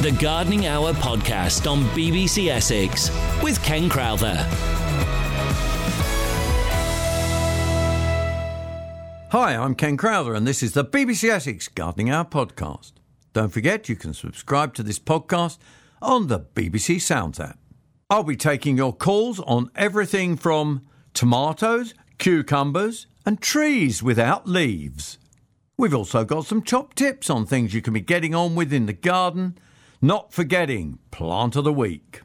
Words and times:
The 0.00 0.12
Gardening 0.12 0.66
Hour 0.66 0.92
podcast 0.92 1.68
on 1.68 1.82
BBC 1.86 2.50
Essex 2.50 3.10
with 3.42 3.60
Ken 3.64 3.88
Crowther. 3.88 4.36
Hi, 9.32 9.56
I'm 9.56 9.74
Ken 9.74 9.96
Crowther, 9.96 10.34
and 10.34 10.46
this 10.46 10.62
is 10.62 10.74
the 10.74 10.84
BBC 10.84 11.28
Essex 11.28 11.66
Gardening 11.66 12.10
Hour 12.10 12.24
podcast. 12.24 12.92
Don't 13.32 13.48
forget 13.48 13.88
you 13.88 13.96
can 13.96 14.14
subscribe 14.14 14.72
to 14.74 14.84
this 14.84 15.00
podcast 15.00 15.58
on 16.00 16.28
the 16.28 16.38
BBC 16.38 17.00
Sounds 17.00 17.40
app. 17.40 17.58
I'll 18.08 18.22
be 18.22 18.36
taking 18.36 18.76
your 18.76 18.94
calls 18.94 19.40
on 19.40 19.68
everything 19.74 20.36
from 20.36 20.86
tomatoes, 21.12 21.92
cucumbers, 22.18 23.08
and 23.26 23.40
trees 23.40 24.00
without 24.00 24.46
leaves. 24.46 25.18
We've 25.76 25.94
also 25.94 26.24
got 26.24 26.46
some 26.46 26.62
top 26.62 26.94
tips 26.94 27.28
on 27.28 27.46
things 27.46 27.74
you 27.74 27.82
can 27.82 27.94
be 27.94 28.00
getting 28.00 28.32
on 28.32 28.54
with 28.54 28.72
in 28.72 28.86
the 28.86 28.92
garden, 28.92 29.58
not 30.00 30.32
forgetting 30.32 30.98
Plant 31.10 31.56
of 31.56 31.64
the 31.64 31.72
Week. 31.72 32.20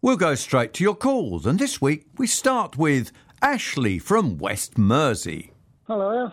We'll 0.00 0.16
go 0.16 0.34
straight 0.34 0.72
to 0.74 0.84
your 0.84 0.96
calls, 0.96 1.46
and 1.46 1.58
this 1.58 1.80
week 1.80 2.06
we 2.18 2.26
start 2.26 2.76
with 2.76 3.12
Ashley 3.40 3.98
from 3.98 4.38
West 4.38 4.74
Mersea. 4.74 5.50
Hello. 5.86 6.30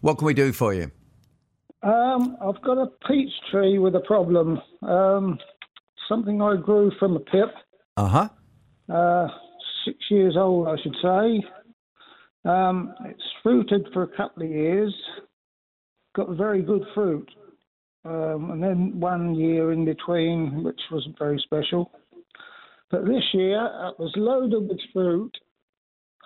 What 0.00 0.18
can 0.18 0.26
we 0.26 0.34
do 0.34 0.52
for 0.52 0.72
you? 0.72 0.90
Um, 1.82 2.36
I've 2.40 2.62
got 2.62 2.78
a 2.78 2.86
peach 3.06 3.32
tree 3.50 3.78
with 3.78 3.94
a 3.94 4.00
problem. 4.00 4.60
Um, 4.82 5.38
something 6.08 6.40
I 6.40 6.56
grew 6.56 6.90
from 6.98 7.16
a 7.16 7.20
pip. 7.20 7.52
Uh 7.96 8.08
huh. 8.08 8.28
Uh, 8.94 9.28
six 9.84 9.98
years 10.10 10.36
old, 10.36 10.68
I 10.68 10.76
should 10.82 10.96
say. 11.02 11.46
Um, 12.44 12.94
it's 13.04 13.22
fruited 13.42 13.88
for 13.92 14.02
a 14.04 14.16
couple 14.16 14.42
of 14.44 14.50
years. 14.50 14.94
Got 16.16 16.30
very 16.36 16.62
good 16.62 16.84
fruit. 16.94 17.30
Um, 18.04 18.50
and 18.50 18.62
then 18.62 18.98
one 18.98 19.34
year 19.34 19.72
in 19.72 19.84
between, 19.84 20.62
which 20.62 20.80
wasn't 20.90 21.18
very 21.18 21.38
special. 21.44 21.90
But 22.90 23.04
this 23.04 23.24
year, 23.32 23.64
it 23.64 23.98
was 23.98 24.12
loaded 24.16 24.68
with 24.68 24.80
fruit. 24.92 25.36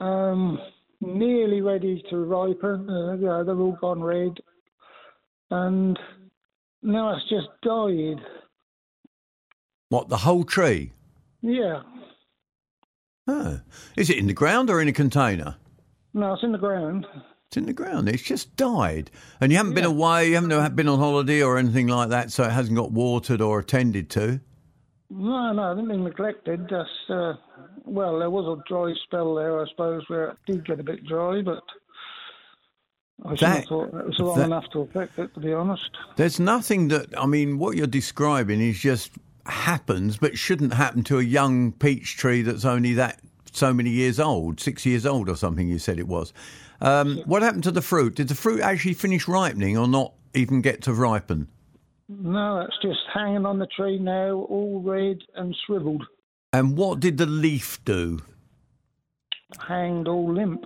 Um, 0.01 0.59
nearly 1.01 1.61
ready 1.61 2.03
to 2.11 2.17
ripen. 2.19 2.89
Uh, 2.89 3.15
yeah, 3.15 3.43
they've 3.45 3.59
all 3.59 3.77
gone 3.81 4.03
red. 4.03 4.39
And 5.51 5.99
now 6.83 7.17
it's 7.17 7.29
just 7.29 7.49
died. 7.63 8.25
What, 9.89 10.09
the 10.09 10.19
whole 10.19 10.45
tree? 10.45 10.93
Yeah. 11.43 11.83
Oh. 13.27 13.61
Is 13.97 14.11
it 14.11 14.19
in 14.19 14.27
the 14.27 14.33
ground 14.33 14.71
or 14.71 14.81
in 14.81 14.89
a 14.89 14.93
container? 14.93 15.57
No, 16.15 16.35
it's 16.35 16.43
in 16.43 16.53
the 16.53 16.59
ground. 16.59 17.07
In 17.57 17.67
the 17.67 17.73
ground. 17.73 18.09
It's 18.09 18.23
just 18.23 18.57
died. 18.57 19.11
And 19.41 19.53
you 19.53 19.59
haven't 19.59 19.75
been 19.75 19.85
away, 19.85 20.29
you 20.29 20.35
haven't 20.35 20.75
been 20.75 20.89
on 20.89 20.99
holiday 20.99 21.43
or 21.43 21.57
anything 21.59 21.87
like 21.87 22.09
that, 22.09 22.33
so 22.33 22.45
it 22.45 22.51
hasn't 22.51 22.77
got 22.77 22.91
watered 22.93 23.41
or 23.41 23.59
attended 23.61 24.11
to. 24.11 24.41
No, 25.11 25.53
no, 25.53 25.63
I 25.63 25.75
didn't 25.75 25.89
been 25.89 26.03
neglected. 26.05 26.69
Just, 26.69 26.91
uh, 27.11 27.35
well, 27.85 28.19
there 28.19 28.31
was 28.31 28.59
a 28.59 28.63
dry 28.69 28.93
spell 29.05 29.35
there, 29.37 29.61
I 29.61 29.67
suppose, 29.69 30.03
where 30.09 30.31
it 30.31 30.37
did 30.47 30.67
get 30.67 30.81
a 30.81 30.83
bit 30.83 31.05
dry, 31.07 31.43
but 31.43 31.63
I 33.25 33.37
That- 33.37 33.69
thought 33.69 33.93
that 33.93 34.07
was 34.07 34.19
long 34.19 34.39
that- 34.39 34.47
enough 34.47 34.65
to 34.73 34.81
affect 34.81 35.19
it, 35.19 35.33
to 35.35 35.41
be 35.41 35.53
honest. 35.53 35.91
There's 36.17 36.41
nothing 36.41 36.89
that, 36.89 37.07
I 37.17 37.27
mean, 37.27 37.59
what 37.59 37.77
you're 37.77 37.87
describing 37.87 38.61
is 38.61 38.81
just 38.81 39.13
happens, 39.47 40.17
but 40.17 40.37
shouldn't 40.37 40.75
happen 40.75 41.05
to 41.05 41.19
a 41.19 41.23
young 41.23 41.71
peach 41.73 42.17
tree 42.17 42.43
that's 42.43 42.65
only 42.65 42.95
that 42.95 43.21
so 43.53 43.73
many 43.73 43.91
years 43.91 44.19
old, 44.19 44.59
six 44.59 44.85
years 44.85 45.07
old 45.07 45.29
or 45.29 45.37
something, 45.37 45.69
you 45.69 45.79
said 45.79 45.99
it 46.01 46.09
was. 46.09 46.33
Um, 46.81 47.19
what 47.27 47.43
happened 47.43 47.65
to 47.65 47.71
the 47.71 47.83
fruit? 47.83 48.15
Did 48.17 48.29
the 48.29 48.35
fruit 48.35 48.61
actually 48.61 48.95
finish 48.95 49.27
ripening 49.29 49.77
or 49.79 49.87
not 49.89 50.13
even 50.35 50.61
get 50.61 50.83
to 50.83 50.93
ripen? 50.93 51.49
No, 52.09 52.61
it's 52.61 52.77
just 52.83 53.01
hanging 53.13 53.47
on 53.47 53.59
the 53.59 53.67
tree 53.67 53.99
now, 53.99 54.33
all 54.51 54.83
red 54.85 55.19
and 55.37 55.57
shriveled, 55.67 56.05
And 56.53 56.77
what 56.77 57.01
did 57.01 57.17
the 57.19 57.27
leaf 57.27 57.83
do? 57.85 58.21
hanged 59.69 60.09
all 60.09 60.33
limp. 60.33 60.65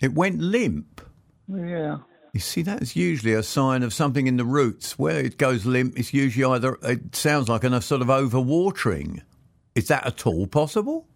It 0.00 0.12
went 0.12 0.40
limp. 0.40 1.00
Yeah. 1.48 1.98
You 2.32 2.40
see, 2.40 2.62
that's 2.62 2.96
usually 2.96 3.32
a 3.32 3.42
sign 3.44 3.82
of 3.84 3.94
something 3.94 4.26
in 4.26 4.36
the 4.36 4.44
roots. 4.44 4.98
Where 4.98 5.20
it 5.20 5.38
goes 5.38 5.64
limp, 5.64 5.96
it's 5.98 6.12
usually 6.12 6.44
either, 6.52 6.76
it 6.82 7.14
sounds 7.14 7.48
like 7.48 7.62
a 7.62 7.80
sort 7.80 8.02
of 8.02 8.08
overwatering. 8.08 9.22
Is 9.76 9.86
that 9.88 10.04
at 10.06 10.26
all 10.26 10.46
possible? 10.48 11.06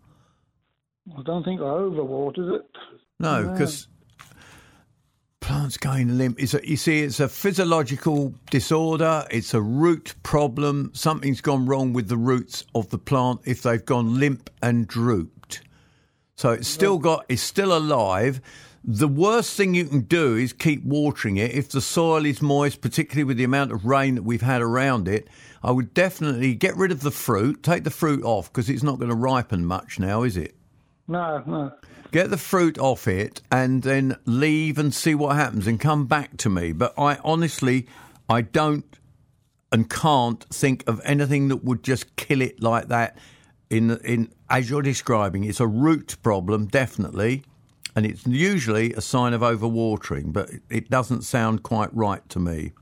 I 1.17 1.23
don't 1.23 1.43
think 1.43 1.61
I 1.61 1.65
overwatered 1.65 2.57
it. 2.61 2.67
No, 3.19 3.43
No. 3.43 3.53
because 3.53 3.89
plants 5.49 5.79
going 5.79 6.19
limp 6.19 6.39
is 6.39 6.55
you 6.63 6.77
see, 6.77 7.01
it's 7.01 7.21
a 7.21 7.29
physiological 7.29 8.35
disorder. 8.51 9.25
It's 9.31 9.55
a 9.55 9.63
root 9.63 10.15
problem. 10.23 10.91
Something's 10.93 11.41
gone 11.41 11.65
wrong 11.65 11.95
with 11.95 12.09
the 12.09 12.19
roots 12.19 12.65
of 12.75 12.91
the 12.91 12.99
plant 12.99 13.41
if 13.47 13.63
they've 13.63 13.83
gone 13.83 14.21
limp 14.21 14.51
and 14.61 14.87
drooped. 14.87 15.63
So 16.37 16.51
it's 16.51 16.69
still 16.69 16.99
got, 16.99 17.25
it's 17.31 17.41
still 17.41 17.75
alive. 17.75 18.43
The 18.85 19.09
worst 19.09 19.57
thing 19.57 19.73
you 19.73 19.87
can 19.87 20.03
do 20.03 20.37
is 20.37 20.53
keep 20.53 20.85
watering 20.85 21.39
it. 21.39 21.53
If 21.53 21.71
the 21.71 21.81
soil 21.81 22.27
is 22.27 22.43
moist, 22.43 22.83
particularly 22.83 23.25
with 23.25 23.39
the 23.39 23.45
amount 23.45 23.73
of 23.73 23.87
rain 23.87 24.17
that 24.17 24.25
we've 24.25 24.43
had 24.43 24.61
around 24.61 25.09
it, 25.09 25.29
I 25.63 25.71
would 25.71 25.95
definitely 25.95 26.57
get 26.57 26.77
rid 26.77 26.93
of 26.93 27.01
the 27.01 27.11
fruit, 27.11 27.63
take 27.63 27.85
the 27.85 27.91
fruit 27.91 28.23
off 28.23 28.53
because 28.53 28.69
it's 28.69 28.83
not 28.83 28.99
going 28.99 29.11
to 29.11 29.17
ripen 29.17 29.65
much 29.65 29.99
now, 29.99 30.25
is 30.25 30.37
it? 30.37 30.58
No, 31.09 31.43
no. 31.47 31.73
Get 32.13 32.31
the 32.31 32.39
fruit 32.39 32.79
off 32.79 33.09
it 33.09 33.43
and 33.51 33.83
then 33.83 34.17
leave 34.25 34.79
and 34.79 34.95
see 34.95 35.15
what 35.15 35.37
happens 35.37 35.67
and 35.67 35.81
come 35.81 36.07
back 36.07 36.37
to 36.39 36.49
me. 36.51 36.73
But 36.73 36.95
I 36.99 37.19
honestly, 37.25 37.87
I 38.29 38.43
don't 38.43 38.85
and 39.73 39.91
can't 39.91 40.45
think 40.45 40.85
of 40.87 41.01
anything 41.05 41.49
that 41.49 41.65
would 41.65 41.83
just 41.83 42.17
kill 42.17 42.41
it 42.41 42.63
like 42.63 42.89
that. 42.89 43.19
In 43.69 43.99
in 43.99 44.33
as 44.49 44.71
you're 44.71 44.81
describing, 44.83 45.45
it's 45.45 45.61
a 45.61 45.67
root 45.67 46.17
problem, 46.23 46.67
definitely, 46.67 47.43
and 47.95 48.07
it's 48.07 48.27
usually 48.27 48.95
a 48.95 49.03
sign 49.03 49.35
of 49.35 49.43
overwatering. 49.43 50.33
But 50.33 50.49
it- 50.51 50.63
it 50.71 50.91
doesn't 50.91 51.23
sound 51.23 51.63
quite 51.63 51.95
right 51.95 52.27
to 52.31 52.39
me. 52.39 52.73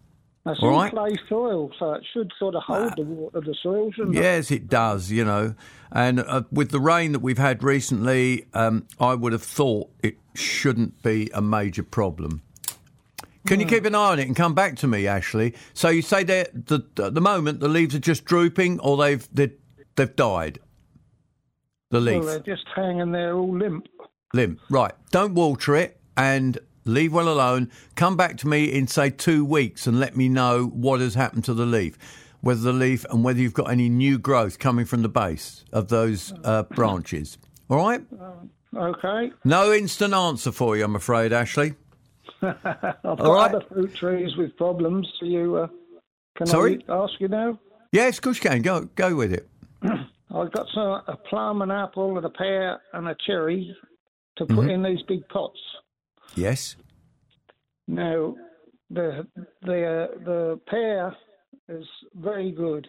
It's 0.48 0.62
All 0.62 0.68
all 0.70 0.80
right. 0.82 0.92
clay 0.92 1.16
soil, 1.28 1.70
so 1.78 1.94
it 1.94 2.04
should 2.12 2.30
sort 2.38 2.54
of 2.54 2.62
hold 2.62 2.92
the 2.96 3.02
water, 3.02 3.40
the 3.40 3.54
soil, 3.62 3.90
shouldn't 3.92 4.16
it? 4.16 4.22
Yes, 4.22 4.50
it 4.52 4.68
does, 4.68 5.10
you 5.10 5.24
know. 5.24 5.54
And 5.90 6.20
uh, 6.20 6.42
with 6.52 6.70
the 6.70 6.78
rain 6.80 7.12
that 7.12 7.18
we've 7.18 7.38
had 7.38 7.64
recently, 7.64 8.46
um, 8.54 8.86
I 9.00 9.14
would 9.14 9.32
have 9.32 9.42
thought 9.42 9.90
it 10.02 10.16
shouldn't 10.34 11.02
be 11.02 11.30
a 11.34 11.42
major 11.42 11.82
problem. 11.82 12.42
Can 13.46 13.60
you 13.60 13.66
keep 13.66 13.84
an 13.84 13.94
eye 13.94 14.10
on 14.10 14.18
it 14.18 14.26
and 14.26 14.34
come 14.34 14.54
back 14.54 14.76
to 14.78 14.88
me, 14.88 15.06
Ashley? 15.06 15.54
So 15.72 15.88
you 15.88 16.02
say 16.02 16.24
that 16.24 16.66
the, 16.66 16.84
at 17.02 17.14
the 17.14 17.20
moment 17.20 17.60
the 17.60 17.68
leaves 17.68 17.94
are 17.94 18.00
just 18.00 18.24
drooping, 18.24 18.80
or 18.80 18.96
they've 18.96 19.28
they've, 19.32 19.52
they've 19.94 20.16
died. 20.16 20.58
The 21.90 22.00
leaf 22.00 22.24
Well, 22.24 22.26
they're 22.40 22.56
just 22.56 22.66
hanging 22.74 23.12
there 23.12 23.36
all 23.36 23.56
limp. 23.56 23.86
limb, 24.34 24.58
right? 24.68 24.92
Don't 25.12 25.34
water 25.34 25.76
it 25.76 26.00
and 26.16 26.58
leave 26.86 27.12
well 27.12 27.28
alone. 27.28 27.70
Come 27.94 28.16
back 28.16 28.36
to 28.38 28.48
me 28.48 28.64
in 28.72 28.86
say 28.86 29.10
two 29.10 29.44
weeks 29.44 29.86
and 29.86 30.00
let 30.00 30.16
me 30.16 30.28
know 30.28 30.66
what 30.66 31.00
has 31.00 31.14
happened 31.14 31.44
to 31.44 31.54
the 31.54 31.66
leaf, 31.66 31.98
whether 32.40 32.60
the 32.60 32.72
leaf 32.72 33.04
and 33.10 33.22
whether 33.24 33.38
you've 33.40 33.54
got 33.54 33.70
any 33.70 33.88
new 33.88 34.18
growth 34.18 34.58
coming 34.58 34.84
from 34.86 35.02
the 35.02 35.08
base 35.08 35.64
of 35.72 35.88
those 35.88 36.32
uh, 36.44 36.62
branches. 36.64 37.38
All 37.68 37.78
right? 37.78 38.02
Okay. 38.76 39.32
No 39.44 39.72
instant 39.72 40.14
answer 40.14 40.52
for 40.52 40.76
you, 40.76 40.84
I'm 40.84 40.96
afraid, 40.96 41.32
Ashley. 41.32 41.74
I've 42.42 42.62
got 42.62 43.20
All 43.20 43.34
right. 43.34 43.54
other 43.54 43.64
fruit 43.68 43.94
trees 43.94 44.36
with 44.36 44.56
problems. 44.56 45.10
So 45.18 45.26
you, 45.26 45.56
uh, 45.56 45.66
can 46.36 46.46
Sorry? 46.46 46.84
I 46.88 46.92
ask 46.94 47.14
you 47.18 47.28
now? 47.28 47.58
Yes, 47.92 48.18
of 48.18 48.22
course 48.22 48.42
you 48.42 48.50
can. 48.50 48.62
Go 48.62 48.82
go 48.94 49.14
with 49.14 49.32
it. 49.32 49.48
I've 49.82 50.52
got 50.52 50.66
some, 50.74 51.02
a 51.06 51.16
plum, 51.30 51.62
an 51.62 51.70
apple, 51.70 52.16
and 52.18 52.26
a 52.26 52.30
pear, 52.30 52.78
and 52.92 53.08
a 53.08 53.16
cherry 53.26 53.74
to 54.36 54.44
put 54.44 54.56
Mm-hmm. 54.56 54.68
in 54.70 54.82
these 54.82 55.00
big 55.08 55.26
pots. 55.28 55.58
Yes. 56.34 56.76
Now, 57.88 58.34
the 58.90 59.26
the 59.62 59.84
uh, 59.84 60.24
the 60.24 60.60
pear 60.66 61.16
is 61.68 61.86
very 62.14 62.52
good. 62.52 62.86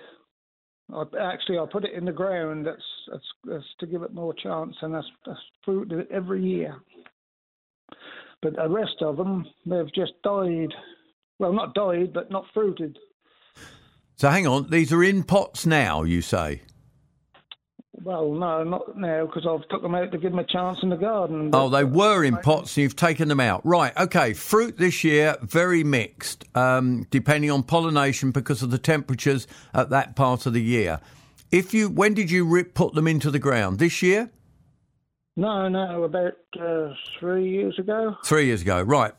I, 0.93 1.03
actually, 1.19 1.59
I 1.59 1.65
put 1.71 1.85
it 1.85 1.93
in 1.93 2.05
the 2.05 2.11
ground. 2.11 2.65
That's, 2.65 2.81
that's 3.11 3.25
that's 3.43 3.65
to 3.79 3.87
give 3.87 4.03
it 4.03 4.13
more 4.13 4.33
chance, 4.33 4.75
and 4.81 4.93
that's 4.93 5.07
that's 5.25 5.39
fruited 5.63 6.07
every 6.11 6.43
year. 6.43 6.75
But 8.41 8.55
the 8.55 8.69
rest 8.69 9.01
of 9.01 9.17
them, 9.17 9.45
they've 9.65 9.93
just 9.93 10.13
died. 10.23 10.73
Well, 11.39 11.53
not 11.53 11.73
died, 11.73 12.13
but 12.13 12.31
not 12.31 12.45
fruited. 12.53 12.97
So 14.15 14.29
hang 14.29 14.47
on. 14.47 14.69
These 14.69 14.91
are 14.93 15.03
in 15.03 15.23
pots 15.23 15.65
now, 15.65 16.03
you 16.03 16.21
say? 16.21 16.61
Well, 18.03 18.31
no, 18.31 18.63
not 18.63 18.95
now 18.95 19.25
because 19.25 19.47
I've 19.49 19.67
took 19.69 19.81
them 19.81 19.95
out 19.95 20.11
to 20.11 20.17
give 20.17 20.31
them 20.31 20.39
a 20.39 20.43
chance 20.43 20.77
in 20.83 20.89
the 20.89 20.95
garden. 20.95 21.49
Oh, 21.51 21.67
they 21.67 21.83
were 21.83 22.23
in 22.23 22.37
pots 22.37 22.77
and 22.77 22.83
you've 22.83 22.95
taken 22.95 23.27
them 23.27 23.39
out. 23.39 23.65
Right, 23.65 23.95
okay. 23.97 24.33
Fruit 24.33 24.77
this 24.77 25.03
year, 25.03 25.35
very 25.41 25.83
mixed, 25.83 26.45
um, 26.55 27.07
depending 27.09 27.49
on 27.49 27.63
pollination 27.63 28.31
because 28.31 28.61
of 28.61 28.69
the 28.69 28.77
temperatures 28.77 29.47
at 29.73 29.89
that 29.89 30.15
part 30.15 30.45
of 30.45 30.53
the 30.53 30.61
year. 30.61 30.99
If 31.51 31.73
you, 31.73 31.89
when 31.89 32.13
did 32.13 32.29
you 32.29 32.45
rip, 32.45 32.75
put 32.75 32.93
them 32.93 33.07
into 33.07 33.31
the 33.31 33.39
ground? 33.39 33.79
This 33.79 34.03
year? 34.03 34.29
No, 35.35 35.67
no, 35.67 36.03
about 36.03 36.33
uh, 36.59 36.93
three 37.19 37.49
years 37.49 37.77
ago. 37.79 38.15
Three 38.25 38.45
years 38.45 38.61
ago, 38.61 38.81
right. 38.81 39.13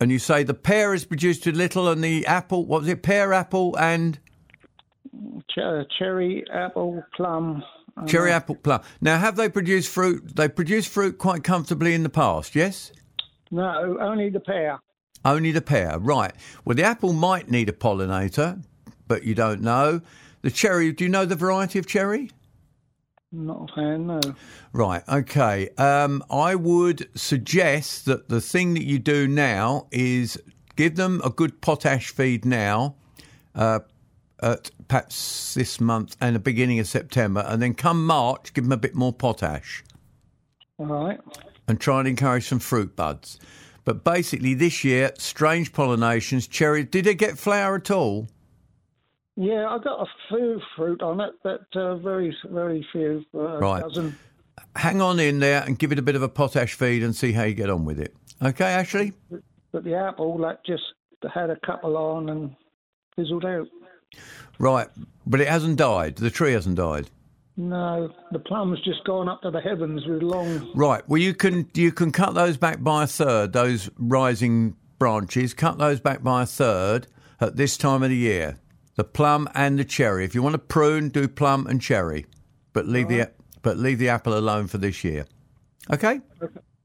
And 0.00 0.10
you 0.10 0.18
say 0.18 0.42
the 0.42 0.54
pear 0.54 0.92
has 0.92 1.04
produced 1.04 1.46
a 1.46 1.52
little 1.52 1.88
and 1.88 2.02
the 2.02 2.26
apple, 2.26 2.64
what 2.64 2.82
was 2.82 2.88
it, 2.88 3.02
pear, 3.02 3.32
apple 3.32 3.76
and 3.78 4.18
ch- 5.50 5.58
uh, 5.58 5.84
cherry, 5.98 6.44
apple, 6.52 7.02
plum. 7.16 7.62
Cherry, 8.06 8.32
apple, 8.32 8.56
plum. 8.56 8.82
Now, 9.00 9.18
have 9.18 9.36
they 9.36 9.48
produced 9.48 9.88
fruit? 9.88 10.34
They 10.34 10.48
produced 10.48 10.88
fruit 10.88 11.18
quite 11.18 11.44
comfortably 11.44 11.94
in 11.94 12.02
the 12.02 12.08
past, 12.08 12.54
yes? 12.54 12.92
No, 13.50 13.96
only 14.00 14.30
the 14.30 14.40
pear. 14.40 14.80
Only 15.24 15.52
the 15.52 15.62
pear, 15.62 15.98
right. 15.98 16.32
Well, 16.64 16.74
the 16.74 16.82
apple 16.82 17.12
might 17.12 17.50
need 17.50 17.68
a 17.68 17.72
pollinator, 17.72 18.62
but 19.06 19.22
you 19.22 19.34
don't 19.34 19.62
know. 19.62 20.00
The 20.42 20.50
cherry, 20.50 20.92
do 20.92 21.04
you 21.04 21.10
know 21.10 21.24
the 21.24 21.36
variety 21.36 21.78
of 21.78 21.86
cherry? 21.86 22.30
Not 23.32 23.70
a 23.70 23.74
fan, 23.74 24.06
no. 24.06 24.20
Right, 24.72 25.02
okay. 25.08 25.70
Um, 25.78 26.22
I 26.30 26.54
would 26.54 27.08
suggest 27.18 28.04
that 28.04 28.28
the 28.28 28.40
thing 28.40 28.74
that 28.74 28.84
you 28.84 28.98
do 28.98 29.26
now 29.26 29.86
is 29.90 30.40
give 30.76 30.96
them 30.96 31.20
a 31.24 31.30
good 31.30 31.60
potash 31.60 32.10
feed 32.10 32.44
now, 32.44 32.96
uh, 33.54 33.80
at 34.44 34.70
perhaps 34.88 35.54
this 35.54 35.80
month 35.80 36.16
and 36.20 36.36
the 36.36 36.40
beginning 36.40 36.78
of 36.78 36.86
September, 36.86 37.44
and 37.48 37.62
then 37.62 37.74
come 37.74 38.04
March, 38.06 38.52
give 38.52 38.64
them 38.64 38.72
a 38.72 38.76
bit 38.76 38.94
more 38.94 39.12
potash 39.12 39.82
All 40.78 40.86
right. 40.86 41.18
and 41.66 41.80
try 41.80 41.98
and 41.98 42.06
encourage 42.06 42.46
some 42.46 42.58
fruit 42.58 42.94
buds. 42.94 43.40
But 43.84 44.04
basically, 44.04 44.54
this 44.54 44.84
year, 44.84 45.12
strange 45.18 45.72
pollinations, 45.72 46.48
cherry. 46.48 46.84
Did 46.84 47.06
they 47.06 47.14
get 47.14 47.38
flower 47.38 47.76
at 47.76 47.90
all? 47.90 48.28
Yeah, 49.36 49.66
I 49.68 49.78
got 49.78 50.00
a 50.00 50.06
few 50.28 50.60
fruit 50.76 51.02
on 51.02 51.20
it, 51.20 51.32
but 51.42 51.66
uh, 51.74 51.96
very, 51.96 52.36
very 52.50 52.86
few. 52.92 53.24
Uh, 53.34 53.58
Right. 53.58 53.82
Dozen. 53.82 54.16
Hang 54.76 55.00
on 55.00 55.20
in 55.20 55.38
there 55.40 55.62
and 55.62 55.78
give 55.78 55.92
it 55.92 55.98
a 55.98 56.02
bit 56.02 56.16
of 56.16 56.22
a 56.22 56.28
potash 56.28 56.74
feed 56.74 57.02
and 57.02 57.14
see 57.14 57.32
how 57.32 57.44
you 57.44 57.54
get 57.54 57.70
on 57.70 57.84
with 57.84 57.98
it. 57.98 58.14
Okay, 58.42 58.64
Ashley? 58.64 59.12
But 59.72 59.84
the 59.84 59.94
apple, 59.94 60.38
that 60.38 60.64
just 60.64 60.82
had 61.32 61.50
a 61.50 61.56
couple 61.64 61.96
on 61.96 62.28
and 62.28 62.54
fizzled 63.16 63.44
out. 63.44 63.66
Right, 64.58 64.88
but 65.26 65.40
it 65.40 65.48
hasn't 65.48 65.76
died. 65.76 66.16
The 66.16 66.30
tree 66.30 66.52
hasn't 66.52 66.76
died. 66.76 67.10
No, 67.56 68.12
the 68.32 68.40
plum's 68.40 68.80
just 68.80 69.04
gone 69.04 69.28
up 69.28 69.42
to 69.42 69.50
the 69.50 69.60
heavens 69.60 70.04
with 70.06 70.22
long. 70.22 70.72
Right. 70.74 71.08
Well, 71.08 71.20
you 71.20 71.34
can 71.34 71.68
you 71.74 71.92
can 71.92 72.10
cut 72.10 72.34
those 72.34 72.56
back 72.56 72.82
by 72.82 73.04
a 73.04 73.06
third. 73.06 73.52
Those 73.52 73.90
rising 73.96 74.76
branches, 74.98 75.54
cut 75.54 75.78
those 75.78 76.00
back 76.00 76.22
by 76.22 76.42
a 76.42 76.46
third 76.46 77.06
at 77.40 77.56
this 77.56 77.76
time 77.76 78.02
of 78.02 78.10
the 78.10 78.16
year. 78.16 78.58
The 78.96 79.04
plum 79.04 79.48
and 79.54 79.78
the 79.78 79.84
cherry. 79.84 80.24
If 80.24 80.34
you 80.34 80.42
want 80.42 80.54
to 80.54 80.58
prune, 80.58 81.10
do 81.10 81.28
plum 81.28 81.66
and 81.66 81.80
cherry, 81.80 82.26
but 82.72 82.86
leave 82.86 83.08
the 83.08 83.30
but 83.62 83.76
leave 83.76 83.98
the 83.98 84.08
apple 84.08 84.36
alone 84.36 84.66
for 84.66 84.78
this 84.78 85.04
year. 85.04 85.26
Okay. 85.92 86.20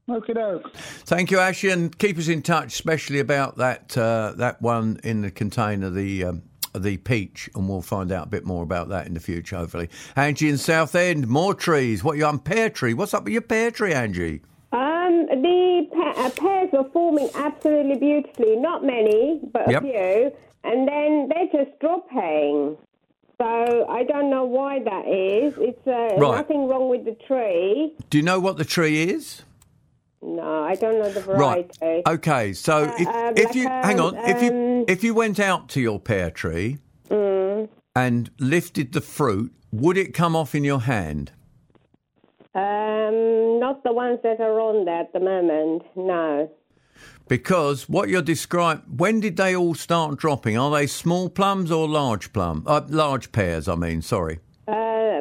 Okie 0.08 0.34
doke. 0.34 0.72
Thank 0.74 1.30
you, 1.30 1.38
Ashley, 1.38 1.70
and 1.70 1.96
keep 1.96 2.18
us 2.18 2.28
in 2.28 2.42
touch, 2.42 2.74
especially 2.74 3.20
about 3.20 3.56
that 3.58 3.96
uh, 3.96 4.34
that 4.36 4.60
one 4.62 5.00
in 5.02 5.22
the 5.22 5.30
container, 5.30 5.90
the 5.90 6.24
um, 6.24 6.42
the 6.74 6.96
peach, 6.98 7.48
and 7.54 7.68
we'll 7.68 7.82
find 7.82 8.12
out 8.12 8.26
a 8.26 8.30
bit 8.30 8.44
more 8.44 8.62
about 8.62 8.88
that 8.90 9.06
in 9.06 9.14
the 9.14 9.20
future, 9.20 9.56
hopefully. 9.56 9.88
Angie 10.16 10.48
in 10.48 10.58
Southend, 10.58 11.26
more 11.28 11.54
trees. 11.54 12.04
What 12.04 12.16
you 12.16 12.24
on 12.24 12.38
pear 12.38 12.70
tree? 12.70 12.94
What's 12.94 13.14
up 13.14 13.24
with 13.24 13.32
your 13.32 13.42
pear 13.42 13.70
tree, 13.70 13.92
Angie? 13.92 14.42
Um, 14.72 15.26
the 15.26 15.88
pa- 15.92 16.14
uh, 16.16 16.30
pears 16.30 16.70
were 16.72 16.88
forming 16.92 17.28
absolutely 17.34 17.96
beautifully. 17.96 18.56
Not 18.56 18.84
many, 18.84 19.40
but 19.52 19.68
Yep. 19.70 19.82
a 19.82 19.86
few. 19.86 20.32
And 20.62 20.86
then 20.86 21.28
they're 21.28 21.64
just 21.64 21.78
dropping. 21.80 22.76
So 23.38 23.86
I 23.88 24.04
don't 24.04 24.28
know 24.30 24.44
why 24.44 24.80
that 24.80 25.08
is. 25.08 25.54
It's 25.58 25.86
uh, 25.86 26.14
Right. 26.18 26.36
nothing 26.36 26.68
wrong 26.68 26.88
with 26.90 27.04
the 27.06 27.16
tree. 27.26 27.94
Do 28.10 28.18
you 28.18 28.22
know 28.22 28.38
what 28.38 28.58
the 28.58 28.64
tree 28.66 29.02
is? 29.04 29.42
No, 30.22 30.64
I 30.64 30.74
don't 30.74 30.98
know 30.98 31.10
the 31.10 31.20
variety. 31.20 31.70
Right. 31.80 32.02
Okay. 32.06 32.52
So 32.52 32.94
if, 32.98 33.08
um, 33.08 33.34
if 33.36 33.54
you 33.54 33.66
hang 33.68 33.98
um, 34.00 34.14
on, 34.14 34.16
if 34.28 34.42
you 34.42 34.50
um, 34.50 34.84
if 34.86 35.02
you 35.02 35.14
went 35.14 35.40
out 35.40 35.68
to 35.70 35.80
your 35.80 35.98
pear 35.98 36.30
tree 36.30 36.78
Mm. 37.08 37.68
and 37.96 38.30
lifted 38.38 38.92
the 38.92 39.00
fruit, 39.00 39.52
would 39.72 39.96
it 39.96 40.14
come 40.14 40.36
off 40.36 40.54
in 40.54 40.62
your 40.62 40.80
hand? 40.80 41.32
Um, 42.54 43.58
not 43.58 43.82
the 43.82 43.92
ones 43.92 44.20
that 44.22 44.40
are 44.40 44.60
on 44.60 44.84
there 44.84 45.00
at 45.00 45.12
the 45.12 45.20
moment. 45.20 45.82
No. 45.96 46.50
Because 47.28 47.88
what 47.88 48.08
you're 48.08 48.22
describing, 48.22 48.84
when 48.96 49.20
did 49.20 49.36
they 49.36 49.54
all 49.56 49.74
start 49.74 50.18
dropping? 50.18 50.58
Are 50.58 50.70
they 50.70 50.86
small 50.86 51.28
plums 51.30 51.70
or 51.70 51.88
large 51.88 52.32
plum? 52.32 52.64
Uh, 52.66 52.82
large 52.88 53.32
pears, 53.32 53.68
I 53.68 53.76
mean. 53.76 54.02
Sorry. 54.02 54.40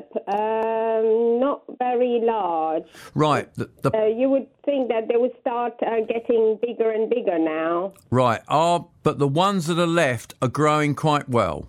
P- 0.01 0.19
um, 0.31 1.39
not 1.39 1.63
very 1.77 2.19
large. 2.23 2.83
Right. 3.15 3.53
The, 3.55 3.69
the, 3.81 3.95
Uh, 3.97 4.05
you 4.05 4.29
would 4.29 4.47
think 4.63 4.89
that 4.89 5.07
they 5.07 5.17
would 5.17 5.33
start 5.41 5.73
uh, 5.85 6.01
getting 6.07 6.57
bigger 6.61 6.89
and 6.91 7.09
bigger 7.09 7.37
now. 7.39 7.93
right. 8.09 8.41
Are 8.47 8.87
but 9.03 9.19
the 9.19 9.27
ones 9.27 9.67
that 9.67 9.79
are 9.79 9.87
left 9.87 10.33
are 10.41 10.47
growing 10.47 10.95
quite 10.95 11.27
well. 11.29 11.67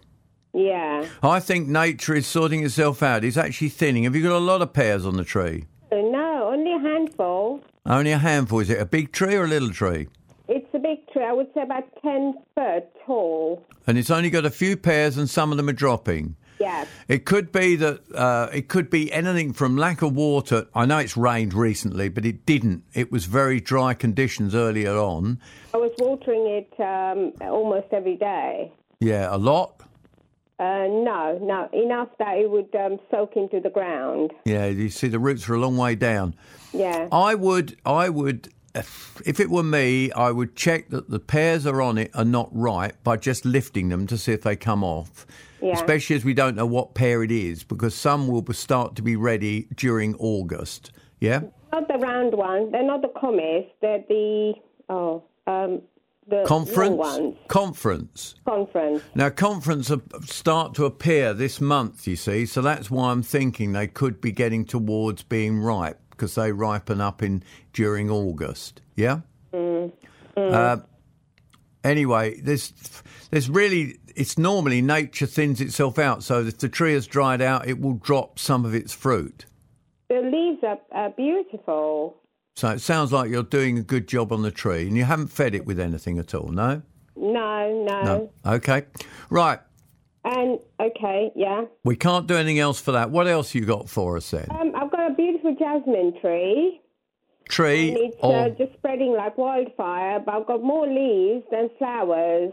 Yeah. 0.52 1.06
I 1.22 1.38
think 1.40 1.68
nature 1.68 2.14
is 2.14 2.26
sorting 2.26 2.64
itself 2.64 3.02
out. 3.02 3.24
It's 3.24 3.36
actually 3.36 3.68
thinning. 3.68 4.04
Have 4.04 4.16
you 4.16 4.22
got 4.22 4.36
a 4.36 4.38
lot 4.38 4.62
of 4.62 4.72
pears 4.72 5.06
on 5.06 5.16
the 5.16 5.24
tree? 5.24 5.66
Uh, 5.92 5.96
No, 5.96 6.50
only 6.52 6.72
a 6.74 6.78
handful. 6.78 7.60
Only 7.86 8.12
a 8.12 8.18
handful. 8.18 8.60
Is 8.60 8.70
it 8.70 8.80
a 8.80 8.86
big 8.86 9.12
tree 9.12 9.36
or 9.36 9.44
a 9.44 9.48
little 9.48 9.70
tree? 9.70 10.08
It's 10.48 10.66
a 10.74 10.78
big 10.80 11.06
tree. 11.12 11.22
I 11.24 11.32
would 11.32 11.46
say 11.54 11.62
about 11.62 11.84
10 12.02 12.34
foot 12.56 12.84
tall. 13.06 13.64
And 13.86 13.96
it's 13.96 14.10
only 14.10 14.30
got 14.30 14.44
a 14.44 14.50
few 14.50 14.76
pears, 14.76 15.16
and 15.16 15.30
some 15.30 15.52
of 15.52 15.56
them 15.56 15.68
are 15.68 15.72
dropping. 15.72 16.34
Yeah. 16.60 16.84
It 17.08 17.24
could 17.24 17.50
be 17.50 17.74
that 17.76 18.00
uh, 18.14 18.48
it 18.52 18.68
could 18.68 18.90
be 18.90 19.10
anything 19.12 19.54
from 19.54 19.76
lack 19.76 20.02
of 20.02 20.14
water. 20.14 20.66
I 20.74 20.84
know 20.84 20.98
it's 20.98 21.16
rained 21.16 21.54
recently, 21.54 22.10
but 22.10 22.26
it 22.26 22.44
didn't. 22.44 22.84
It 22.92 23.10
was 23.10 23.24
very 23.24 23.60
dry 23.60 23.94
conditions 23.94 24.54
earlier 24.54 24.94
on. 24.96 25.40
I 25.72 25.78
was 25.78 25.92
watering 25.98 26.46
it 26.46 26.72
um, 26.78 27.32
almost 27.48 27.86
every 27.92 28.16
day. 28.16 28.72
Yeah, 29.00 29.34
a 29.34 29.38
lot. 29.38 29.80
Uh, 30.58 30.86
no, 30.88 31.38
no, 31.40 31.70
enough 31.72 32.08
that 32.18 32.36
it 32.36 32.50
would 32.50 32.74
um, 32.76 32.98
soak 33.10 33.34
into 33.34 33.60
the 33.60 33.70
ground. 33.70 34.30
Yeah, 34.44 34.66
you 34.66 34.90
see, 34.90 35.08
the 35.08 35.18
roots 35.18 35.48
are 35.48 35.54
a 35.54 35.58
long 35.58 35.78
way 35.78 35.94
down. 35.94 36.34
Yeah. 36.74 37.08
I 37.10 37.34
would, 37.34 37.78
I 37.86 38.10
would, 38.10 38.52
if 38.74 39.22
if 39.24 39.40
it 39.40 39.48
were 39.48 39.62
me, 39.62 40.12
I 40.12 40.30
would 40.30 40.56
check 40.56 40.90
that 40.90 41.08
the 41.08 41.18
pears 41.18 41.66
are 41.66 41.80
on 41.80 41.96
it 41.96 42.10
are 42.12 42.26
not 42.26 42.50
right 42.52 42.92
by 43.02 43.16
just 43.16 43.46
lifting 43.46 43.88
them 43.88 44.06
to 44.08 44.18
see 44.18 44.32
if 44.32 44.42
they 44.42 44.54
come 44.54 44.84
off. 44.84 45.26
Yeah. 45.62 45.74
Especially 45.74 46.16
as 46.16 46.24
we 46.24 46.34
don't 46.34 46.56
know 46.56 46.66
what 46.66 46.94
pear 46.94 47.22
it 47.22 47.30
is, 47.30 47.64
because 47.64 47.94
some 47.94 48.28
will 48.28 48.44
start 48.52 48.96
to 48.96 49.02
be 49.02 49.16
ready 49.16 49.68
during 49.74 50.14
August. 50.16 50.92
Yeah. 51.20 51.42
Not 51.72 51.86
the 51.88 51.98
round 51.98 52.34
ones. 52.34 52.72
They're 52.72 52.82
not 52.82 53.02
the 53.02 53.12
Comice. 53.20 53.66
They're 53.80 54.04
the, 54.08 54.54
oh, 54.88 55.22
um, 55.46 55.82
the 56.26 56.44
Conference. 56.46 57.36
Conference. 57.48 58.34
Conference. 58.46 59.02
Now, 59.14 59.30
conference 59.30 59.90
start 60.24 60.74
to 60.74 60.84
appear 60.84 61.34
this 61.34 61.60
month, 61.60 62.06
you 62.06 62.16
see, 62.16 62.46
so 62.46 62.62
that's 62.62 62.90
why 62.90 63.10
I'm 63.10 63.22
thinking 63.22 63.72
they 63.72 63.86
could 63.86 64.20
be 64.20 64.32
getting 64.32 64.64
towards 64.64 65.22
being 65.22 65.60
ripe 65.60 66.00
because 66.10 66.34
they 66.34 66.52
ripen 66.52 67.00
up 67.00 67.22
in 67.22 67.42
during 67.72 68.10
August. 68.10 68.80
Yeah. 68.94 69.20
Mm. 69.52 69.92
Uh, 70.36 70.78
anyway, 71.82 72.40
there's 72.40 72.72
there's 73.30 73.50
really 73.50 73.98
it's 74.20 74.36
normally 74.36 74.82
nature 74.82 75.24
thins 75.24 75.62
itself 75.62 75.98
out. 75.98 76.22
So 76.22 76.42
if 76.42 76.58
the 76.58 76.68
tree 76.68 76.92
has 76.92 77.06
dried 77.06 77.40
out, 77.40 77.66
it 77.66 77.80
will 77.80 77.94
drop 77.94 78.38
some 78.38 78.66
of 78.66 78.74
its 78.74 78.92
fruit. 78.92 79.46
The 80.10 80.20
leaves 80.20 80.62
are, 80.62 80.78
are 80.92 81.08
beautiful. 81.10 82.18
So 82.54 82.68
it 82.68 82.80
sounds 82.80 83.14
like 83.14 83.30
you're 83.30 83.42
doing 83.42 83.78
a 83.78 83.82
good 83.82 84.06
job 84.06 84.30
on 84.30 84.42
the 84.42 84.50
tree, 84.50 84.86
and 84.86 84.94
you 84.94 85.04
haven't 85.04 85.28
fed 85.28 85.54
it 85.54 85.64
with 85.64 85.80
anything 85.80 86.18
at 86.18 86.34
all. 86.34 86.48
No. 86.48 86.82
No, 87.16 87.84
no. 87.88 88.02
No. 88.02 88.30
Okay. 88.44 88.84
Right. 89.30 89.58
And, 90.22 90.58
okay, 90.78 91.32
yeah. 91.34 91.64
We 91.82 91.96
can't 91.96 92.26
do 92.26 92.36
anything 92.36 92.58
else 92.58 92.78
for 92.78 92.92
that. 92.92 93.10
What 93.10 93.26
else 93.26 93.54
you 93.54 93.64
got 93.64 93.88
for 93.88 94.18
us 94.18 94.30
then? 94.30 94.48
Um, 94.50 94.72
I've 94.76 94.90
got 94.90 95.12
a 95.12 95.14
beautiful 95.14 95.56
jasmine 95.58 96.20
tree. 96.20 96.82
Tree 97.48 97.88
And 97.88 97.98
it's 97.98 98.16
or 98.20 98.36
uh, 98.36 98.48
just 98.50 98.74
spreading 98.74 99.14
like 99.16 99.38
wildfire, 99.38 100.20
but 100.20 100.34
I've 100.34 100.46
got 100.46 100.62
more 100.62 100.86
leaves 100.86 101.44
than 101.50 101.70
flowers. 101.78 102.52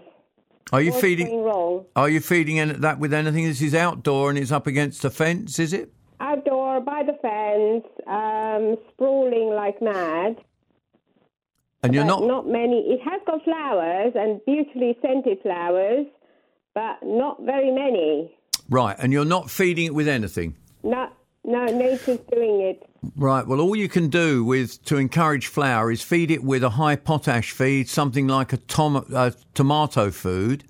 Are 0.73 0.81
you 0.81 0.91
What's 0.91 1.01
feeding? 1.01 1.43
wrong? 1.43 1.85
Are 1.95 2.09
you 2.09 2.19
feeding 2.19 2.59
any- 2.59 2.73
that 2.73 2.99
with 2.99 3.13
anything? 3.13 3.45
This 3.45 3.61
is 3.61 3.73
outdoor 3.75 4.29
and 4.29 4.37
it's 4.39 4.51
up 4.51 4.67
against 4.67 5.03
a 5.05 5.09
fence, 5.09 5.59
is 5.59 5.73
it? 5.73 5.91
Outdoor, 6.19 6.81
by 6.81 7.03
the 7.03 7.13
fence, 7.21 7.85
um, 8.07 8.75
sprawling 8.93 9.49
like 9.55 9.81
mad. 9.81 10.37
And 11.83 11.93
you're 11.93 12.05
not. 12.05 12.23
not 12.23 12.47
many. 12.47 12.79
It 12.89 12.99
has 13.07 13.21
got 13.27 13.43
flowers 13.43 14.13
and 14.15 14.41
beautifully 14.45 14.97
scented 15.01 15.39
flowers, 15.43 16.07
but 16.73 16.97
not 17.03 17.41
very 17.43 17.71
many. 17.71 18.33
right, 18.69 18.95
and 18.99 19.13
you're 19.13 19.25
not 19.25 19.49
feeding 19.49 19.85
it 19.85 19.93
with 19.93 20.07
anything. 20.07 20.55
No, 20.83 21.07
no, 21.45 21.65
nature's 21.65 22.19
doing 22.31 22.61
it. 22.61 22.86
Right. 23.15 23.45
Well, 23.45 23.59
all 23.59 23.75
you 23.75 23.87
can 23.87 24.09
do 24.09 24.43
with 24.43 24.83
to 24.85 24.97
encourage 24.97 25.47
flower 25.47 25.91
is 25.91 26.01
feed 26.01 26.31
it 26.31 26.43
with 26.43 26.63
a 26.63 26.71
high 26.71 26.95
potash 26.95 27.51
feed, 27.51 27.89
something 27.89 28.27
like 28.27 28.53
a 28.53 28.57
tom- 28.57 29.05
uh, 29.13 29.31
tomato 29.53 30.11
food, 30.11 30.63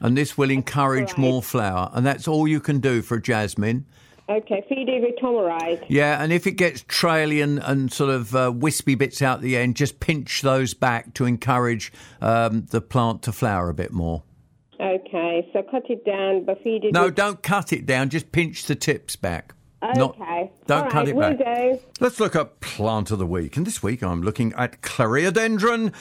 and 0.00 0.16
this 0.16 0.36
will 0.36 0.50
encourage 0.50 1.10
right. 1.10 1.18
more 1.18 1.42
flower. 1.42 1.90
And 1.92 2.04
that's 2.06 2.28
all 2.28 2.46
you 2.48 2.60
can 2.60 2.80
do 2.80 3.02
for 3.02 3.18
jasmine. 3.18 3.86
Okay, 4.28 4.62
feed 4.68 4.90
it 4.90 5.00
with 5.00 5.14
Tomorite. 5.18 5.90
Yeah, 5.90 6.22
and 6.22 6.34
if 6.34 6.46
it 6.46 6.52
gets 6.52 6.82
traily 6.82 7.42
and, 7.42 7.60
and 7.60 7.90
sort 7.90 8.10
of 8.10 8.36
uh, 8.36 8.52
wispy 8.54 8.94
bits 8.94 9.22
out 9.22 9.40
the 9.40 9.56
end, 9.56 9.74
just 9.76 10.00
pinch 10.00 10.42
those 10.42 10.74
back 10.74 11.14
to 11.14 11.24
encourage 11.24 11.90
um, 12.20 12.66
the 12.70 12.82
plant 12.82 13.22
to 13.22 13.32
flower 13.32 13.70
a 13.70 13.74
bit 13.74 13.90
more. 13.90 14.22
Okay, 14.78 15.48
so 15.52 15.62
cut 15.62 15.88
it 15.88 16.04
down, 16.04 16.44
but 16.44 16.62
feed 16.62 16.84
it. 16.84 16.92
No, 16.92 17.06
with- 17.06 17.14
don't 17.14 17.42
cut 17.42 17.72
it 17.72 17.86
down. 17.86 18.10
Just 18.10 18.30
pinch 18.30 18.66
the 18.66 18.74
tips 18.74 19.16
back. 19.16 19.54
Not- 19.80 20.16
Okay. 20.20 20.50
don't 20.66 20.84
All 20.84 20.90
cut 20.90 21.06
right, 21.06 21.08
it 21.08 21.18
back. 21.18 21.38
do. 21.38 21.78
Let's 22.00 22.18
look 22.18 22.34
at 22.34 22.60
plant 22.60 23.10
of 23.12 23.18
the 23.18 23.26
week. 23.26 23.56
And 23.56 23.64
this 23.66 23.82
week 23.82 24.02
I'm 24.02 24.22
looking 24.22 24.52
at 24.54 24.80
Clerodendron 24.82 25.92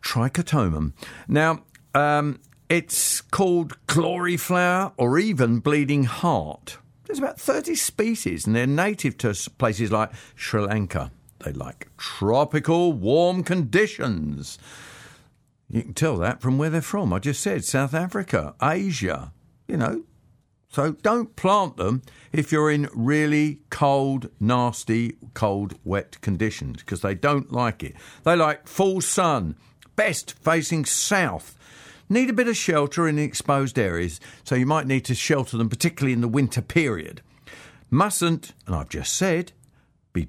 trichotomum. 0.00 0.92
Now, 1.28 1.62
um, 1.94 2.40
it's 2.68 3.20
called 3.20 3.76
glory 3.86 4.36
flower 4.36 4.92
or 4.96 5.18
even 5.18 5.58
bleeding 5.60 6.04
heart. 6.04 6.78
There's 7.04 7.18
about 7.18 7.38
30 7.38 7.74
species 7.76 8.46
and 8.46 8.56
they're 8.56 8.66
native 8.66 9.16
to 9.18 9.34
places 9.58 9.92
like 9.92 10.10
Sri 10.34 10.62
Lanka. 10.62 11.12
They 11.44 11.52
like 11.52 11.88
tropical 11.98 12.92
warm 12.94 13.44
conditions. 13.44 14.58
You 15.68 15.82
can 15.82 15.94
tell 15.94 16.16
that 16.18 16.40
from 16.40 16.58
where 16.58 16.70
they're 16.70 16.80
from. 16.80 17.12
I 17.12 17.18
just 17.18 17.42
said 17.42 17.64
South 17.64 17.92
Africa, 17.94 18.54
Asia, 18.62 19.32
you 19.68 19.76
know, 19.76 20.04
so 20.76 20.92
don't 20.92 21.34
plant 21.36 21.78
them 21.78 22.02
if 22.32 22.52
you're 22.52 22.70
in 22.70 22.90
really 22.94 23.60
cold, 23.70 24.28
nasty, 24.38 25.16
cold, 25.32 25.78
wet 25.84 26.20
conditions 26.20 26.80
because 26.80 27.00
they 27.00 27.14
don't 27.14 27.50
like 27.50 27.82
it. 27.82 27.94
They 28.24 28.36
like 28.36 28.68
full 28.68 29.00
sun, 29.00 29.56
best 29.96 30.34
facing 30.38 30.84
south. 30.84 31.56
Need 32.10 32.28
a 32.28 32.34
bit 32.34 32.46
of 32.46 32.58
shelter 32.58 33.08
in 33.08 33.18
exposed 33.18 33.78
areas, 33.78 34.20
so 34.44 34.54
you 34.54 34.66
might 34.66 34.86
need 34.86 35.06
to 35.06 35.14
shelter 35.14 35.56
them, 35.56 35.70
particularly 35.70 36.12
in 36.12 36.20
the 36.20 36.28
winter 36.28 36.60
period. 36.60 37.22
Mustn't, 37.88 38.52
and 38.66 38.76
I've 38.76 38.90
just 38.90 39.14
said, 39.14 39.52
be 40.12 40.28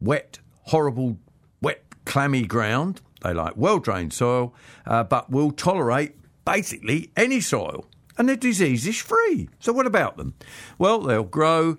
wet, 0.00 0.38
horrible, 0.66 1.18
wet, 1.60 1.82
clammy 2.04 2.46
ground. 2.46 3.00
They 3.22 3.34
like 3.34 3.56
well 3.56 3.80
drained 3.80 4.12
soil, 4.12 4.54
uh, 4.86 5.02
but 5.02 5.28
will 5.28 5.50
tolerate 5.50 6.14
basically 6.44 7.10
any 7.16 7.40
soil. 7.40 7.84
And 8.18 8.28
they're 8.28 8.36
disease 8.36 9.00
free. 9.00 9.48
So, 9.60 9.72
what 9.72 9.86
about 9.86 10.16
them? 10.16 10.34
Well, 10.76 11.00
they'll 11.00 11.22
grow. 11.22 11.78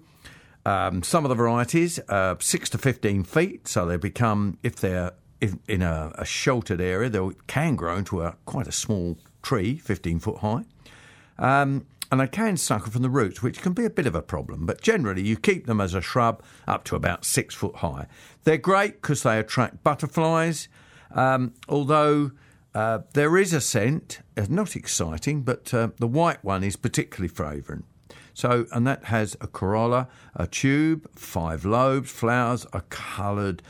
Um, 0.65 1.03
some 1.03 1.25
of 1.25 1.29
the 1.29 1.35
varieties 1.35 1.99
uh, 2.09 2.35
six 2.39 2.69
to 2.71 2.77
fifteen 2.77 3.23
feet, 3.23 3.67
so 3.67 3.85
they 3.85 3.97
become 3.97 4.57
if 4.61 4.75
they're 4.75 5.13
in, 5.41 5.59
in 5.67 5.81
a, 5.81 6.11
a 6.15 6.25
sheltered 6.25 6.81
area, 6.81 7.09
they 7.09 7.19
can 7.47 7.75
grow 7.75 7.95
into 7.95 8.21
a 8.21 8.35
quite 8.45 8.67
a 8.67 8.71
small 8.71 9.17
tree, 9.41 9.77
fifteen 9.77 10.19
foot 10.19 10.39
high. 10.39 10.63
Um, 11.37 11.85
and 12.11 12.19
they 12.19 12.27
can 12.27 12.57
sucker 12.57 12.89
from 12.89 13.03
the 13.03 13.09
roots, 13.09 13.41
which 13.43 13.61
can 13.61 13.73
be 13.73 13.85
a 13.85 13.89
bit 13.89 14.07
of 14.07 14.15
a 14.15 14.21
problem. 14.21 14.65
But 14.65 14.81
generally, 14.81 15.21
you 15.21 15.37
keep 15.37 15.67
them 15.67 15.79
as 15.79 15.93
a 15.93 16.01
shrub 16.01 16.41
up 16.67 16.83
to 16.85 16.95
about 16.95 17.23
six 17.23 17.53
foot 17.53 17.77
high. 17.77 18.07
They're 18.43 18.57
great 18.57 19.01
because 19.01 19.23
they 19.23 19.39
attract 19.39 19.83
butterflies, 19.83 20.67
um, 21.11 21.53
although 21.67 22.31
uh, 22.73 22.99
there 23.13 23.37
is 23.37 23.53
a 23.53 23.61
scent, 23.61 24.19
uh, 24.37 24.45
not 24.49 24.75
exciting, 24.75 25.41
but 25.41 25.73
uh, 25.73 25.89
the 25.97 26.07
white 26.07 26.43
one 26.43 26.63
is 26.63 26.75
particularly 26.75 27.27
fragrant. 27.27 27.85
So, 28.33 28.67
and 28.71 28.87
that 28.87 29.05
has 29.05 29.35
a 29.41 29.47
corolla, 29.47 30.07
a 30.35 30.47
tube, 30.47 31.09
five 31.15 31.65
lobes, 31.65 32.11
flowers 32.11 32.65
are 32.71 32.85
coloured. 32.89 33.61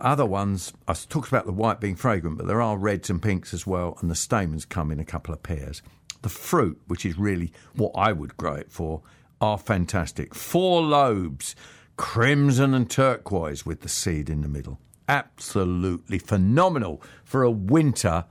Other 0.00 0.26
ones, 0.26 0.72
I 0.86 0.92
talked 0.92 1.28
about 1.28 1.46
the 1.46 1.52
white 1.52 1.80
being 1.80 1.96
fragrant, 1.96 2.36
but 2.36 2.46
there 2.46 2.60
are 2.60 2.76
reds 2.76 3.08
and 3.10 3.22
pinks 3.22 3.54
as 3.54 3.66
well, 3.66 3.96
and 4.00 4.10
the 4.10 4.14
stamens 4.14 4.64
come 4.64 4.90
in 4.90 5.00
a 5.00 5.04
couple 5.04 5.32
of 5.32 5.42
pairs. 5.42 5.82
The 6.22 6.28
fruit, 6.28 6.80
which 6.88 7.06
is 7.06 7.16
really 7.16 7.52
what 7.74 7.92
I 7.94 8.12
would 8.12 8.36
grow 8.36 8.54
it 8.54 8.70
for, 8.70 9.02
are 9.40 9.56
fantastic. 9.56 10.34
Four 10.34 10.82
lobes, 10.82 11.54
crimson 11.96 12.74
and 12.74 12.90
turquoise 12.90 13.64
with 13.64 13.80
the 13.80 13.88
seed 13.88 14.28
in 14.28 14.42
the 14.42 14.48
middle. 14.48 14.78
Absolutely 15.08 16.18
phenomenal 16.18 17.00
for 17.24 17.42
a 17.42 17.50
winter, 17.50 18.24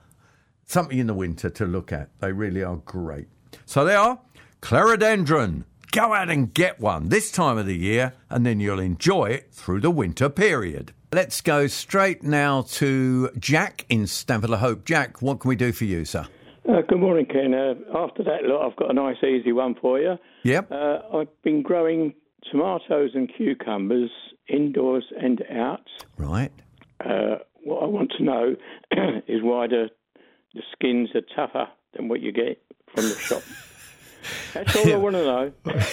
something 0.67 0.99
in 0.99 1.07
the 1.07 1.13
winter 1.13 1.49
to 1.49 1.65
look 1.65 1.91
at. 1.91 2.09
They 2.19 2.31
really 2.31 2.63
are 2.63 2.75
great. 2.77 3.27
So 3.65 3.83
they 3.83 3.95
are 3.95 4.19
Clerodendron. 4.61 5.63
Go 5.91 6.13
out 6.13 6.29
and 6.29 6.53
get 6.53 6.79
one 6.79 7.09
this 7.09 7.31
time 7.31 7.57
of 7.57 7.65
the 7.65 7.77
year, 7.77 8.13
and 8.29 8.45
then 8.45 8.59
you'll 8.59 8.79
enjoy 8.79 9.27
it 9.27 9.51
through 9.51 9.79
the 9.79 9.89
winter 9.89 10.29
period. 10.29 10.93
Let's 11.13 11.39
go 11.39 11.67
straight 11.67 12.21
now 12.21 12.63
to 12.73 13.29
Jack 13.39 13.85
in 13.87 14.05
Stanford-le-Hope. 14.05 14.83
Jack, 14.83 15.21
what 15.21 15.39
can 15.39 15.49
we 15.49 15.55
do 15.55 15.71
for 15.71 15.85
you, 15.85 16.03
sir? 16.03 16.27
Uh, 16.67 16.81
good 16.85 16.99
morning, 16.99 17.25
Ken. 17.25 17.53
Uh, 17.53 17.75
after 17.97 18.23
that 18.23 18.43
lot, 18.43 18.69
I've 18.69 18.75
got 18.75 18.91
a 18.91 18.93
nice, 18.93 19.15
easy 19.23 19.53
one 19.53 19.75
for 19.81 19.99
you. 19.99 20.15
Yep. 20.43 20.69
Uh, 20.69 20.97
I've 21.13 21.41
been 21.43 21.61
growing 21.61 22.13
tomatoes 22.51 23.11
and 23.13 23.31
cucumbers 23.35 24.11
indoors 24.49 25.05
and 25.19 25.41
out. 25.49 25.87
Right. 26.17 26.51
Uh, 26.99 27.37
what 27.63 27.83
I 27.83 27.85
want 27.85 28.11
to 28.17 28.23
know 28.23 28.55
is 29.27 29.41
why 29.41 29.67
the, 29.67 29.89
the 30.57 30.63
skins 30.73 31.09
are 31.13 31.21
tougher 31.35 31.69
than 31.95 32.07
what 32.07 32.19
you 32.19 32.31
get 32.31 32.61
from 32.93 33.05
the 33.07 33.15
shop. 33.15 33.43
That's 34.53 34.75
all 34.75 34.91
I 34.91 34.95
want 34.95 35.15
to 35.15 35.23
know. 35.23 35.51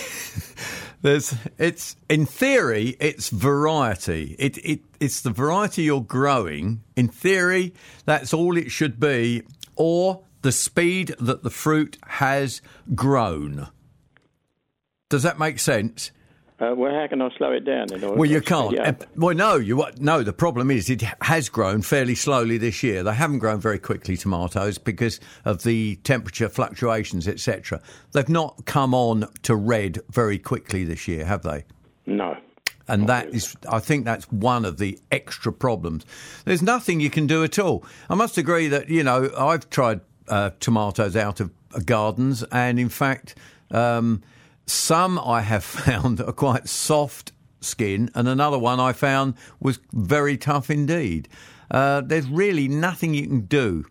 There's, 1.03 1.35
it's 1.59 1.97
in 2.09 2.25
theory, 2.25 2.97
it's 2.99 3.29
variety. 3.29 4.35
It, 4.39 4.57
it, 4.59 4.81
it's 5.01 5.21
the 5.21 5.31
variety 5.31 5.83
you're 5.83 6.01
growing. 6.01 6.83
In 6.97 7.09
theory, 7.09 7.75
that's 8.07 8.33
all 8.33 8.57
it 8.57 8.71
should 8.71 8.99
be, 8.99 9.43
or 9.77 10.25
the 10.41 10.51
speed 10.51 11.15
that 11.21 11.43
the 11.43 11.51
fruit 11.51 11.99
has 12.07 12.63
grown. 12.95 13.69
Does 15.11 15.23
that 15.25 15.39
make 15.39 15.59
sense? 15.59 16.11
Uh, 16.61 16.73
well, 16.77 16.93
how 16.95 17.07
can 17.09 17.21
I 17.21 17.31
slow 17.37 17.51
it 17.51 17.65
down? 17.65 17.89
Well, 18.01 18.31
you 18.31 18.41
can't. 18.41 18.79
Uh, 18.79 18.93
Well, 19.17 19.35
no, 19.35 19.57
you 19.57 19.85
no. 19.99 20.23
The 20.23 20.33
problem 20.33 20.71
is 20.71 20.89
it 20.89 21.03
has 21.23 21.49
grown 21.49 21.83
fairly 21.83 22.15
slowly 22.15 22.59
this 22.59 22.83
year. 22.83 23.03
They 23.03 23.15
haven't 23.15 23.41
grown 23.41 23.61
very 23.61 23.81
quickly 23.81 24.17
tomatoes 24.17 24.79
because 24.79 25.19
of 25.45 25.65
the 25.65 25.97
temperature 26.05 26.49
fluctuations, 26.49 27.27
etc. 27.27 27.83
They've 28.13 28.29
not 28.29 28.67
come 28.67 28.95
on 28.95 29.27
to 29.43 29.57
red 29.57 29.99
very 30.11 30.39
quickly 30.39 30.85
this 30.85 31.09
year, 31.09 31.25
have 31.25 31.43
they? 31.43 31.65
No. 32.07 32.37
And 32.87 33.09
that 33.09 33.29
is, 33.29 33.57
I 33.69 33.81
think 33.81 34.05
that's 34.05 34.31
one 34.31 34.65
of 34.65 34.79
the 34.79 34.99
extra 35.11 35.53
problems. 35.53 36.05
There's 36.45 36.63
nothing 36.63 37.01
you 37.01 37.11
can 37.11 37.27
do 37.27 37.43
at 37.43 37.59
all. 37.59 37.83
I 38.11 38.15
must 38.15 38.37
agree 38.37 38.69
that, 38.69 38.91
you 38.91 39.03
know, 39.03 39.31
I've 39.37 39.71
tried 39.71 40.03
uh, 40.29 40.51
tomatoes 40.61 41.17
out 41.17 41.41
of 41.41 41.51
uh, 41.75 41.81
gardens, 41.85 42.43
and 42.53 42.79
in 42.79 42.91
fact, 42.91 43.37
um, 43.71 44.23
some 44.67 45.19
I 45.19 45.43
have 45.43 45.65
found 45.87 46.21
are 46.21 46.33
quite 46.33 46.69
soft 46.69 47.33
skin, 47.61 48.11
and 48.15 48.29
another 48.29 48.59
one 48.59 48.81
I 48.81 48.93
found 48.93 49.35
was 49.61 49.79
very 49.93 50.37
tough 50.37 50.71
indeed. 50.71 51.29
Uh, 51.71 52.03
there's 52.03 52.29
really 52.29 52.69
nothing 52.69 53.15
you 53.15 53.27
can 53.27 53.41
do 53.43 53.87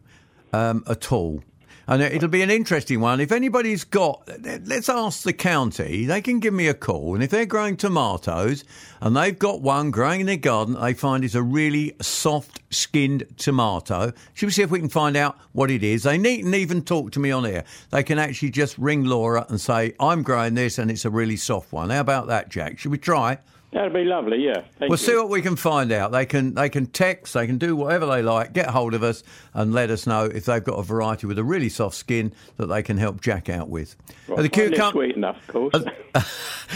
um, 0.54 0.84
at 0.88 1.12
all. 1.12 1.44
And 1.86 2.02
it'll 2.02 2.30
be 2.30 2.42
an 2.42 2.50
interesting 2.50 3.02
one. 3.02 3.20
If 3.20 3.32
anybody's 3.34 3.84
got, 3.84 4.28
let's 4.66 4.88
ask 4.88 5.24
the 5.24 5.34
county, 5.34 6.06
they 6.06 6.22
can 6.22 6.40
give 6.40 6.54
me 6.54 6.68
a 6.68 6.74
call. 6.74 7.14
And 7.14 7.24
if 7.24 7.30
they're 7.30 7.46
growing 7.46 7.76
tomatoes 7.76 8.64
and 9.02 9.18
they've 9.18 9.38
got 9.38 9.62
one 9.62 9.92
growing 9.92 10.22
in 10.22 10.28
their 10.28 10.38
garden 10.38 10.80
they 10.80 10.94
find 10.94 11.26
is 11.26 11.36
a 11.36 11.44
really 11.44 11.96
soft 12.02 12.62
skinned 12.70 13.26
tomato, 13.38 14.14
should 14.34 14.46
we 14.46 14.52
see 14.54 14.62
if 14.62 14.72
we 14.72 14.80
can 14.80 14.88
find 14.88 15.18
out 15.18 15.38
what 15.52 15.70
it 15.70 15.84
is? 15.84 16.04
They 16.04 16.18
needn't 16.18 16.56
even 16.56 16.84
talk 16.84 17.12
to 17.12 17.20
me 17.20 17.32
on 17.32 17.46
air. 17.46 17.66
They 17.90 18.04
can 18.04 18.18
actually 18.18 18.52
just 18.52 18.78
ring 18.78 19.04
Laura 19.04 19.46
and 19.50 19.60
say, 19.60 19.94
I'm 20.00 20.24
growing 20.24 20.54
this 20.54 20.78
and 20.78 20.90
it's 20.90 21.04
a 21.04 21.10
really 21.10 21.36
soft 21.36 21.74
one. 21.74 21.90
How 21.90 22.00
about 22.00 22.28
that, 22.28 22.48
Jack? 22.48 22.80
Should 22.80 22.92
we 22.92 22.98
try? 22.98 23.40
That'd 23.74 23.92
be 23.94 24.04
lovely, 24.04 24.38
yeah. 24.46 24.62
Thank 24.78 24.82
We'll 24.82 24.92
you. 24.92 24.98
see 24.98 25.16
what 25.16 25.30
we 25.30 25.42
can 25.42 25.56
find 25.56 25.92
out. 25.92 26.12
They 26.12 26.26
can 26.28 26.54
they 26.54 26.70
can 26.70 26.86
text, 26.86 27.34
they 27.34 27.48
can 27.48 27.58
do 27.58 27.76
whatever 27.76 28.06
they 28.06 28.22
like. 28.22 28.54
Get 28.54 28.68
hold 28.70 28.94
of 28.94 29.02
us 29.02 29.24
and 29.54 29.74
let 29.74 29.90
us 29.90 30.06
know 30.06 30.26
if 30.26 30.46
they've 30.46 30.64
got 30.64 30.76
a 30.78 30.84
variety 30.84 31.26
with 31.26 31.40
a 31.40 31.44
really 31.44 31.70
soft 31.70 31.96
skin 31.96 32.34
that 32.58 32.68
they 32.68 32.84
can 32.84 32.98
help 32.98 33.20
Jack 33.22 33.50
out 33.50 33.70
with. 33.70 33.96
Right, 34.28 34.44
the 34.44 34.50
cucum- 34.50 34.92
sweet 34.92 35.16
enough, 35.16 35.38
of 35.38 35.48
course. 35.48 35.84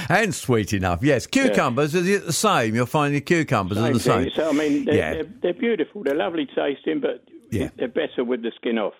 and 0.09 0.33
sweet 0.35 0.73
enough. 0.73 1.03
Yes, 1.03 1.27
cucumbers 1.27 1.93
is 1.93 2.07
it 2.07 2.25
the 2.25 2.33
same? 2.33 2.73
You'll 2.73 2.85
find 2.87 3.13
the 3.13 3.21
cucumbers 3.21 3.77
are 3.77 3.93
the 3.93 3.99
Same 3.99 3.99
same. 3.99 4.23
thing. 4.25 4.31
So 4.35 4.49
I 4.49 4.53
mean, 4.53 4.85
they're, 4.85 4.95
Yeah. 4.95 5.13
they're, 5.13 5.23
they're 5.43 5.53
beautiful. 5.53 6.03
They're 6.03 6.15
lovely 6.15 6.47
tasting, 6.47 6.99
but 6.99 7.23
Yeah. 7.51 7.69
they're 7.77 7.87
better 7.87 8.23
with 8.23 8.41
the 8.41 8.51
skin 8.55 8.79
off. 8.79 8.93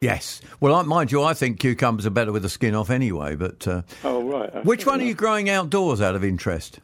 Yes. 0.00 0.40
Well, 0.60 0.74
I, 0.74 0.82
mind 0.82 1.10
you, 1.10 1.22
I 1.22 1.34
think 1.34 1.58
cucumbers 1.60 2.04
are 2.06 2.10
better 2.10 2.30
with 2.30 2.42
the 2.42 2.48
skin 2.48 2.74
off 2.74 2.90
anyway. 2.90 3.36
But 3.36 3.66
uh, 3.66 3.82
Oh 4.04 4.22
right. 4.22 4.64
which 4.64 4.86
one 4.86 5.00
are 5.00 5.04
you 5.04 5.14
growing 5.14 5.48
outdoors 5.48 6.00
out 6.00 6.14
of 6.14 6.22
interest? 6.22 6.78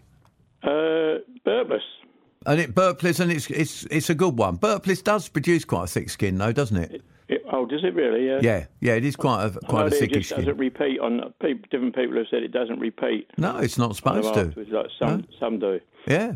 Uh, 0.62 1.18
Burpless. 1.44 1.82
And 2.46 2.60
it 2.60 2.74
Burpless, 2.74 3.20
and 3.20 3.30
it's 3.30 3.50
it's 3.50 3.84
it's 3.84 4.10
a 4.10 4.14
good 4.14 4.38
one. 4.38 4.56
Burpless 4.56 5.02
does 5.02 5.28
produce 5.28 5.64
quite 5.64 5.84
a 5.84 5.86
thick 5.86 6.10
skin, 6.10 6.38
though, 6.38 6.52
doesn't 6.52 6.76
it? 6.76 7.02
It- 7.28 7.44
oh, 7.52 7.66
does 7.66 7.84
it 7.84 7.94
really? 7.94 8.26
Yeah. 8.26 8.40
Yeah, 8.42 8.66
yeah, 8.80 8.94
it 8.94 9.04
is 9.04 9.14
quite 9.14 9.44
a 9.44 9.50
quite 9.66 9.84
a 9.84 9.86
it 9.86 10.10
thick 10.10 10.24
skin. 10.24 10.38
doesn't 10.38 10.56
repeat 10.56 10.98
on 11.00 11.32
people, 11.40 11.68
different 11.70 11.94
people 11.94 12.16
have 12.16 12.26
said 12.30 12.42
it 12.42 12.52
doesn't 12.52 12.80
repeat. 12.80 13.28
No, 13.36 13.58
it's 13.58 13.78
not 13.78 13.94
supposed 13.94 14.34
to. 14.34 14.52
Like 14.56 14.86
some, 14.98 15.26
some 15.38 15.58
do. 15.58 15.80
Yeah. 16.06 16.34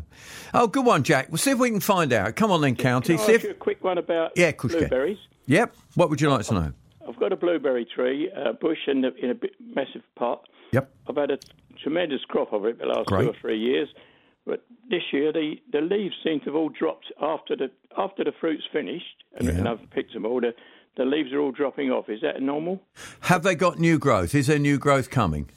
Oh, 0.52 0.66
good 0.66 0.84
one, 0.84 1.02
Jack. 1.02 1.28
We'll 1.30 1.38
see 1.38 1.52
if 1.52 1.58
we 1.58 1.70
can 1.70 1.80
find 1.80 2.12
out. 2.12 2.36
Come 2.36 2.50
on 2.50 2.60
then, 2.60 2.76
County. 2.76 3.16
See 3.16 3.22
ask 3.22 3.30
if... 3.30 3.44
you 3.44 3.50
a 3.50 3.54
quick 3.54 3.82
one 3.82 3.98
about 3.98 4.32
Yeah, 4.36 4.52
blueberries? 4.52 5.18
Yep. 5.46 5.74
What 5.94 6.10
would 6.10 6.20
you 6.20 6.28
like 6.30 6.44
to 6.46 6.54
know? 6.54 6.72
I've 7.08 7.18
got 7.18 7.32
a 7.32 7.36
blueberry 7.36 7.86
tree, 7.86 8.30
a 8.34 8.52
bush 8.52 8.78
in 8.86 9.04
a, 9.04 9.08
in 9.22 9.30
a 9.30 9.34
massive 9.74 10.02
pot. 10.16 10.46
Yep. 10.72 10.90
I've 11.08 11.16
had 11.16 11.30
a 11.30 11.38
tremendous 11.82 12.20
crop 12.28 12.52
of 12.52 12.64
it 12.66 12.78
the 12.78 12.86
last 12.86 13.06
Great. 13.06 13.24
two 13.24 13.30
or 13.30 13.34
three 13.40 13.58
years, 13.58 13.88
but 14.46 14.64
this 14.90 15.02
year 15.12 15.32
the, 15.32 15.54
the 15.72 15.80
leaves 15.80 16.14
seem 16.22 16.40
to 16.40 16.46
have 16.46 16.54
all 16.54 16.68
dropped 16.68 17.06
after 17.20 17.56
the 17.56 17.70
after 17.96 18.24
the 18.24 18.32
fruit's 18.40 18.64
finished, 18.72 19.24
and, 19.38 19.48
Yeah. 19.48 19.54
and 19.54 19.68
I've 19.68 19.90
picked 19.90 20.12
them 20.12 20.26
all. 20.26 20.40
The, 20.40 20.52
the 20.96 21.04
leaves 21.04 21.32
are 21.32 21.40
all 21.40 21.52
dropping 21.52 21.90
off. 21.90 22.08
Is 22.08 22.20
that 22.22 22.40
normal? 22.42 22.80
Have 23.22 23.42
they 23.42 23.54
got 23.54 23.78
new 23.78 23.98
growth? 23.98 24.34
Is 24.34 24.46
there 24.48 24.58
new 24.58 24.78
growth 24.78 25.10
coming? 25.10 25.50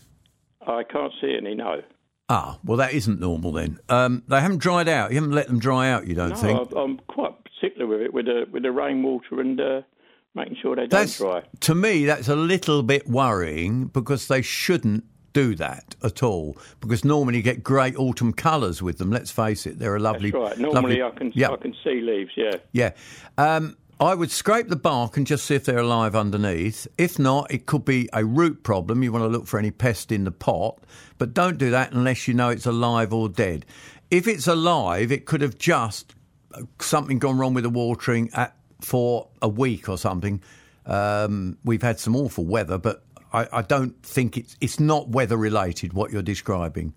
I 0.65 0.84
can't 0.84 1.13
see 1.22 1.36
any. 1.39 1.56
No. 1.56 1.82
Ah, 2.29 2.60
well, 2.63 2.77
that 2.77 2.94
isn't 2.94 3.20
normal 3.22 3.51
then. 3.53 3.79
Um, 3.88 4.24
they 4.27 4.41
haven't 4.41 4.58
dried 4.60 4.89
out. 4.89 5.12
You 5.12 5.15
haven't 5.17 5.32
let 5.36 5.48
them 5.48 5.60
dry 5.60 5.89
out. 5.89 6.08
You 6.08 6.15
don't 6.15 6.29
No, 6.32 6.36
think? 6.36 6.74
I- 6.75 6.79
I'm 6.82 6.98
quite 7.08 7.34
particular 7.44 7.88
with 7.88 8.01
it, 8.01 8.13
with 8.13 8.25
the 8.25 8.46
with 8.51 8.63
the 8.63 8.72
rainwater 8.72 9.39
and 9.39 9.60
uh, 9.62 9.82
making 10.36 10.58
sure 10.62 10.75
they 10.75 10.82
don't 10.88 10.89
That's 10.89 11.17
dry. 11.17 11.44
to 11.62 11.75
me. 11.75 12.06
That's 12.06 12.27
a 12.27 12.36
little 12.36 12.84
bit 12.84 13.08
worrying 13.08 13.86
because 13.88 14.27
they 14.27 14.41
shouldn't 14.41 15.06
do 15.38 15.53
that 15.53 15.96
at 16.03 16.24
all. 16.24 16.58
Because 16.79 17.06
normally 17.06 17.38
you 17.38 17.44
get 17.44 17.63
great 17.63 17.96
autumn 17.96 18.34
colours 18.34 18.82
with 18.82 18.98
them. 18.98 19.12
Let's 19.12 19.29
face 19.29 19.67
it, 19.67 19.77
they're 19.77 19.96
a 19.96 20.00
lovely. 20.00 20.32
That's 20.32 20.41
right. 20.41 20.58
Normally, 20.58 21.00
lovely- 21.00 21.03
I 21.03 21.10
can 21.12 21.32
Yeah, 21.36 21.51
I 21.51 21.58
can 21.58 21.75
see 21.84 22.01
leaves. 22.01 22.32
Yeah. 22.36 22.56
yeah. 22.72 22.91
Um, 23.38 23.77
I 24.00 24.13
would 24.15 24.32
scrape 24.32 24.67
the 24.67 24.75
bark 24.75 25.17
and 25.17 25.25
just 25.25 25.46
see 25.46 25.56
if 25.56 25.65
they're 25.65 25.79
alive 25.79 26.15
underneath. 26.15 26.88
If 26.98 27.17
not, 27.17 27.51
it 27.51 27.65
could 27.65 27.86
be 27.86 28.10
a 28.13 28.24
root 28.24 28.63
problem. 28.63 29.03
You 29.03 29.12
want 29.12 29.24
to 29.25 29.29
look 29.29 29.48
for 29.48 29.60
any 29.60 29.72
pest 29.72 30.12
in 30.12 30.24
the 30.24 30.32
pot, 30.32 30.79
but 31.17 31.34
don't 31.34 31.58
do 31.58 31.72
that 31.72 31.91
unless 31.94 32.27
you 32.27 32.34
know 32.34 32.50
it's 32.50 32.65
alive 32.67 33.13
or 33.13 33.29
dead. 33.29 33.65
If 34.10 34.27
it's 34.27 34.48
alive, 34.48 35.12
it 35.12 35.25
could 35.25 35.41
have 35.41 35.58
just 35.58 36.15
uh, 36.53 36.62
something 36.79 37.17
gone 37.20 37.38
wrong 37.38 37.53
with 37.56 37.63
the 37.63 37.72
watering 37.72 38.29
at, 38.34 38.56
for 38.82 39.29
a 39.41 39.50
week 39.50 39.89
or 39.89 39.98
something. 39.98 40.41
Um, 40.86 41.58
we've 41.63 41.82
had 41.82 42.00
some 42.00 42.15
awful 42.15 42.46
weather, 42.46 42.77
but 42.77 43.03
I, 43.38 43.60
I 43.60 43.62
don't 43.62 44.01
think 44.03 44.38
it's 44.38 44.56
it's 44.62 44.79
not 44.79 45.10
weather 45.10 45.38
related. 45.38 45.94
What 45.94 46.12
you're 46.12 46.22
describing. 46.22 46.94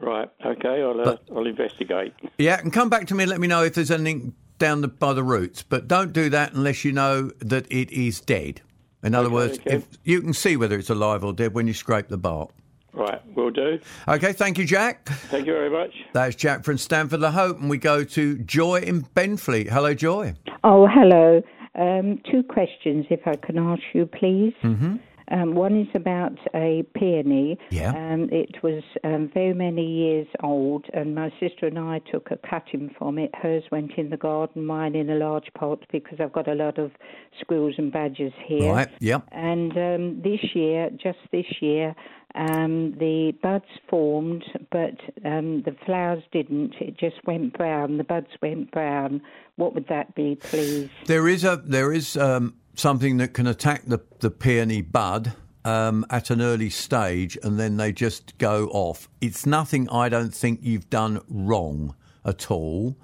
Right. 0.00 0.28
Okay. 0.44 0.82
I'll 0.82 1.00
uh, 1.00 1.04
But- 1.04 1.22
I'll 1.34 1.46
investigate. 1.46 2.12
Yeah, 2.38 2.60
and 2.60 2.72
come 2.72 2.88
back 2.90 3.06
to 3.08 3.14
me 3.14 3.24
and 3.24 3.30
let 3.30 3.40
me 3.40 3.46
know 3.46 3.62
if 3.62 3.74
there's 3.74 3.90
anything 3.90 4.34
down 4.58 4.80
the, 4.80 4.88
by 4.88 5.12
the 5.12 5.22
roots. 5.22 5.62
But 5.62 5.88
don't 5.88 6.12
do 6.12 6.28
that 6.30 6.52
unless 6.54 6.84
you 6.84 6.92
know 6.92 7.30
that 7.40 7.70
it 7.70 7.90
is 7.92 8.20
dead. 8.20 8.60
In 9.02 9.14
other 9.14 9.26
Okay, 9.26 9.34
words, 9.34 9.58
okay. 9.58 9.76
if 9.76 9.86
you 10.02 10.22
can 10.22 10.32
see 10.32 10.56
whether 10.56 10.78
it's 10.78 10.88
alive 10.90 11.22
or 11.24 11.32
dead 11.34 11.54
when 11.54 11.66
you 11.66 11.74
scrape 11.74 12.08
the 12.08 12.16
bark. 12.16 12.50
Right. 12.94 13.20
Will 13.36 13.50
do. 13.50 13.78
Okay, 14.08 14.32
thank 14.32 14.56
you, 14.56 14.64
Jack. 14.64 15.08
Thank 15.08 15.46
you 15.46 15.52
very 15.52 15.68
much. 15.68 15.90
That's 16.12 16.34
Jack 16.36 16.64
from 16.64 16.78
Stanford-le-Hope, 16.78 17.60
and 17.60 17.68
we 17.68 17.76
go 17.76 18.04
to 18.04 18.38
Joy 18.38 18.76
in 18.80 19.02
Benfleet. 19.02 19.68
Hello, 19.68 19.92
Joy. 19.94 20.34
Oh, 20.62 20.86
hello. 20.86 21.42
Um, 21.74 22.20
two 22.30 22.42
questions, 22.44 23.04
if 23.10 23.20
I 23.26 23.34
can 23.34 23.58
ask 23.58 23.82
you, 23.92 24.06
please. 24.06 24.54
Mm-hmm. 24.62 24.96
Um, 25.30 25.54
one 25.54 25.80
is 25.80 25.88
about 25.94 26.38
a 26.54 26.84
peony. 26.94 27.58
Yeah. 27.70 27.90
Um, 27.90 28.28
it 28.30 28.62
was 28.62 28.82
um, 29.04 29.30
very 29.32 29.54
many 29.54 29.86
years 29.86 30.26
old, 30.42 30.86
and 30.92 31.14
my 31.14 31.30
sister 31.40 31.66
and 31.66 31.78
I 31.78 32.00
took 32.10 32.30
a 32.30 32.36
cutting 32.48 32.94
from 32.98 33.18
it. 33.18 33.30
Hers 33.34 33.64
went 33.70 33.92
in 33.96 34.10
the 34.10 34.16
garden, 34.16 34.64
mine 34.64 34.94
in 34.94 35.10
a 35.10 35.14
large 35.14 35.48
pot, 35.56 35.84
because 35.90 36.18
I've 36.20 36.32
got 36.32 36.48
a 36.48 36.54
lot 36.54 36.78
of 36.78 36.92
squirrels 37.40 37.74
and 37.78 37.92
badgers 37.92 38.32
here. 38.46 38.72
Right, 38.72 38.90
yep. 39.00 39.26
And 39.32 39.72
um, 39.72 40.22
this 40.22 40.40
year, 40.54 40.90
just 40.90 41.18
this 41.32 41.46
year, 41.60 41.94
um, 42.34 42.96
the 42.98 43.32
buds 43.42 43.64
formed, 43.88 44.44
but 44.72 44.98
um, 45.24 45.62
the 45.62 45.76
flowers 45.86 46.22
didn't. 46.32 46.74
It 46.80 46.98
just 46.98 47.24
went 47.26 47.56
brown. 47.56 47.96
The 47.96 48.04
buds 48.04 48.30
went 48.42 48.72
brown. 48.72 49.22
What 49.56 49.74
would 49.74 49.86
that 49.88 50.14
be, 50.16 50.36
please? 50.36 50.90
There 51.06 51.28
is 51.28 51.44
a 51.44 51.62
there 51.64 51.92
is 51.92 52.16
um, 52.16 52.54
something 52.74 53.16
that 53.18 53.34
can 53.34 53.46
attack 53.46 53.84
the 53.86 54.00
the 54.20 54.30
peony 54.30 54.82
bud 54.82 55.32
um, 55.64 56.04
at 56.10 56.30
an 56.30 56.40
early 56.40 56.70
stage, 56.70 57.38
and 57.42 57.58
then 57.58 57.76
they 57.76 57.92
just 57.92 58.36
go 58.38 58.68
off. 58.68 59.08
It's 59.20 59.46
nothing 59.46 59.88
I 59.90 60.08
don't 60.08 60.34
think 60.34 60.60
you've 60.62 60.90
done 60.90 61.20
wrong 61.28 61.94
at 62.24 62.50
all. 62.50 62.96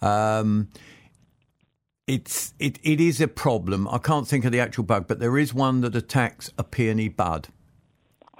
Um, 0.00 0.68
it's 2.06 2.52
it, 2.58 2.78
it 2.82 3.00
is 3.00 3.20
a 3.20 3.28
problem. 3.28 3.88
I 3.88 3.98
can't 3.98 4.26
think 4.26 4.44
of 4.44 4.52
the 4.52 4.60
actual 4.60 4.84
bug, 4.84 5.06
but 5.06 5.20
there 5.20 5.38
is 5.38 5.54
one 5.54 5.80
that 5.82 5.94
attacks 5.94 6.50
a 6.58 6.64
peony 6.64 7.08
bud. 7.08 7.48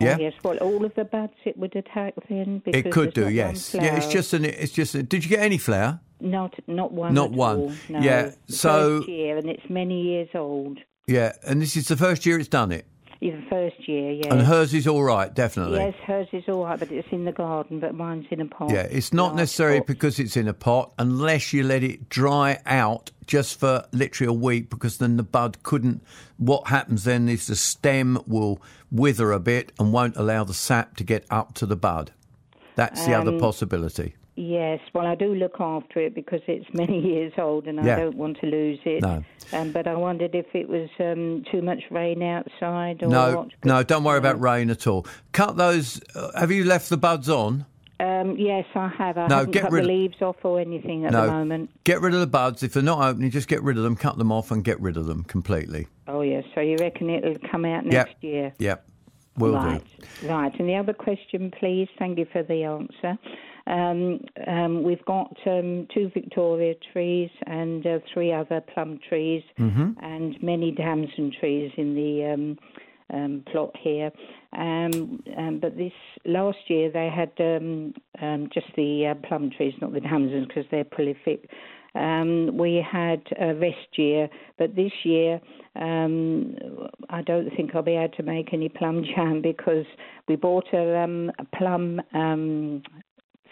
Yeah. 0.00 0.16
Oh, 0.18 0.20
yes. 0.20 0.34
Well, 0.42 0.56
all 0.58 0.84
of 0.84 0.94
the 0.94 1.04
buds 1.04 1.34
it 1.44 1.56
would 1.56 1.76
attack 1.76 2.14
then. 2.28 2.60
Because 2.64 2.80
It 2.80 2.90
could 2.90 3.14
do, 3.14 3.28
yes. 3.28 3.74
Yeah, 3.74 3.96
it's 3.96 4.08
just 4.08 4.32
an. 4.32 4.44
It's 4.44 4.72
just. 4.72 4.94
A, 4.94 5.02
did 5.02 5.24
you 5.24 5.30
get 5.30 5.40
any 5.40 5.58
flower? 5.58 6.00
Not 6.22 6.54
not 6.66 6.92
one. 6.92 7.14
Not 7.14 7.32
one. 7.32 7.56
all, 7.58 7.72
no. 7.88 8.00
Yeah, 8.00 8.30
The 8.46 8.52
so- 8.52 9.04
year, 9.06 9.36
and 9.36 9.48
it's 9.48 9.68
many 9.68 10.00
years 10.02 10.28
old. 10.34 10.78
Yeah, 11.06 11.32
and 11.44 11.60
this 11.60 11.76
is 11.76 11.88
the 11.88 11.96
first 11.96 12.24
year 12.24 12.38
it's 12.38 12.48
done 12.48 12.70
it, 12.70 12.86
Yeah, 13.20 13.34
the 13.36 13.46
first 13.50 13.88
year, 13.88 14.12
yeah. 14.12 14.32
and 14.32 14.42
hers 14.42 14.72
is 14.72 14.86
all 14.86 15.02
right, 15.02 15.34
definitely. 15.34 15.78
Yes, 15.80 15.94
hers 16.06 16.28
is 16.32 16.44
all 16.48 16.64
right, 16.64 16.78
but 16.78 16.92
it's 16.92 17.08
in 17.10 17.24
the 17.24 17.32
garden, 17.32 17.80
but 17.80 17.94
mine's 17.94 18.26
in 18.30 18.40
a 18.40 18.46
pot. 18.46 18.70
Yeah, 18.70 18.82
it's 18.88 19.12
not 19.12 19.28
Large 19.30 19.36
necessarily 19.38 19.80
pot. 19.80 19.86
because 19.88 20.18
it's 20.20 20.36
in 20.36 20.46
a 20.46 20.54
pot 20.54 20.92
unless 21.00 21.52
you 21.52 21.64
let 21.64 21.82
it 21.82 22.08
dry 22.08 22.60
out 22.66 23.10
just 23.26 23.58
for 23.58 23.84
literally 23.92 24.28
a 24.30 24.32
week 24.32 24.70
because 24.70 24.98
then 24.98 25.16
the 25.16 25.22
bud 25.24 25.62
couldn't. 25.64 26.02
What 26.36 26.68
happens 26.68 27.02
then 27.04 27.28
is 27.28 27.48
the 27.48 27.56
stem 27.56 28.18
will 28.26 28.60
wither 28.92 29.32
a 29.32 29.40
bit 29.40 29.72
and 29.80 29.92
won't 29.92 30.16
allow 30.16 30.44
the 30.44 30.54
sap 30.54 30.96
to 30.98 31.04
get 31.04 31.24
up 31.30 31.54
to 31.54 31.66
the 31.66 31.76
bud. 31.76 32.12
That's 32.76 33.04
the 33.04 33.14
Um, 33.14 33.26
other 33.28 33.38
possibility. 33.40 34.14
Yes, 34.34 34.80
well, 34.94 35.06
I 35.06 35.14
do 35.14 35.34
look 35.34 35.60
after 35.60 36.00
it 36.00 36.14
because 36.14 36.40
it's 36.46 36.66
many 36.72 37.00
years 37.00 37.32
old 37.36 37.66
and 37.66 37.84
Yeah. 37.84 37.96
I 37.96 38.00
don't 38.00 38.16
want 38.16 38.38
to 38.40 38.46
lose 38.46 38.78
it. 38.84 39.02
No. 39.02 39.22
Um, 39.52 39.72
but 39.72 39.86
I 39.86 39.94
wondered 39.94 40.34
if 40.34 40.46
it 40.54 40.68
was 40.68 40.88
um, 41.00 41.44
too 41.50 41.60
much 41.60 41.82
rain 41.90 42.22
outside 42.22 43.02
or 43.02 43.08
No, 43.08 43.36
what. 43.36 43.48
no, 43.64 43.82
don't 43.82 44.04
worry 44.04 44.18
about 44.18 44.40
rain 44.40 44.70
at 44.70 44.86
all. 44.86 45.06
Cut 45.32 45.56
those. 45.56 46.00
Uh, 46.14 46.30
have 46.38 46.50
you 46.50 46.64
left 46.64 46.88
the 46.88 46.96
buds 46.96 47.28
on? 47.28 47.66
Um, 48.00 48.36
yes, 48.36 48.64
I 48.74 48.88
have. 48.88 49.16
I 49.18 49.28
No, 49.28 49.36
haven't 49.36 49.52
get 49.52 49.62
cut 49.62 49.70
rid 49.72 49.84
the 49.84 49.88
leaves 49.88 50.20
off 50.22 50.36
or 50.42 50.58
anything 50.58 51.04
at 51.04 51.12
no. 51.12 51.26
the 51.26 51.32
moment. 51.32 51.70
Get 51.84 52.00
rid 52.00 52.14
of 52.14 52.20
the 52.20 52.26
buds. 52.26 52.62
If 52.62 52.72
they're 52.72 52.82
not 52.82 53.06
opening, 53.06 53.30
just 53.30 53.46
get 53.48 53.62
rid 53.62 53.76
of 53.76 53.84
them. 53.84 53.94
Cut 53.96 54.16
them 54.18 54.32
off 54.32 54.50
and 54.50 54.64
get 54.64 54.80
rid 54.80 54.96
of 54.96 55.06
them 55.06 55.22
completely. 55.24 55.86
Oh, 56.08 56.22
yes. 56.22 56.44
So 56.54 56.60
you 56.62 56.76
reckon 56.80 57.10
it'll 57.10 57.36
come 57.50 57.64
out 57.64 57.84
Yep. 57.84 57.92
next 58.08 58.24
year? 58.24 58.52
Yep, 58.58 58.84
will 59.36 59.52
right, 59.52 59.82
do. 60.20 60.26
right. 60.28 60.58
And 60.58 60.68
the 60.68 60.74
other 60.74 60.92
question, 60.94 61.52
please. 61.60 61.88
Thank 61.98 62.18
you 62.18 62.26
for 62.32 62.42
the 62.42 62.64
answer. 62.64 63.18
Um, 63.66 64.20
um, 64.46 64.82
we've 64.82 65.04
got 65.04 65.36
um, 65.46 65.86
two 65.94 66.10
Victoria 66.12 66.74
trees 66.92 67.30
and 67.46 67.86
uh, 67.86 67.98
three 68.12 68.32
other 68.32 68.60
plum 68.74 68.98
trees, 69.08 69.42
Mm-hmm. 69.58 69.92
and 70.02 70.42
many 70.42 70.72
damson 70.72 71.32
trees 71.38 71.70
in 71.76 71.94
the 71.94 72.32
um, 72.32 72.58
um, 73.12 73.44
plot 73.50 73.74
here. 73.80 74.10
Um, 74.56 75.22
um, 75.36 75.58
but 75.60 75.76
this 75.76 75.92
last 76.24 76.58
year 76.68 76.90
they 76.90 77.08
had 77.08 77.32
um, 77.38 77.94
um, 78.20 78.48
just 78.52 78.66
the 78.76 79.08
uh, 79.08 79.26
plum 79.26 79.50
trees, 79.56 79.74
not 79.80 79.92
the 79.92 80.00
damsons, 80.00 80.46
because 80.46 80.64
they're 80.70 80.84
prolific. 80.84 81.48
Um, 81.94 82.56
we 82.56 82.84
had 82.90 83.22
a 83.38 83.54
rest 83.54 83.98
year, 83.98 84.28
but 84.58 84.74
this 84.74 84.92
year 85.04 85.40
um, 85.76 86.56
I 87.10 87.22
don't 87.22 87.50
think 87.54 87.74
I'll 87.74 87.82
be 87.82 87.96
able 87.96 88.14
to 88.16 88.22
make 88.22 88.52
any 88.52 88.68
plum 88.68 89.04
jam 89.04 89.42
because 89.42 89.86
we 90.28 90.36
bought 90.36 90.66
a, 90.72 90.98
um, 90.98 91.30
a 91.38 91.44
plum 91.56 92.00
um, 92.14 92.82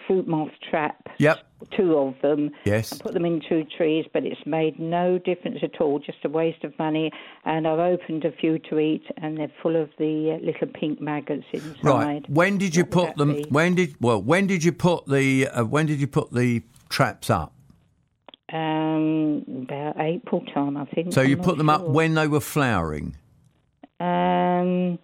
fruit 0.07 0.27
moth 0.29 0.51
trap, 0.71 1.09
Yep. 1.19 1.39
two 1.77 1.97
of 1.97 2.15
them. 2.23 2.51
Yes. 2.65 2.93
I 2.93 3.03
put 3.03 3.15
them 3.15 3.25
in 3.25 3.41
two 3.49 3.65
trees, 3.77 4.07
but 4.13 4.25
it's 4.25 4.45
made 4.47 4.79
no 4.79 5.19
difference 5.19 5.59
at 5.63 5.81
all, 5.81 5.99
just 5.99 6.19
a 6.25 6.29
waste 6.29 6.65
of 6.65 6.77
money. 6.79 7.11
And 7.45 7.67
I've 7.67 7.79
opened 7.79 8.25
a 8.25 8.33
few 8.33 8.59
to 8.71 8.79
eat, 8.79 9.05
and 9.19 9.37
they're 9.39 9.53
full 9.63 9.77
of 9.77 9.91
the 9.99 10.39
uh, 10.41 10.45
little 10.45 10.69
pink 10.69 11.01
maggots 11.01 11.45
inside. 11.53 11.83
Right. 11.85 12.31
When 12.31 12.59
did 12.59 12.75
you 12.77 12.85
What 12.85 12.91
put 13.09 13.17
them? 13.17 13.35
be? 13.35 13.47
When 13.51 13.75
did 13.75 13.95
well? 14.01 14.21
When 14.23 14.47
did 14.47 14.65
you 14.65 14.73
put 14.73 15.07
the? 15.07 15.49
Uh, 15.49 15.65
when 15.65 15.87
did 15.87 16.01
you 16.01 16.07
put 16.07 16.33
the 16.33 16.63
traps 16.89 17.31
up? 17.31 17.53
Um, 18.53 19.45
about 19.63 19.95
April 20.01 20.43
time, 20.53 20.77
I 20.77 20.85
think. 20.87 21.13
So 21.13 21.21
I'm 21.23 21.29
you 21.29 21.37
put 21.37 21.57
them 21.57 21.71
up 21.71 21.83
when 21.89 22.15
they 22.15 22.27
were 22.27 22.41
flowering. 22.41 23.17
Um, 24.01 24.99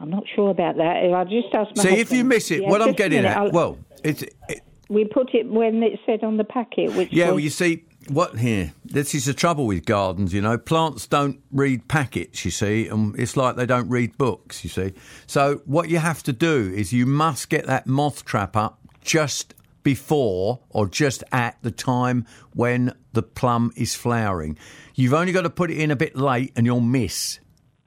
I'm 0.00 0.10
not 0.10 0.24
sure 0.34 0.50
about 0.50 0.76
that. 0.78 0.96
I 1.14 1.24
just 1.24 1.54
asked 1.54 1.76
my 1.76 1.82
See, 1.84 2.00
if 2.00 2.10
you 2.10 2.24
miss 2.24 2.50
it, 2.50 2.62
Yeah, 2.62 2.70
what 2.70 2.82
I'm 2.82 2.92
getting 2.94 3.24
at. 3.24 3.36
I'll- 3.36 3.50
Well, 3.52 3.78
it's 4.04 4.22
it, 4.22 4.62
we 4.88 5.04
put 5.04 5.34
it 5.34 5.48
when 5.48 5.82
it 5.82 5.98
said 6.04 6.22
on 6.22 6.36
the 6.36 6.44
packet, 6.44 6.94
which 6.94 7.12
yeah. 7.12 7.26
was, 7.26 7.32
Well, 7.32 7.40
you 7.40 7.50
see, 7.50 7.84
what 8.08 8.38
here? 8.38 8.72
This 8.84 9.14
is 9.14 9.24
the 9.24 9.34
trouble 9.34 9.66
with 9.66 9.86
gardens. 9.86 10.34
You 10.34 10.42
know, 10.42 10.58
plants 10.58 11.06
don't 11.06 11.40
read 11.50 11.88
packets. 11.88 12.44
You 12.44 12.50
see, 12.50 12.88
and 12.88 13.18
it's 13.18 13.36
like 13.36 13.56
they 13.56 13.66
don't 13.66 13.88
read 13.88 14.18
books. 14.18 14.64
You 14.64 14.70
see, 14.70 14.92
so 15.26 15.62
what 15.64 15.88
you 15.88 15.98
have 15.98 16.22
to 16.24 16.32
do 16.32 16.72
is 16.74 16.92
you 16.92 17.06
must 17.06 17.48
get 17.48 17.66
that 17.66 17.86
moth 17.86 18.24
trap 18.24 18.56
up 18.56 18.80
just 19.02 19.54
before 19.82 20.60
or 20.70 20.86
just 20.86 21.24
at 21.32 21.56
the 21.62 21.70
time 21.70 22.26
when 22.54 22.94
the 23.12 23.22
plum 23.22 23.72
is 23.76 23.94
flowering. 23.94 24.58
You've 24.94 25.14
only 25.14 25.32
got 25.32 25.42
to 25.42 25.50
put 25.50 25.70
it 25.70 25.78
in 25.78 25.90
a 25.90 25.96
bit 25.96 26.16
late, 26.16 26.52
and 26.54 26.66
you'll 26.66 26.80
miss. 26.80 27.38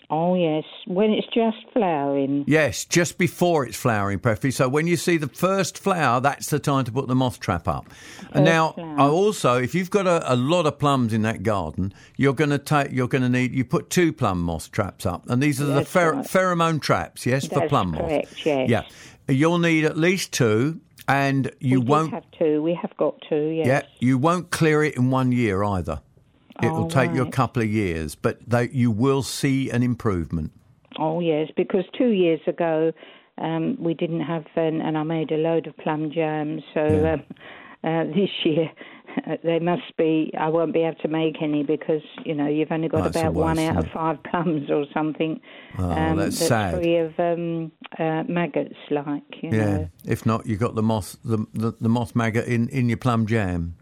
Oh 0.10 0.36
yes, 0.36 0.64
when 0.88 1.12
it's 1.12 1.28
just 1.34 1.58
flowering. 1.74 2.44
Yes, 2.48 2.86
just 2.86 3.18
before 3.18 3.66
it's 3.66 3.78
flowering, 3.78 4.20
preferably. 4.20 4.52
So 4.52 4.68
when 4.70 4.88
you 4.88 4.96
see 4.98 5.18
the 5.18 5.28
first 5.28 5.78
flower, 5.78 6.22
that's 6.22 6.50
the 6.50 6.60
time 6.60 6.86
to 6.86 6.92
put 6.92 7.08
the 7.08 7.16
moth 7.16 7.40
trap 7.40 7.68
up. 7.68 7.88
and 8.32 8.46
now, 8.46 8.72
flower. 8.74 9.00
I 9.00 9.04
also, 9.08 9.58
if 9.62 9.74
you've 9.76 9.90
got 9.90 10.08
a, 10.08 10.34
a 10.34 10.36
lot 10.36 10.66
of 10.66 10.80
plums 10.80 11.14
in 11.14 11.22
that 11.24 11.44
garden, 11.44 11.94
you're 12.18 12.34
going 12.34 12.50
to 12.52 12.60
take, 12.60 12.92
you're 12.92 13.08
going 13.08 13.22
to 13.24 13.30
need, 13.30 13.54
you 13.54 13.66
put 13.66 13.90
two 13.90 14.12
plum 14.14 14.42
moth 14.42 14.72
traps 14.72 15.06
up, 15.06 15.30
and 15.30 15.42
these 15.42 15.62
are 15.62 15.66
the 15.66 15.74
That's 15.74 15.92
pher- 15.94 16.14
right. 16.14 16.26
pheromone 16.26 16.82
traps, 16.82 17.26
yes, 17.26 17.48
for 17.48 17.60
That's 17.62 17.70
plum 17.70 17.92
moth. 17.92 18.46
yes. 18.46 18.70
Yeah, 18.70 18.84
you'll 19.28 19.60
need 19.60 19.86
at 19.86 19.98
least 19.98 20.32
two, 20.34 20.80
and 21.08 21.52
you 21.60 21.82
we 21.82 21.86
won't. 21.88 22.14
have 22.14 22.24
two. 22.38 22.62
We 22.64 22.74
have 22.82 22.96
got 22.98 23.16
two. 23.30 23.50
Yes. 23.50 23.68
Yeah, 23.68 23.82
you 24.00 24.18
won't 24.18 24.50
clear 24.52 24.84
it 24.84 24.96
in 24.96 25.12
one 25.12 25.32
year 25.32 25.64
either. 25.64 26.02
It'll 26.62 26.86
Oh, 26.86 26.90
take 26.90 27.12
you 27.14 27.22
a 27.22 27.32
couple 27.32 27.62
of 27.62 27.70
years, 27.70 28.16
but 28.16 28.40
they, 28.48 28.70
you 28.70 28.90
will 28.92 29.24
see 29.24 29.70
an 29.70 29.84
improvement. 29.84 30.52
Oh 30.98 31.20
yes, 31.20 31.50
because 31.58 31.84
two 31.98 32.10
years 32.10 32.40
ago 32.48 32.94
um, 33.38 33.76
we 33.80 33.94
didn't 33.94 34.22
have, 34.22 34.46
um, 34.56 34.80
and 34.82 34.98
I 34.98 35.04
made 35.04 35.32
a 35.32 35.38
load 35.38 35.68
of 35.68 35.76
plum 35.78 36.12
jam. 36.14 36.62
So 36.74 36.80
Yeah. 36.82 37.14
um, 37.14 37.24
uh, 37.84 38.04
this 38.16 38.30
year 38.46 38.72
they 39.44 39.60
must 39.60 39.96
be. 39.98 40.32
I 40.40 40.50
won't 40.50 40.74
be 40.74 40.84
able 40.84 40.98
to 41.02 41.08
make 41.08 41.42
any 41.42 41.64
because 41.64 42.02
you 42.26 42.34
know 42.34 42.48
you've 42.48 42.72
only 42.72 42.88
got 42.88 43.04
That's 43.04 43.18
about 43.18 43.34
one 43.34 43.60
out 43.60 43.78
of 43.78 43.92
five 43.94 44.18
plums 44.30 44.70
or 44.70 44.86
something. 44.94 45.40
Oh, 45.78 45.90
um, 45.90 46.18
that's 46.18 46.38
sad. 46.38 46.76
free 46.76 46.98
of 46.98 47.14
um, 47.20 47.72
uh, 48.00 48.24
maggots, 48.28 48.76
like 48.92 49.24
you 49.42 49.52
Yeah. 49.52 49.78
know. 49.78 49.90
If 50.06 50.26
not, 50.26 50.46
you've 50.46 50.60
got 50.60 50.76
the 50.76 50.84
moth 50.84 51.18
the, 51.24 51.46
the, 51.54 51.74
the 51.80 51.90
moth 51.90 52.16
maggot 52.16 52.46
in, 52.46 52.70
in 52.70 52.88
your 52.90 52.98
plum 52.98 53.26
jam. 53.26 53.76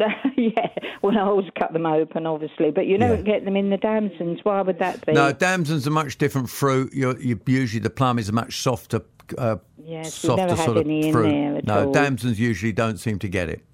yeah, 0.36 0.68
well, 1.02 1.16
I 1.18 1.22
always 1.22 1.48
cut 1.58 1.72
them 1.72 1.86
open, 1.86 2.26
obviously, 2.26 2.70
but 2.70 2.86
you 2.86 2.98
don't 2.98 3.24
Yeah. 3.26 3.32
get 3.38 3.44
them 3.44 3.56
in 3.56 3.70
the 3.70 3.76
damsons. 3.76 4.40
Why 4.42 4.62
would 4.62 4.78
that 4.78 5.04
be? 5.06 5.12
No, 5.12 5.32
damson's 5.32 5.86
are 5.86 5.90
much 5.90 6.18
different 6.18 6.48
fruit. 6.50 6.92
You're, 6.92 7.18
you 7.20 7.38
usually 7.46 7.80
the 7.80 7.90
plum 7.90 8.18
is 8.18 8.28
a 8.28 8.32
much 8.32 8.60
softer, 8.60 9.02
uh, 9.38 9.56
Yes, 9.82 10.14
softer 10.14 10.56
sort 10.56 10.76
of 10.78 10.84
fruit. 10.84 11.66
no, 11.66 11.86
all. 11.86 11.92
damsons 11.92 12.38
usually 12.38 12.72
don't 12.72 12.98
seem 12.98 13.18
to 13.20 13.28
get 13.28 13.48
it. 13.48 13.64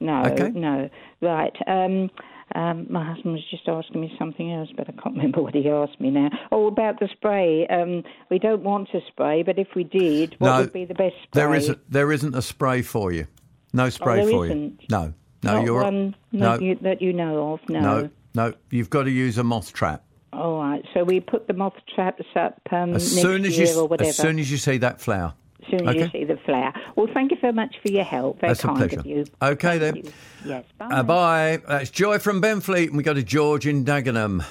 No, 0.00 0.24
Okay. 0.24 0.50
no. 0.50 0.88
Right. 1.20 1.54
Um, 1.66 2.10
um, 2.54 2.86
my 2.90 3.02
husband 3.04 3.32
was 3.34 3.44
just 3.50 3.66
asking 3.68 4.00
me 4.00 4.14
something 4.18 4.52
else, 4.52 4.68
but 4.76 4.88
I 4.88 4.92
can't 4.92 5.14
remember 5.16 5.40
what 5.42 5.54
he 5.54 5.68
asked 5.68 6.00
me 6.00 6.10
now. 6.10 6.28
Oh, 6.50 6.66
about 6.66 6.98
the 7.00 7.08
spray. 7.12 7.66
Um, 7.68 8.02
we 8.30 8.38
don't 8.38 8.62
want 8.62 8.90
to 8.90 9.00
spray, 9.08 9.42
but 9.42 9.58
if 9.58 9.68
we 9.76 9.84
did, 9.84 10.34
what 10.38 10.48
no, 10.50 10.60
would 10.62 10.72
be 10.72 10.84
the 10.84 10.94
best 10.94 11.14
spray? 11.22 11.30
There 11.42 11.54
isn't. 11.54 11.78
There 11.90 12.12
isn't 12.12 12.34
a 12.34 12.42
spray 12.42 12.82
for 12.82 13.12
you. 13.12 13.26
No 13.72 13.88
spray 13.88 14.20
Oh, 14.22 14.28
for 14.30 14.46
you. 14.46 14.52
isn't? 14.52 14.80
No, 14.90 15.14
no, 15.42 15.54
Not 15.56 15.64
you're 15.64 15.82
one 15.82 16.14
no, 16.32 16.52
that, 16.56 16.62
you, 16.62 16.74
that 16.82 17.02
you 17.02 17.12
know 17.12 17.52
of. 17.54 17.68
No. 17.68 17.80
no, 17.80 18.10
no. 18.34 18.54
You've 18.70 18.90
got 18.90 19.04
to 19.04 19.10
use 19.10 19.38
a 19.38 19.44
moth 19.44 19.72
trap. 19.72 20.04
All 20.32 20.58
right. 20.58 20.84
So 20.94 21.04
we 21.04 21.20
put 21.20 21.46
the 21.46 21.52
moth 21.54 21.74
traps 21.94 22.24
up 22.36 22.60
um, 22.70 22.94
As 22.94 23.12
next 23.14 23.22
soon 23.22 23.44
as 23.44 23.58
year 23.58 23.66
you, 23.68 23.80
or 23.80 23.86
whatever. 23.88 24.08
as 24.10 24.16
soon 24.16 24.38
as 24.38 24.50
you 24.50 24.56
see 24.56 24.78
that 24.78 25.00
flower. 25.00 25.34
As 25.62 25.68
soon 25.78 25.88
as 25.88 25.94
you 25.94 26.08
see 26.10 26.24
the 26.24 26.38
flower. 26.38 26.72
Well, 26.96 27.06
thank 27.14 27.30
you 27.30 27.36
very 27.40 27.52
much 27.52 27.76
for 27.84 27.90
your 27.92 28.02
help. 28.04 28.40
Very 28.40 28.50
That's 28.52 28.64
a 28.64 28.68
pleasure. 28.68 29.00
of 29.00 29.06
you. 29.06 29.24
Okay, 29.40 29.78
Thank 29.78 29.94
then. 29.94 29.96
you. 29.96 30.12
Yes. 30.44 30.64
Bye. 30.78 30.86
Uh, 30.86 31.02
bye. 31.02 31.62
That's 31.68 31.90
Joy 31.90 32.18
from 32.18 32.40
Benfleet, 32.42 32.88
and 32.88 32.96
we 32.96 33.02
go 33.02 33.14
to 33.14 33.22
George 33.22 33.66
in 33.66 33.84
Dagenham. 33.84 34.44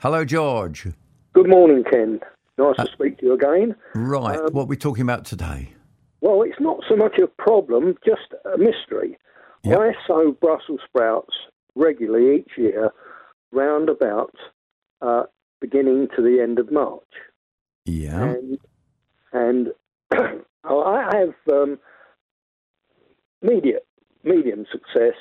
Hello, 0.00 0.24
George. 0.24 0.86
Good 1.32 1.48
morning, 1.48 1.84
Ken. 1.90 2.20
Nice 2.58 2.74
Uh, 2.78 2.84
to 2.84 2.92
speak 2.92 3.18
to 3.18 3.26
you 3.26 3.32
again. 3.34 3.74
Right, 3.94 4.38
what 4.52 4.62
are 4.62 4.66
we 4.66 4.76
talking 4.76 5.02
about 5.02 5.24
today? 5.24 5.70
Well, 6.20 6.42
it's 6.42 6.60
not 6.60 6.80
so 6.88 6.96
much 6.96 7.18
a 7.18 7.26
problem, 7.26 7.96
just 8.04 8.34
a 8.52 8.58
mystery. 8.58 9.16
Yep. 9.62 9.78
I 9.78 9.92
sow 10.06 10.32
Brussels 10.40 10.80
sprouts 10.86 11.34
regularly 11.74 12.36
each 12.36 12.52
year, 12.56 12.90
round 13.52 13.88
about 13.88 14.34
uh, 15.02 15.24
beginning 15.60 16.08
to 16.16 16.22
the 16.22 16.40
end 16.42 16.58
of 16.58 16.72
March. 16.72 17.02
Yeah. 17.84 18.34
And, 18.34 18.58
and 19.32 19.68
I 20.64 21.10
have 21.12 21.34
um, 21.52 21.78
medium, 23.42 23.80
medium 24.24 24.66
success 24.70 25.14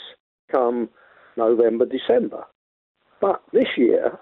come 0.51 0.89
November, 1.37 1.85
December. 1.85 2.45
But 3.21 3.41
this 3.51 3.67
year, 3.77 4.19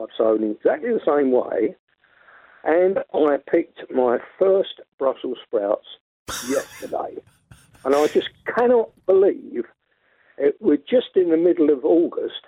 I've 0.00 0.08
sown 0.16 0.44
in 0.44 0.52
exactly 0.52 0.90
the 0.90 1.00
same 1.06 1.32
way, 1.32 1.74
and 2.64 2.98
I 3.14 3.36
picked 3.50 3.90
my 3.90 4.18
first 4.38 4.80
Brussels 4.98 5.38
sprouts 5.46 5.86
yesterday. 6.48 7.20
And 7.84 7.94
I 7.94 8.06
just 8.08 8.28
cannot 8.56 8.90
believe 9.06 9.64
it, 10.38 10.56
we're 10.60 10.76
just 10.78 11.08
in 11.16 11.30
the 11.30 11.36
middle 11.36 11.70
of 11.70 11.84
August, 11.84 12.42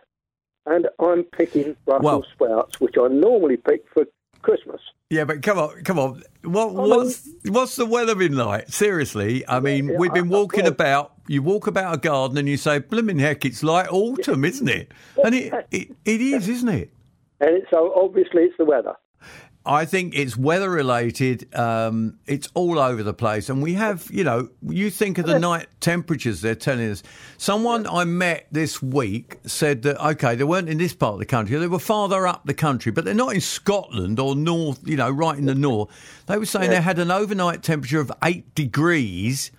and 0.67 0.89
I'm 1.01 1.25
picking 1.25 1.77
Brussels 1.85 2.27
sprouts, 2.33 2.81
which 2.81 2.95
I 3.01 3.09
normally 3.09 3.57
pick 3.57 3.85
for 3.93 4.05
Christmas. 4.43 4.81
Yeah, 5.11 5.25
but 5.25 5.43
come 5.43 5.59
on, 5.59 5.83
come 5.83 5.99
on. 5.99 6.23
What, 6.45 6.73
what's 6.73 7.29
what's 7.49 7.75
the 7.77 7.85
weather 7.87 8.15
been 8.15 8.37
like? 8.37 8.69
Seriously, 8.69 9.45
I 9.49 9.59
mean, 9.61 9.89
yeah, 9.89 9.97
we've 9.99 10.13
been 10.15 10.33
I- 10.33 10.37
I- 10.37 10.39
walking 10.41 10.67
about. 10.67 11.13
You 11.27 11.43
walk 11.43 11.67
about 11.67 11.95
a 11.95 11.99
garden 11.99 12.39
and 12.39 12.49
you 12.49 12.57
say, 12.57 12.81
"Blimmin' 12.81 13.19
heck, 13.21 13.45
it's 13.45 13.63
like 13.63 13.93
autumn, 13.93 14.45
isn't 14.45 14.69
it?" 14.69 14.93
And 15.25 15.35
it, 15.35 15.53
it 15.71 15.89
it 16.05 16.21
is, 16.21 16.49
isn't 16.49 16.69
it? 16.69 16.93
And 17.41 17.57
it, 17.57 17.65
so 17.71 17.93
obviously 17.97 18.43
it's 18.45 18.57
the 18.59 18.65
weather. 18.65 18.95
I 19.71 19.85
think 19.85 20.17
it's 20.17 20.37
weather 20.37 20.69
related. 20.69 21.55
Um, 21.55 22.19
it's 22.27 22.49
all 22.55 22.81
over 22.81 23.05
the 23.05 23.15
place, 23.15 23.49
and 23.49 23.63
we 23.63 23.75
have, 23.75 24.11
you 24.11 24.25
know, 24.25 24.49
you 24.67 24.91
think 24.91 25.17
of 25.19 25.27
the 25.27 25.39
night 25.39 25.69
temperatures 25.79 26.41
they're 26.41 26.57
telling 26.57 26.91
us. 26.91 27.05
Someone 27.39 27.87
I 27.87 28.03
met 28.03 28.49
this 28.51 28.83
week 28.83 29.39
said 29.47 29.83
that 29.83 30.05
okay, 30.05 30.35
they 30.35 30.43
weren't 30.43 30.69
in 30.69 30.79
this 30.79 30.93
part 30.93 31.13
of 31.13 31.19
the 31.21 31.25
country; 31.25 31.57
they 31.57 31.69
were 31.69 31.79
farther 31.79 32.27
up 32.27 32.47
the 32.47 32.55
country, 32.55 32.91
but 32.91 33.05
they're 33.05 33.15
not 33.15 33.33
in 33.33 33.41
Scotland 33.41 34.19
or 34.19 34.35
north, 34.35 34.81
you 34.85 34.97
know, 34.97 35.09
right 35.09 35.39
in 35.39 35.47
the 35.47 35.55
north. 35.55 35.89
They 36.27 36.37
were 36.37 36.47
saying 36.47 36.71
they 36.71 36.81
had 36.81 36.99
an 36.99 37.13
overnight 37.13 37.63
temperature 37.63 38.01
of 38.01 38.11
eight 38.25 38.53
degrees 38.57 39.53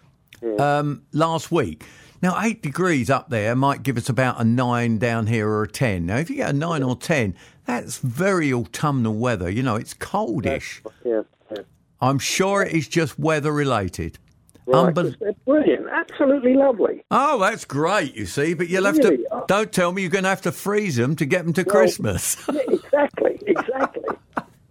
um, 0.59 1.03
last 1.13 1.53
week. 1.53 1.85
Now, 2.21 2.39
eight 2.41 2.61
degrees 2.61 3.09
up 3.09 3.29
there 3.29 3.55
might 3.55 3.81
give 3.83 3.97
us 3.97 4.07
about 4.09 4.39
a 4.39 4.43
nine 4.43 4.99
down 4.99 5.27
here 5.27 5.47
or 5.49 5.63
a 5.63 5.67
ten. 5.67 6.05
Now, 6.05 6.17
if 6.17 6.29
you 6.29 6.35
get 6.37 6.51
a 6.51 6.53
nine 6.53 6.83
or 6.83 6.95
ten, 6.95 7.35
that's 7.65 7.97
very 7.97 8.53
autumnal 8.53 9.15
weather. 9.15 9.49
You 9.49 9.63
know, 9.63 9.75
it's 9.75 9.93
coldish. 9.95 10.81
Yeah. 11.03 11.21
yeah. 11.51 11.57
I'm 11.99 12.19
sure 12.19 12.61
it 12.63 12.73
is 12.73 12.87
just 12.87 13.17
weather 13.17 13.51
related. 13.51 14.19
Right, 14.67 14.93
Unbel- 14.93 15.35
brilliant, 15.45 15.87
absolutely 15.91 16.53
lovely. 16.53 17.03
oh, 17.09 17.39
that's 17.39 17.65
great, 17.65 18.15
you 18.15 18.27
see, 18.27 18.53
but 18.53 18.69
you'll 18.69 18.85
have 18.85 18.97
Really? 18.99 19.17
to. 19.17 19.43
Don't 19.47 19.71
tell 19.71 19.91
me 19.91 20.03
you're 20.03 20.11
going 20.11 20.23
to 20.23 20.29
have 20.29 20.41
to 20.43 20.51
freeze 20.51 20.95
them 20.95 21.15
to 21.15 21.25
get 21.25 21.43
them 21.43 21.53
to 21.53 21.65
Christmas. 21.65 22.37
Exactly, 22.93 23.39
exactly. 23.47 23.90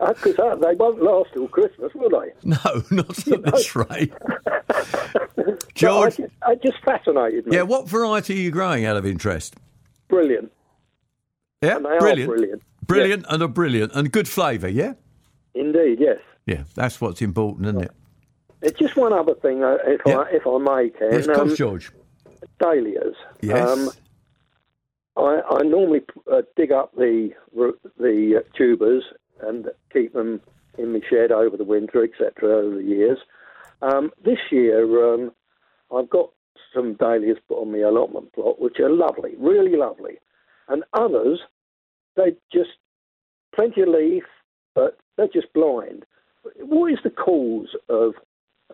Because 0.09 0.37
they 0.61 0.75
won't 0.77 1.03
last 1.03 1.31
till 1.35 1.47
Christmas, 1.49 1.93
will 1.95 2.09
they? 2.11 2.33
no, 2.45 2.57
not 2.91 3.29
at 3.29 3.45
this 3.45 3.77
rate. 3.77 4.13
George, 5.75 6.21
I 6.43 6.55
just, 6.55 6.63
just 6.63 6.85
fascinated 6.85 7.47
me. 7.47 7.57
yeah, 7.57 7.63
what 7.63 7.89
variety 7.89 8.35
are 8.35 8.39
you 8.43 8.51
growing 8.51 8.85
out 8.85 8.97
of 8.97 9.05
interest? 9.07 9.57
Brilliant. 10.09 10.51
Yeah, 11.63 11.77
And 11.77 11.85
they 11.85 11.91
are 11.91 11.99
brilliant. 12.01 12.31
brilliant. 12.31 12.63
Brilliant 12.87 13.27
and 13.29 13.43
a 13.43 13.49
brilliant 13.49 13.93
and 13.95 14.11
good 14.11 14.27
flavour, 14.27 14.69
yeah? 14.69 14.95
Indeed, 15.55 15.99
yes. 16.01 16.19
Yeah, 16.47 16.65
that's 16.75 17.01
what's 17.01 17.21
important, 17.23 17.67
isn't 17.69 17.83
it? 17.83 17.91
It's 18.63 18.79
just 18.79 18.97
one 18.97 19.13
other 19.13 19.35
thing, 19.35 19.61
if 19.63 20.01
Yeah. 20.07 20.19
I 20.19 20.29
if 20.31 20.47
I 20.47 20.59
may, 20.59 20.91
Ken. 20.91 21.09
Yes, 21.13 21.27
of 21.29 21.35
course, 21.37 21.51
um, 21.51 21.57
George. 21.57 21.91
dahlias. 22.59 23.15
Yes. 23.43 23.69
Um, 23.69 23.91
I, 25.17 25.43
I 25.51 25.63
normally 25.63 26.03
uh, 26.33 26.43
dig 26.57 26.73
up 26.73 26.95
the 26.97 27.31
the 27.99 28.39
uh, 28.45 28.57
tubers 28.57 29.05
and 29.43 29.69
keep 29.93 30.13
them 30.13 30.41
in 30.79 30.93
my 30.93 31.01
shed 31.09 31.33
over 31.33 31.57
the 31.57 31.65
winter, 31.65 32.05
etc. 32.05 32.33
Over 32.49 32.77
the 32.77 32.85
years. 32.85 33.19
Um, 33.83 34.11
this 34.25 34.39
year, 34.51 35.15
um, 35.15 35.33
I've 35.95 36.11
got 36.11 36.31
some 36.75 36.95
dahlias 36.95 37.39
put 37.49 37.61
on 37.61 37.73
my 37.73 37.79
allotment 37.79 38.33
plot, 38.33 38.61
which 38.61 38.79
are 38.79 38.91
lovely, 38.91 39.35
really 39.39 39.77
lovely, 39.77 40.19
and 40.69 40.85
others 40.93 41.41
they 42.17 42.37
just 42.53 42.71
plenty 43.55 43.83
of 43.83 43.89
leaf, 43.89 44.25
but 44.75 44.99
they're 45.17 45.29
just 45.29 45.53
blind. 45.53 46.05
What 46.57 46.93
is 46.93 46.99
the 47.03 47.11
cause 47.11 47.75
of 47.89 48.15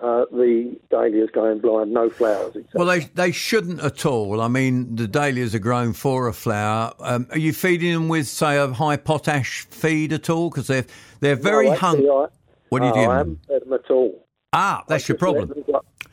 uh, 0.01 0.25
the 0.31 0.77
dahlias 0.91 1.31
going 1.33 1.59
blind, 1.61 1.93
no 1.93 2.11
flowers? 2.11 2.57
etc.? 2.57 2.67
Well, 2.75 2.87
they 2.87 3.01
they 3.15 3.33
shouldn't 3.33 3.81
at 3.81 4.07
all. 4.07 4.41
I 4.41 4.49
mean, 4.49 4.97
the 4.97 5.09
dahlias 5.09 5.55
are 5.55 5.61
grown 5.61 5.93
for 5.93 6.29
a 6.29 6.33
flower. 6.33 6.93
Um, 7.01 7.27
are 7.31 7.39
you 7.39 7.53
feeding 7.53 7.93
them 7.93 8.09
with, 8.09 8.27
say, 8.27 8.59
a 8.59 8.69
high 8.69 8.97
potash 8.97 9.67
feed 9.71 10.13
at 10.13 10.31
all? 10.31 10.51
Because 10.51 10.67
they're 10.67 10.87
they're 11.21 11.37
very 11.37 11.71
No, 11.71 11.77
hungry. 11.77 12.27
What 12.69 12.83
are 12.83 12.89
you 12.89 12.95
doing? 12.95 13.11
I 13.11 13.19
haven't 13.19 13.47
fed 13.47 13.63
them 13.63 13.73
at 13.73 13.91
all. 13.91 14.27
Ah, 14.53 14.85
that's 14.89 15.09
your 15.09 15.19
problem. 15.19 15.53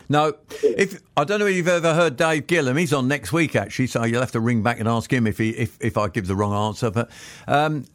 No, 0.09 0.33
if 0.61 1.01
I 1.15 1.23
don't 1.23 1.39
know 1.39 1.47
if 1.47 1.55
you've 1.55 1.67
ever 1.67 1.93
heard 1.93 2.17
Dave 2.17 2.47
Gillam. 2.47 2.77
He's 2.77 2.93
on 2.93 3.07
next 3.07 3.31
week 3.31 3.55
actually, 3.55 3.87
so 3.87 4.03
you'll 4.03 4.19
have 4.19 4.33
to 4.33 4.39
ring 4.39 4.61
back 4.61 4.79
and 4.79 4.87
ask 4.87 5.11
him 5.11 5.25
if 5.25 5.37
he 5.37 5.51
if, 5.51 5.77
if 5.81 5.97
I 5.97 6.09
give 6.09 6.27
the 6.27 6.35
wrong 6.35 6.53
answer. 6.67 6.91
But 6.91 7.09
um, 7.47 7.85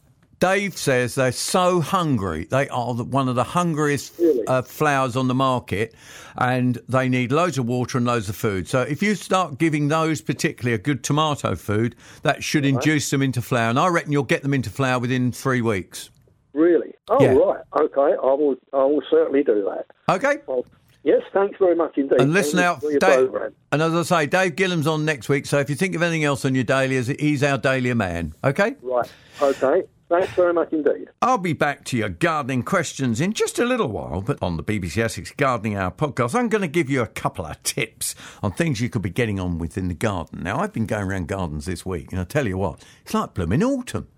Dave 0.41 0.77
says 0.77 1.15
they're 1.17 1.33
so 1.33 1.81
hungry. 1.81 2.45
They 2.45 2.69
are 2.69 2.95
the, 2.95 3.05
one 3.05 3.29
of 3.29 3.35
the 3.35 3.43
hungriest 3.45 4.19
Really? 4.19 4.47
uh, 4.47 4.63
flowers 4.63 5.17
on 5.17 5.27
the 5.27 5.35
market, 5.35 5.95
and 6.37 6.79
they 6.89 7.09
need 7.09 7.33
loads 7.33 7.59
of 7.59 7.67
water 7.67 7.99
and 7.99 8.07
loads 8.07 8.29
of 8.29 8.37
food. 8.37 8.69
So 8.69 8.83
if 8.83 9.03
you 9.03 9.17
start 9.17 9.59
giving 9.59 9.89
those 9.89 10.21
particularly 10.21 10.75
a 10.75 10.79
good 10.79 11.03
tomato 11.03 11.57
food, 11.57 11.97
that 12.23 12.45
should 12.45 12.65
induce 12.65 13.11
them 13.11 13.21
into 13.23 13.43
flower. 13.43 13.71
And 13.71 13.79
I 13.81 13.89
reckon 13.89 14.13
you'll 14.13 14.23
get 14.23 14.43
them 14.43 14.55
into 14.55 14.71
flower 14.71 15.01
within 15.01 15.33
three 15.33 15.61
weeks. 15.61 16.11
Really? 16.53 16.95
Oh, 17.09 17.21
Yeah. 17.21 17.33
right. 17.35 17.61
Okay. 17.81 18.01
I 18.23 18.35
will. 18.35 18.57
I 18.73 18.85
will 18.85 19.03
certainly 19.11 19.43
do 19.43 19.65
that. 19.71 19.87
Okay. 20.15 20.39
Well, 20.47 20.65
yes. 21.05 21.23
Thanks 21.33 21.59
very 21.59 21.75
much 21.75 21.97
indeed. 21.99 22.21
And 22.21 22.33
listen 22.33 22.59
out, 22.61 22.81
Dave. 23.01 23.31
And 23.73 23.83
as 23.83 23.93
I 23.95 24.03
say, 24.23 24.27
Dave 24.27 24.57
Gillam's 24.57 24.87
on 24.87 25.05
next 25.05 25.29
week. 25.29 25.47
So 25.47 25.59
if 25.59 25.69
you 25.69 25.77
think 25.77 25.95
of 25.97 26.03
anything 26.03 26.25
else 26.25 26.45
on 26.45 26.55
your 26.55 26.65
dahlias, 26.65 27.09
he's 27.09 27.43
our 27.43 27.59
dahlia 27.59 27.95
man. 27.95 28.35
Okay. 28.45 28.77
Right. 28.83 29.11
Okay. 29.43 29.83
Thanks 30.09 30.33
very 30.33 30.55
much 30.55 30.73
indeed. 30.73 31.09
I'll 31.21 31.37
be 31.37 31.53
back 31.53 31.85
to 31.87 31.97
your 31.97 32.09
gardening 32.09 32.63
questions 32.63 33.21
in 33.21 33.35
just 33.35 33.59
a 33.59 33.67
little 33.67 33.89
while, 33.89 34.23
but 34.23 34.43
on 34.43 34.57
the 34.57 34.65
BBC 34.65 35.03
Essex 35.03 35.33
Gardening 35.33 35.77
Hour 35.77 35.91
podcast, 35.91 36.35
I'm 36.35 36.49
going 36.49 36.63
to 36.63 36.69
give 36.69 36.89
you 36.89 37.03
a 37.03 37.07
couple 37.07 37.45
of 37.45 37.63
tips 37.63 38.15
on 38.43 38.53
things 38.53 38.81
you 38.81 38.89
could 38.89 39.03
be 39.03 39.11
getting 39.11 39.39
on 39.39 39.59
with 39.59 39.77
in 39.77 39.89
the 39.89 39.95
garden. 39.95 40.43
Now, 40.43 40.61
I've 40.61 40.73
been 40.73 40.87
going 40.87 41.05
around 41.05 41.29
gardens 41.29 41.67
this 41.67 41.85
week, 41.85 42.11
and 42.11 42.21
I 42.21 42.25
tell 42.25 42.47
you 42.47 42.57
what, 42.57 42.83
it's 43.05 43.13
like 43.13 43.35
blooming 43.35 43.63
autumn. 43.63 44.09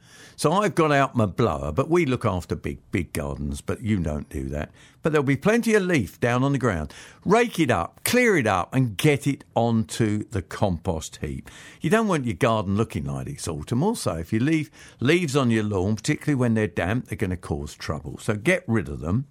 So 0.41 0.53
I've 0.53 0.75
got 0.75 0.91
out 0.91 1.15
my 1.15 1.27
blower, 1.27 1.71
but 1.71 1.91
we 1.91 2.07
look 2.07 2.25
after 2.25 2.57
big, 2.57 2.79
big 2.91 3.13
gardens, 3.13 3.61
but 3.61 3.83
you 3.83 3.99
don't 3.99 4.27
do 4.31 4.49
that. 4.49 4.71
But 5.03 5.13
there'll 5.13 5.23
be 5.23 5.37
plenty 5.37 5.75
of 5.75 5.83
leaf 5.83 6.19
down 6.19 6.43
on 6.43 6.53
the 6.53 6.59
ground. 6.59 6.95
Rake 7.27 7.61
it 7.61 7.71
up, 7.71 8.01
clear 8.05 8.39
it 8.39 8.47
up, 8.47 8.75
and 8.75 8.97
get 8.97 9.27
it 9.27 9.45
onto 9.55 10.25
the 10.31 10.41
compost 10.41 11.19
heap. 11.21 11.51
You 11.83 11.91
don't 11.91 12.09
want 12.09 12.25
your 12.25 12.37
garden 12.37 12.75
looking 12.75 13.05
like 13.05 13.27
this 13.27 13.47
autumn. 13.47 13.83
Also, 13.83 14.15
if 14.15 14.33
you 14.33 14.41
leave 14.41 14.71
leaves 14.99 15.37
on 15.37 15.51
your 15.51 15.65
lawn, 15.65 15.97
particularly 15.97 16.37
when 16.37 16.55
they're 16.55 16.67
damp, 16.67 17.09
they're 17.09 17.19
going 17.19 17.29
to 17.29 17.37
cause 17.37 17.75
trouble. 17.75 18.17
So 18.17 18.35
get 18.35 18.65
rid 18.67 18.89
of 18.89 19.01
them. 19.01 19.27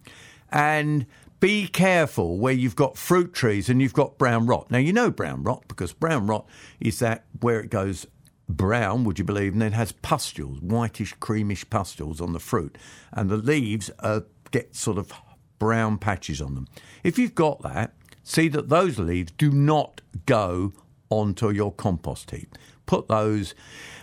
And 0.51 1.07
be 1.39 1.67
careful 1.67 2.37
where 2.37 2.53
you've 2.53 2.75
got 2.75 2.97
fruit 2.97 3.33
trees 3.33 3.67
and 3.67 3.81
you've 3.81 3.93
got 3.93 4.19
brown 4.19 4.45
rot. 4.45 4.69
Now, 4.69 4.77
you 4.77 4.93
know 4.93 5.09
brown 5.09 5.41
rot 5.41 5.63
because 5.67 5.91
brown 5.91 6.27
rot 6.27 6.45
is 6.79 6.99
that 6.99 7.23
where 7.39 7.59
it 7.61 7.71
goes 7.71 8.05
brown, 8.49 9.03
would 9.03 9.19
you 9.19 9.25
believe, 9.25 9.53
and 9.53 9.61
then 9.61 9.73
has 9.73 9.91
pustules, 9.91 10.59
whitish, 10.59 11.15
creamish 11.15 11.69
pustules 11.69 12.19
on 12.19 12.33
the 12.33 12.39
fruit, 12.39 12.77
and 13.13 13.29
the 13.29 13.37
leaves 13.37 13.91
uh, 13.99 14.21
get 14.51 14.75
sort 14.75 14.97
of 14.97 15.13
brown 15.59 15.97
patches 15.97 16.41
on 16.41 16.55
them. 16.55 16.67
If 17.03 17.19
you've 17.19 17.35
got 17.35 17.61
that, 17.61 17.93
see 18.23 18.47
that 18.49 18.69
those 18.69 18.97
leaves 18.97 19.31
do 19.37 19.51
not 19.51 20.01
go 20.25 20.73
onto 21.09 21.49
your 21.51 21.71
compost 21.71 22.31
heap. 22.31 22.57
Put 22.85 23.07
those, 23.07 23.53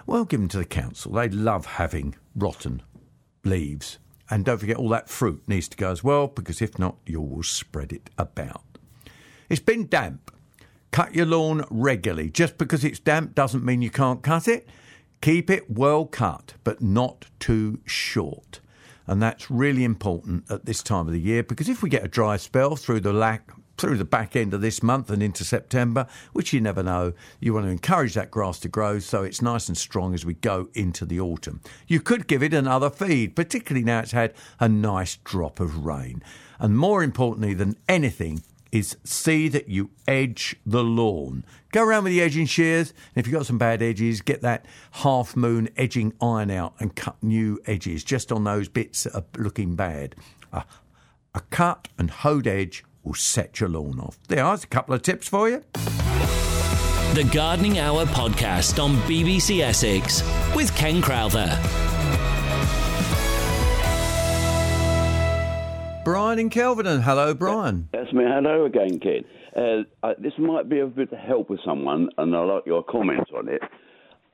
well, 0.07 0.25
give 0.25 0.41
them 0.41 0.49
to 0.51 0.59
the 0.59 0.65
council. 0.65 1.13
They 1.13 1.29
love 1.29 1.67
having 1.67 2.15
rotten 2.37 2.83
leaves. 3.45 3.99
And 4.31 4.45
don't 4.45 4.59
forget, 4.59 4.77
all 4.77 4.89
that 4.91 5.09
fruit 5.09 5.43
needs 5.47 5.69
to 5.69 5.77
go 5.77 5.91
as 5.91 6.05
well, 6.05 6.29
because 6.29 6.63
if 6.63 6.79
not, 6.79 6.97
you 7.05 7.21
will 7.21 7.43
spread 7.43 7.93
it 7.93 8.11
about. 8.19 8.63
It's 9.49 9.61
been 9.61 9.87
damp. 9.87 10.33
Cut 10.97 11.15
your 11.15 11.27
lawn 11.27 11.63
regularly. 11.69 12.31
Just 12.31 12.57
because 12.57 12.83
it's 12.83 12.99
damp 12.99 13.35
doesn't 13.35 13.63
mean 13.63 13.83
you 13.83 13.91
can't 13.91 14.23
cut 14.23 14.49
it. 14.49 14.67
Keep 15.21 15.51
it 15.51 15.71
well 15.71 16.07
cut, 16.07 16.55
but 16.65 16.81
not 16.81 17.27
too 17.39 17.81
short. 17.85 18.61
And 19.07 19.21
that's 19.21 19.51
really 19.51 19.85
important 19.85 20.51
at 20.51 20.65
this 20.65 20.83
time 20.83 21.07
of 21.07 21.13
the 21.13 21.21
year 21.21 21.43
because 21.43 21.69
if 21.69 21.83
we 21.83 21.91
get 21.91 22.03
a 22.03 22.09
dry 22.09 22.39
spell 22.39 22.77
through 22.77 23.01
the 23.01 23.13
lack 23.13 23.51
through 23.77 23.99
the 23.99 24.07
back 24.07 24.37
end 24.37 24.55
of 24.55 24.63
this 24.63 24.83
month 24.83 25.11
and 25.11 25.23
into 25.23 25.45
September, 25.45 26.07
which 26.33 26.55
you 26.55 26.63
never 26.63 26.83
know, 26.83 27.13
you 27.41 27.53
want 27.53 27.67
to 27.67 27.71
encourage 27.71 28.15
that 28.15 28.31
grass 28.31 28.59
to 28.61 28.69
grow 28.69 28.99
so 28.99 29.23
it's 29.23 29.43
nice 29.43 29.69
and 29.69 29.77
strong 29.77 30.15
as 30.15 30.25
we 30.25 30.33
go 30.33 30.71
into 30.73 31.05
the 31.05 31.21
autumn. 31.21 31.61
You 31.87 32.01
could 32.01 32.27
give 32.27 32.43
it 32.43 32.55
another 32.55 32.89
feed, 32.89 33.37
particularly 33.37 33.85
now 33.85 33.99
it's 33.99 34.13
had 34.13 34.33
a 34.59 34.67
nice 34.67 35.17
drop 35.25 35.61
of 35.61 35.85
rain. 35.85 36.23
And 36.59 36.79
more 36.79 37.03
importantly 37.03 37.53
than 37.53 37.77
anything, 37.87 38.43
is 38.77 38.97
see 39.05 39.49
that 39.49 39.69
you 39.69 39.91
edge 40.07 40.55
the 40.67 40.85
lawn. 40.85 41.45
Go 41.73 41.83
around 41.83 42.05
with 42.05 42.13
the 42.13 42.21
edging 42.21 42.47
shears. 42.47 42.91
And 42.91 43.17
if 43.17 43.27
you've 43.27 43.35
got 43.35 43.47
some 43.47 43.59
bad 43.59 43.81
edges, 43.83 44.21
get 44.21 44.43
that 44.43 44.67
half 44.93 45.35
moon 45.35 45.71
edging 45.77 46.13
iron 46.21 46.51
out 46.51 46.75
and 46.79 46.95
cut 46.95 47.17
new 47.23 47.59
edges 47.67 48.05
just 48.05 48.31
on 48.31 48.45
those 48.45 48.69
bits 48.69 49.05
that 49.05 49.15
are 49.15 49.25
looking 49.37 49.77
bad. 49.77 50.15
A, 50.53 50.65
a 51.35 51.41
cut 51.51 51.89
and 51.99 52.11
hoed 52.11 52.47
edge 52.47 52.85
will 53.03 53.15
set 53.15 53.61
your 53.61 53.71
lawn 53.71 53.99
off. 53.99 54.19
There's 54.29 54.65
a 54.65 54.67
couple 54.67 54.95
of 54.95 55.03
tips 55.03 55.27
for 55.29 55.49
you. 55.49 55.65
The 57.15 57.29
Gardening 57.33 57.79
Hour 57.79 58.05
podcast 58.05 58.83
on 58.83 58.97
BBC 59.09 59.61
Essex 59.61 60.23
with 60.55 60.75
Ken 60.77 61.01
Crowther. 61.01 61.86
Brian 66.07 66.39
in 66.39 66.51
Kelvedon. 66.51 67.03
Hello, 67.03 67.35
Brian. 67.35 67.89
That's 67.93 68.13
me. 68.13 68.23
Hello 68.25 68.65
again, 68.65 69.01
Ken. 69.01 69.25
Uh, 69.57 70.07
I, 70.07 70.15
this 70.21 70.35
might 70.39 70.69
be 70.69 70.79
a 70.79 70.87
bit 70.87 71.11
of 71.13 71.19
help 71.19 71.51
with 71.51 71.59
someone, 71.65 72.11
and 72.17 72.33
I 72.33 72.45
like 72.45 72.65
your 72.65 72.85
comments 72.85 73.29
on 73.37 73.49
it. 73.49 73.61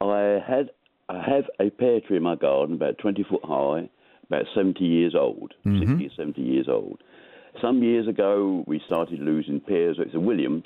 I 0.02 0.38
had 0.46 0.68
I 1.08 1.22
have 1.26 1.44
a 1.58 1.70
pear 1.70 2.02
tree 2.02 2.18
in 2.18 2.22
my 2.24 2.35
garden, 2.35 2.74
about 2.74 2.98
20 2.98 3.22
foot 3.22 3.40
high, 3.42 3.88
about 4.26 4.44
70 4.54 4.85
years 4.85 5.14
old, 5.18 5.54
Mm-hmm. 5.64 5.98
60 6.00 6.06
or 6.08 6.11
70 6.14 6.42
years 6.42 6.68
old. 6.68 7.00
Some 7.62 7.82
years 7.82 8.06
ago, 8.06 8.64
we 8.66 8.78
started 8.85 9.20
losing 9.20 9.58
pears. 9.58 9.96
It's 9.98 10.14
a 10.14 10.20
Williams, 10.20 10.64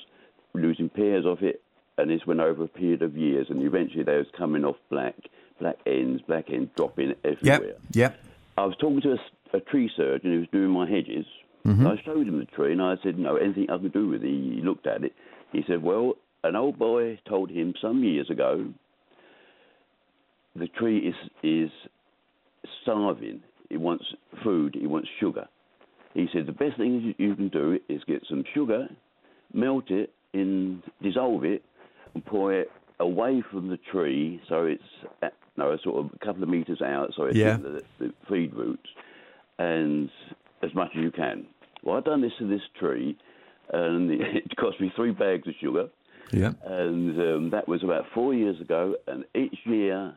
losing 0.54 0.88
pears 0.88 1.24
off 1.24 1.40
it, 1.40 1.62
and 1.98 2.10
this 2.10 2.26
went 2.26 2.40
over 2.40 2.64
a 2.64 2.68
period 2.68 3.02
of 3.02 3.16
years, 3.16 3.46
and 3.48 3.62
eventually 3.62 4.02
they 4.02 4.16
was 4.16 4.26
coming 4.36 4.64
off 4.64 4.76
black, 4.90 5.14
black 5.60 5.76
ends, 5.86 6.20
black 6.26 6.50
ends 6.50 6.72
dropping 6.76 7.14
everywhere. 7.24 7.42
Yep, 7.42 7.80
yep. 7.92 8.20
I 8.58 8.64
was 8.64 8.74
talking 8.80 9.02
to 9.02 9.12
a, 9.12 9.18
a 9.52 9.60
tree 9.60 9.90
surgeon 9.96 10.32
who 10.32 10.38
was 10.40 10.48
doing 10.52 10.70
my 10.70 10.88
hedges. 10.88 11.26
Mm-hmm. 11.66 11.86
I 11.86 11.96
showed 12.04 12.26
him 12.28 12.38
the 12.38 12.44
tree 12.46 12.72
and 12.72 12.82
I 12.82 12.94
said, 13.02 13.18
no, 13.18 13.36
anything 13.36 13.66
I 13.70 13.76
can 13.78 13.88
do 13.88 14.08
with 14.08 14.22
it. 14.22 14.28
He 14.28 14.60
looked 14.62 14.86
at 14.86 15.02
it. 15.04 15.12
He 15.52 15.62
said, 15.66 15.82
well, 15.82 16.14
an 16.44 16.54
old 16.54 16.78
boy 16.78 17.18
told 17.28 17.50
him 17.50 17.74
some 17.80 18.04
years 18.04 18.30
ago 18.30 18.66
the 20.54 20.68
tree 20.68 20.98
is, 20.98 21.14
is 21.42 21.70
starving. 22.82 23.42
It 23.68 23.78
wants 23.78 24.04
food, 24.44 24.76
it 24.76 24.86
wants 24.86 25.08
sugar. 25.20 25.48
He 26.14 26.28
said, 26.32 26.46
the 26.46 26.52
best 26.52 26.76
thing 26.78 27.14
you 27.18 27.34
can 27.34 27.48
do 27.48 27.78
is 27.88 28.02
get 28.04 28.22
some 28.28 28.44
sugar, 28.54 28.88
melt 29.52 29.90
it, 29.90 30.12
in, 30.32 30.82
dissolve 31.02 31.44
it, 31.44 31.62
and 32.14 32.24
pour 32.24 32.54
it 32.54 32.70
away 33.00 33.42
from 33.50 33.68
the 33.68 33.78
tree 33.92 34.40
so 34.48 34.64
it's 34.64 34.82
at, 35.20 35.34
no, 35.58 35.76
sort 35.84 36.04
of 36.04 36.10
a 36.14 36.24
couple 36.24 36.42
of 36.42 36.48
metres 36.48 36.80
out 36.80 37.12
so 37.14 37.24
it's 37.24 37.36
Yeah. 37.36 37.58
the, 37.58 37.82
the 37.98 38.12
feed 38.26 38.54
roots 38.54 38.88
and 39.58 40.10
as 40.62 40.74
much 40.74 40.90
as 40.96 41.02
you 41.02 41.10
can. 41.10 41.46
Well, 41.82 41.96
I've 41.96 42.04
done 42.04 42.20
this 42.22 42.32
to 42.38 42.46
this 42.48 42.60
tree 42.78 43.16
and 43.72 44.10
it 44.20 44.56
cost 44.56 44.80
me 44.80 44.92
three 44.96 45.12
bags 45.12 45.46
of 45.48 45.54
sugar 45.60 45.88
Yeah. 46.32 46.52
and 46.64 47.18
um, 47.20 47.50
that 47.50 47.68
was 47.68 47.82
about 47.84 48.04
four 48.14 48.34
years 48.34 48.60
ago 48.60 48.94
and 49.06 49.24
each 49.34 49.58
year 49.64 50.14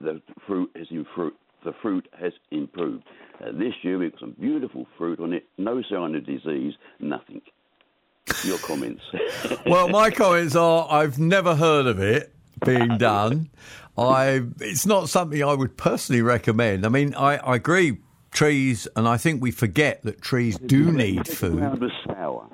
the 0.00 0.20
fruit 0.46 0.70
has 0.76 0.86
improved. 0.90 1.36
The 1.64 1.72
fruit 1.80 2.08
has 2.20 2.32
improved. 2.50 3.04
Uh, 3.40 3.52
this 3.52 3.72
year 3.82 3.96
we've 3.98 4.10
got 4.10 4.20
some 4.20 4.36
beautiful 4.40 4.86
fruit 4.98 5.20
on 5.20 5.32
it, 5.32 5.44
no 5.58 5.80
sign 5.88 6.14
of 6.16 6.26
disease, 6.26 6.74
nothing. 6.98 7.40
Your 8.44 8.58
comments. 8.58 9.02
Well, 9.66 9.88
my 9.88 10.10
comments 10.10 10.56
are 10.56 10.86
I've 10.90 11.18
never 11.18 11.54
heard 11.54 11.86
of 11.86 12.00
it 12.00 12.32
being 12.64 12.96
done. 12.98 13.50
I 13.96 14.42
it's 14.60 14.86
not 14.86 15.08
something 15.08 15.42
I 15.42 15.54
would 15.54 15.76
personally 15.76 16.22
recommend. 16.22 16.84
I 16.86 16.88
mean, 16.88 17.14
I, 17.14 17.36
I 17.36 17.56
agree 17.56 17.98
trees 18.32 18.88
and 18.96 19.06
I 19.06 19.16
think 19.16 19.40
we 19.40 19.50
forget 19.50 20.02
that 20.02 20.20
trees 20.20 20.58
do 20.58 20.90
need 20.90 21.28
food. 21.28 21.58
Ground 21.58 21.80
was 21.80 21.92
sour. 22.06 22.48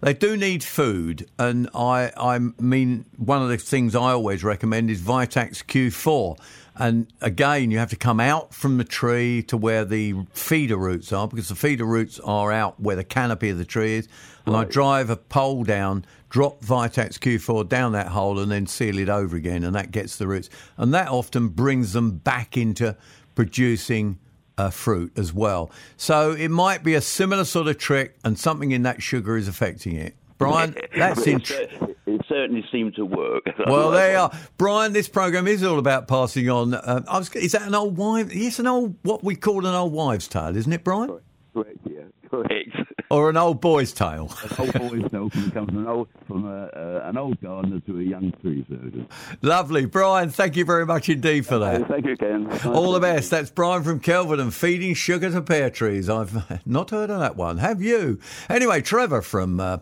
They 0.00 0.14
do 0.14 0.36
need 0.36 0.64
food, 0.64 1.26
and 1.38 1.68
I, 1.74 2.10
I 2.16 2.38
mean, 2.38 3.04
one 3.16 3.42
of 3.42 3.48
the 3.48 3.58
things 3.58 3.94
I 3.94 4.12
always 4.12 4.42
recommend 4.42 4.90
is 4.90 5.00
Vitax 5.00 5.64
Q4. 5.64 6.38
And 6.76 7.06
again, 7.20 7.70
you 7.70 7.78
have 7.78 7.90
to 7.90 7.96
come 7.96 8.18
out 8.18 8.52
from 8.52 8.78
the 8.78 8.84
tree 8.84 9.42
to 9.44 9.56
where 9.56 9.84
the 9.84 10.14
feeder 10.32 10.76
roots 10.76 11.12
are, 11.12 11.28
because 11.28 11.48
the 11.48 11.54
feeder 11.54 11.84
roots 11.84 12.18
are 12.20 12.50
out 12.50 12.80
where 12.80 12.96
the 12.96 13.04
canopy 13.04 13.50
of 13.50 13.58
the 13.58 13.64
tree 13.64 13.94
is. 13.94 14.08
And 14.46 14.56
I 14.56 14.64
drive 14.64 15.08
a 15.08 15.16
pole 15.16 15.64
down, 15.64 16.04
drop 16.30 16.62
Vitax 16.62 17.18
Q4 17.18 17.68
down 17.68 17.92
that 17.92 18.08
hole, 18.08 18.38
and 18.38 18.50
then 18.50 18.66
seal 18.66 18.98
it 18.98 19.08
over 19.08 19.36
again, 19.36 19.64
and 19.64 19.74
that 19.74 19.90
gets 19.90 20.16
the 20.16 20.26
roots. 20.26 20.50
And 20.76 20.92
that 20.92 21.08
often 21.08 21.48
brings 21.48 21.92
them 21.92 22.18
back 22.18 22.56
into 22.56 22.96
producing 23.34 24.18
uh, 24.58 24.70
fruit 24.70 25.12
as 25.16 25.32
well. 25.32 25.70
So 25.96 26.32
it 26.32 26.48
might 26.50 26.82
be 26.82 26.94
a 26.94 27.00
similar 27.00 27.44
sort 27.44 27.68
of 27.68 27.78
trick, 27.78 28.16
and 28.24 28.38
something 28.38 28.70
in 28.72 28.82
that 28.82 29.02
sugar 29.02 29.36
is 29.36 29.48
affecting 29.48 29.96
it. 29.96 30.14
Brian, 30.38 30.74
that's 30.96 31.26
interesting. 31.26 31.94
it 32.06 32.20
certainly 32.28 32.64
seemed 32.70 32.94
to 32.96 33.04
work. 33.06 33.44
Well, 33.66 33.90
there 33.92 34.12
you 34.12 34.18
are, 34.18 34.32
Brian. 34.58 34.92
This 34.92 35.08
program 35.08 35.46
is 35.46 35.62
all 35.62 35.78
about 35.78 36.06
passing 36.06 36.50
on. 36.50 36.74
Uh, 36.74 37.02
I 37.08 37.18
was, 37.18 37.34
is 37.36 37.52
that 37.52 37.62
an 37.62 37.74
old 37.74 37.96
wife? 37.96 38.34
Yes, 38.34 38.58
an 38.58 38.66
old 38.66 38.96
what 39.02 39.24
we 39.24 39.36
call 39.36 39.64
an 39.64 39.74
old 39.74 39.92
wives' 39.92 40.28
tale, 40.28 40.54
isn't 40.56 40.72
it, 40.72 40.84
Brian? 40.84 41.18
Correct, 41.54 41.78
yeah, 41.88 42.00
correct. 42.30 42.76
Or 43.10 43.30
an 43.30 43.36
old 43.36 43.60
boy's 43.60 43.92
tale? 43.92 44.28
old 44.58 44.72
boy's 44.72 45.02
tale 45.10 45.30
from, 45.30 45.50
comes 45.52 45.68
from 45.70 45.78
an 45.78 45.86
old, 45.86 46.08
from 46.26 46.46
a, 46.46 46.64
uh, 46.64 47.08
an 47.08 47.16
old 47.16 47.40
gardener 47.40 47.78
to 47.80 48.00
a 48.00 48.02
young 48.02 48.32
tree 48.42 48.66
surgeon. 48.68 49.06
Lovely, 49.40 49.86
Brian. 49.86 50.30
Thank 50.30 50.56
you 50.56 50.64
very 50.64 50.84
much 50.84 51.08
indeed 51.08 51.46
for 51.46 51.58
that. 51.60 51.86
Thank 51.86 52.06
you, 52.06 52.16
Ken. 52.16 52.50
All 52.66 52.92
the 52.92 53.00
best. 53.00 53.30
That's 53.30 53.50
Brian 53.50 53.84
from 53.84 54.00
Kelvedon 54.00 54.40
and 54.40 54.54
feeding 54.54 54.94
sugar 54.94 55.30
to 55.30 55.42
pear 55.42 55.70
trees. 55.70 56.08
I've 56.10 56.66
not 56.66 56.90
heard 56.90 57.10
of 57.10 57.20
that 57.20 57.36
one. 57.36 57.58
Have 57.58 57.80
you? 57.80 58.18
Anyway, 58.48 58.80
Trevor 58.82 59.22
from 59.22 59.60
uh, 59.60 59.78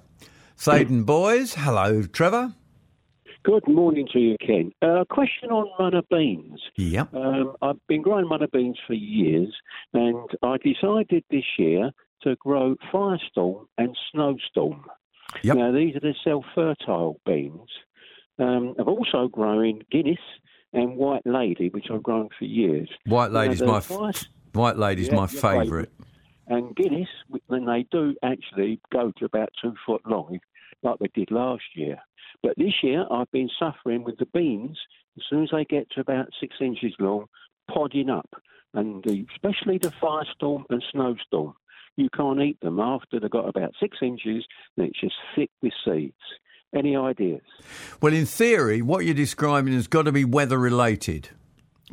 Theydon 0.59 1.07
Bois. 1.07 1.47
Hello, 1.57 2.03
Trevor. 2.03 2.53
Good 3.45 3.67
morning 3.67 4.07
to 4.13 4.21
you, 4.21 4.37
Ken. 4.41 4.71
A 4.83 5.01
uh, 5.01 5.05
question 5.05 5.51
on 5.51 5.69
runner 5.79 6.03
beans. 6.09 6.61
Yep. 6.77 7.13
Um, 7.13 7.57
I've 7.61 7.87
been 7.89 8.01
growing 8.01 8.29
runner 8.29 8.47
beans 8.47 8.79
for 8.87 8.95
years, 8.95 9.53
and 9.93 10.29
I 10.45 10.59
decided 10.59 11.25
this 11.29 11.45
year 11.59 11.91
to 12.23 12.37
grow 12.37 12.77
firestorm 12.93 13.67
and 13.79 13.97
snowstorm. 14.13 14.85
Yep. 15.43 15.57
Now, 15.57 15.73
these 15.73 15.97
are 15.97 16.01
the 16.01 16.15
self 16.23 16.45
fertile 16.55 17.21
beans. 17.27 17.69
Um, 18.39 18.75
I've 18.79 18.87
also 18.87 19.27
grown 19.27 19.81
Guinness 19.91 20.21
and 20.73 20.97
White 20.97 21.27
Lady, 21.27 21.69
which 21.71 21.87
I've 21.93 22.03
grown 22.03 22.29
for 22.39 22.45
years. 22.45 22.89
White 23.07 23.33
Now, 23.33 23.41
Lady's 23.41 23.59
the 23.59 23.67
my 23.67 23.79
f- 23.79 24.27
White 24.53 24.77
Lady's 24.77 25.09
Yeah, 25.09 25.17
my 25.17 25.27
favourite. 25.27 25.89
and 26.47 26.77
Guinness, 26.77 27.09
then 27.49 27.65
they 27.65 27.87
do 27.91 28.15
actually 28.23 28.81
go 28.93 29.13
to 29.19 29.25
about 29.25 29.51
two 29.61 29.75
foot 29.85 30.03
long, 30.07 30.39
like 30.85 30.99
they 31.01 31.11
did 31.13 31.33
last 31.33 31.65
year. 31.75 31.99
But 32.43 32.55
this 32.57 32.75
year, 32.83 33.05
I've 33.11 33.31
been 33.31 33.51
suffering 33.59 34.05
with 34.05 34.19
the 34.19 34.27
beans. 34.27 34.79
As 35.17 35.25
soon 35.29 35.45
as 35.45 35.51
they 35.53 35.65
get 35.65 35.91
to 35.91 36.01
about 36.01 36.29
six 36.41 36.57
inches 36.61 36.95
long, 36.99 37.27
podding 37.71 38.11
up, 38.11 38.29
and 38.75 39.05
the, 39.05 39.27
especially 39.35 39.79
the 39.79 39.93
firestorm 40.03 40.65
and 40.71 40.83
snowstorm, 40.91 41.55
you 41.97 42.09
can't 42.17 42.41
eat 42.41 42.59
them 42.61 42.81
after 42.81 43.21
they've 43.21 43.31
got 43.31 43.49
about 43.49 43.73
six 43.79 43.99
inches. 44.03 44.45
Then 44.77 44.87
it's 44.87 45.01
just 45.01 45.15
thick 45.37 45.51
with 45.61 45.73
seeds. 45.85 46.15
Any 46.75 46.97
ideas? 46.97 47.43
Well, 48.01 48.15
in 48.15 48.25
theory, 48.25 48.81
what 48.81 49.05
you're 49.05 49.15
describing 49.15 49.75
has 49.75 49.87
got 49.87 50.07
to 50.07 50.13
be 50.13 50.25
weather 50.25 50.59
related 50.59 51.29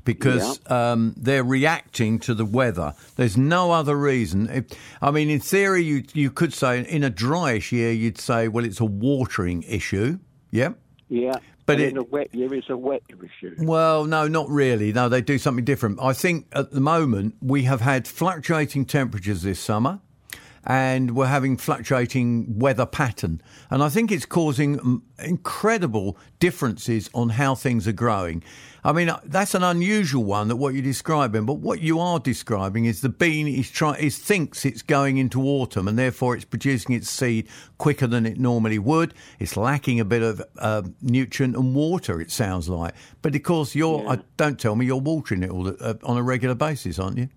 because 0.06 0.60
um, 0.72 1.14
they're 1.18 1.44
reacting 1.44 2.20
to 2.20 2.34
the 2.34 2.46
weather. 2.46 2.94
There's 3.18 3.38
no 3.38 3.72
other 3.72 3.98
reason. 3.98 4.50
If, 4.50 4.66
I 5.02 5.12
mean, 5.12 5.30
in 5.30 5.42
theory, 5.42 5.84
you 5.84 6.04
you 6.14 6.32
could 6.32 6.54
say 6.54 6.80
in 6.86 7.04
a 7.04 7.12
dryish 7.12 7.74
year, 7.74 7.92
you'd 7.92 8.18
say, 8.18 8.48
well, 8.48 8.64
it's 8.64 8.80
a 8.80 8.86
watering 8.86 9.64
issue. 9.64 10.20
Yeah. 10.52 10.70
Yeah. 11.10 11.34
But 11.66 11.80
it- 11.80 11.92
in 11.92 11.98
a 11.98 12.04
wet 12.04 12.34
year, 12.34 12.52
it's 12.54 12.70
a 12.70 12.78
wet 12.78 13.04
issue. 13.10 13.56
Well, 13.60 14.06
no, 14.06 14.28
not 14.28 14.50
really. 14.50 14.92
No, 14.92 15.08
they 15.10 15.22
do 15.22 15.38
something 15.38 15.64
different. 15.66 16.00
I 16.02 16.14
think 16.14 16.48
at 16.54 16.72
the 16.72 16.80
moment 16.82 17.36
we 17.42 17.64
have 17.64 17.82
had 17.82 18.08
fluctuating 18.08 18.86
temperatures 18.86 19.44
this 19.44 19.60
summer 19.60 20.00
and 20.66 21.16
we're 21.16 21.28
having 21.28 21.58
fluctuating 21.58 22.60
weather 22.60 22.86
pattern. 22.86 23.42
And 23.70 23.82
I 23.84 23.90
think 23.90 24.12
it's 24.12 24.26
causing 24.26 25.02
incredible 25.18 26.18
differences 26.40 27.10
on 27.14 27.30
how 27.30 27.56
things 27.56 27.88
are 27.88 27.94
growing. 27.94 28.44
I 28.84 28.94
mean, 28.94 29.10
uh, 29.10 29.20
that's 29.26 29.56
an 29.56 29.64
unusual 29.64 30.24
one 30.24 30.48
that 30.48 30.56
what 30.56 30.74
you're 30.74 30.84
describing, 30.84 31.46
but 31.46 31.56
what 31.56 31.82
you 31.82 32.00
are 32.00 32.20
describing 32.20 32.86
is 32.86 33.02
the 33.02 33.10
bean 33.10 33.48
is 33.48 33.70
try 33.70 33.96
is 33.96 34.18
thinks 34.18 34.64
it's 34.64 34.82
going 34.82 35.18
into 35.18 35.42
autumn 35.44 35.88
and 35.88 36.00
therefore 36.00 36.36
it's 36.36 36.46
producing 36.46 36.96
its 36.96 37.10
seed 37.10 37.48
quicker 37.78 38.08
than 38.08 38.26
it 38.26 38.40
normally 38.40 38.80
would. 38.80 39.14
It's 39.38 39.58
lacking 39.58 40.00
a 40.00 40.06
bit 40.06 40.22
of 40.22 40.42
uh, 40.58 40.84
nutrient 41.02 41.56
and 41.56 41.76
water, 41.76 42.22
it 42.22 42.32
sounds 42.32 42.70
like. 42.70 42.94
But 43.22 43.36
of 43.36 43.44
course, 43.44 43.76
you're, 43.76 44.08
uh, 44.08 44.18
don't 44.38 44.60
tell 44.60 44.76
me 44.76 44.86
you're 44.86 44.98
watering 44.98 45.44
it 45.44 45.50
all 45.50 45.68
uh, 45.68 45.96
on 46.04 46.18
a 46.18 46.24
regular 46.24 46.56
basis, 46.56 47.00
aren't 47.00 47.18
you? 47.18 47.30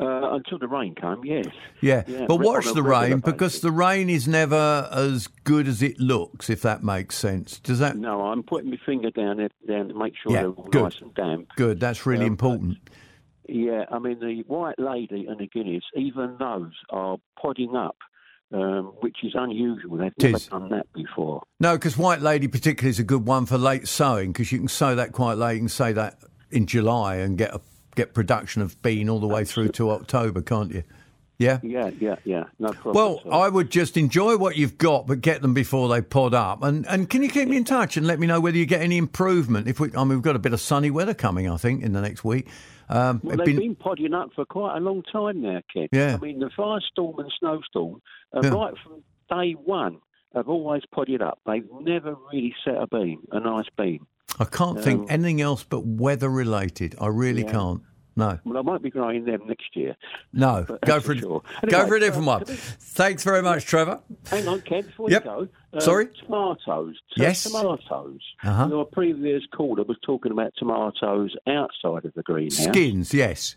Uh, 0.00 0.34
until 0.34 0.58
the 0.58 0.66
rain 0.66 0.94
came, 0.94 1.20
yes. 1.24 1.46
Yeah, 1.82 2.02
but 2.26 2.38
re- 2.38 2.46
watch 2.46 2.72
the 2.72 2.82
rain 2.82 3.18
basis. 3.18 3.22
because 3.22 3.60
the 3.60 3.70
rain 3.70 4.08
is 4.08 4.26
never 4.26 4.88
as 4.90 5.26
good 5.44 5.68
as 5.68 5.82
it 5.82 5.98
looks, 6.00 6.48
if 6.48 6.62
that 6.62 6.82
makes 6.82 7.16
sense. 7.16 7.58
Does 7.60 7.80
that? 7.80 7.96
No, 7.96 8.22
I'm 8.22 8.42
putting 8.42 8.70
my 8.70 8.78
finger 8.86 9.10
down 9.10 9.40
it 9.40 9.52
down 9.68 9.88
to 9.88 9.94
make 9.94 10.14
sure 10.22 10.32
Yeah, 10.32 10.42
they're 10.42 10.50
all 10.52 10.68
good. 10.70 10.82
nice 10.84 11.00
and 11.02 11.14
damp. 11.14 11.48
Good, 11.56 11.80
that's 11.80 12.06
really 12.06 12.24
Um, 12.24 12.32
important. 12.32 12.78
Yeah, 13.48 13.84
I 13.90 13.98
mean 13.98 14.20
the 14.20 14.42
white 14.46 14.78
lady 14.78 15.26
and 15.28 15.38
the 15.38 15.48
Guinness, 15.48 15.84
even 15.96 16.36
those 16.38 16.72
are 16.90 17.18
podding 17.40 17.74
up, 17.76 17.96
um, 18.52 18.92
which 19.00 19.18
is 19.24 19.32
unusual. 19.34 19.96
They've 19.98 20.12
never 20.18 20.38
done 20.38 20.68
that 20.70 20.86
before. 20.94 21.42
No, 21.58 21.74
because 21.76 21.98
White 21.98 22.20
Lady 22.22 22.48
particularly 22.48 22.90
is 22.90 22.98
a 22.98 23.04
good 23.04 23.26
one 23.26 23.46
for 23.46 23.58
late 23.58 23.86
sowing 23.88 24.32
because 24.32 24.50
you 24.52 24.58
can 24.58 24.68
sow 24.68 24.94
that 24.94 25.12
quite 25.12 25.36
late. 25.36 25.58
Can 25.58 25.68
sow 25.68 25.92
that 25.92 26.18
in 26.50 26.66
July 26.66 27.16
and 27.16 27.36
get 27.36 27.52
a, 27.54 27.60
get 27.94 28.14
production 28.14 28.62
of 28.62 28.80
bean 28.82 29.08
all 29.08 29.20
the 29.20 29.26
way 29.28 29.44
through 29.44 29.68
to 29.70 29.90
October, 29.90 30.42
can't 30.42 30.72
you? 30.72 30.82
Yeah. 31.38 31.58
Yeah, 31.62 31.90
yeah, 31.98 32.16
yeah. 32.24 32.44
No 32.58 32.68
problem. 32.72 32.94
Well. 33.24 33.32
I 33.32 33.48
would 33.48 33.70
just 33.70 33.96
enjoy 33.96 34.36
what 34.36 34.56
you've 34.56 34.76
got, 34.76 35.06
but 35.06 35.22
get 35.22 35.40
them 35.40 35.54
before 35.54 35.88
they 35.88 36.02
pod 36.02 36.34
up. 36.34 36.62
And 36.62 36.86
and 36.86 37.08
can 37.08 37.22
you 37.22 37.30
keep 37.30 37.48
me 37.48 37.56
in 37.56 37.64
touch 37.64 37.96
and 37.96 38.06
let 38.06 38.20
me 38.20 38.26
know 38.26 38.40
whether 38.40 38.58
you 38.58 38.66
get 38.66 38.82
any 38.82 38.98
improvement? 38.98 39.66
If 39.66 39.80
we, 39.80 39.88
I 39.94 40.00
mean, 40.00 40.08
we've 40.10 40.22
got 40.22 40.36
a 40.36 40.40
bit 40.40 40.52
of 40.52 40.60
sunny 40.60 40.90
weather 40.90 41.14
coming, 41.14 41.48
I 41.48 41.56
think, 41.56 41.82
in 41.82 41.92
the 41.94 42.02
next 42.02 42.24
week. 42.24 42.46
Um, 42.90 43.20
Well, 43.24 43.38
they've 43.38 43.46
been- 43.46 43.56
been, 43.56 43.74
podding 43.74 44.12
up 44.12 44.34
for 44.34 44.44
quite 44.44 44.76
a 44.76 44.80
long 44.80 45.02
time 45.02 45.40
now, 45.40 45.62
Ken. 45.72 45.88
Yeah. 45.92 46.18
I 46.20 46.22
mean, 46.24 46.40
the 46.40 46.50
firestorm 46.50 47.18
and 47.20 47.32
snowstorm, 47.38 48.02
uh, 48.34 48.40
Yeah. 48.42 48.50
right 48.50 48.74
from 48.84 49.02
day 49.30 49.52
one, 49.52 49.96
have 50.34 50.48
always 50.48 50.82
podded 50.92 51.22
up. 51.22 51.38
They've 51.46 51.64
never 51.80 52.16
really 52.32 52.54
set 52.64 52.76
a 52.76 52.86
beam, 52.86 53.20
a 53.32 53.40
nice 53.40 53.68
beam. 53.78 54.06
I 54.38 54.44
can't 54.44 54.78
Um, 54.78 54.82
think 54.82 55.10
anything 55.10 55.40
else 55.40 55.64
but 55.64 55.84
weather 55.86 56.28
related. 56.30 56.94
I 57.00 57.08
really 57.08 57.42
Yeah. 57.42 57.52
can't. 57.52 57.82
No, 58.16 58.38
Well, 58.44 58.58
I 58.58 58.62
might 58.62 58.82
be 58.82 58.90
growing 58.90 59.24
them 59.24 59.40
next 59.46 59.74
year. 59.74 59.96
no. 60.32 60.66
Go 60.84 61.00
for 61.00 61.12
it. 61.12 61.20
sure. 61.20 61.42
Go 61.68 61.86
for 61.86 61.94
a 61.94 62.00
different 62.00 62.26
uh, 62.28 62.32
one. 62.32 62.44
Thanks 62.44 63.22
very 63.24 63.40
much, 63.40 63.64
Trevor. 63.64 64.00
Hang 64.28 64.46
on, 64.48 64.60
Ken, 64.62 64.82
before 64.82 65.08
Yep. 65.10 65.24
you 65.24 65.30
go. 65.30 65.48
Uh, 65.72 65.80
Sorry? 65.80 66.08
Tomatoes. 66.08 66.96
So 67.14 67.22
Yes. 67.22 67.44
Tomatoes. 67.44 68.20
Uh-huh. 68.42 68.66
Your 68.68 68.84
previous 68.84 69.42
caller 69.56 69.84
was 69.84 69.96
talking 70.04 70.32
about 70.32 70.52
tomatoes 70.58 71.34
outside 71.46 72.04
of 72.04 72.12
the 72.14 72.22
greenhouse. 72.22 72.64
Skins, 72.64 73.14
yes. 73.14 73.56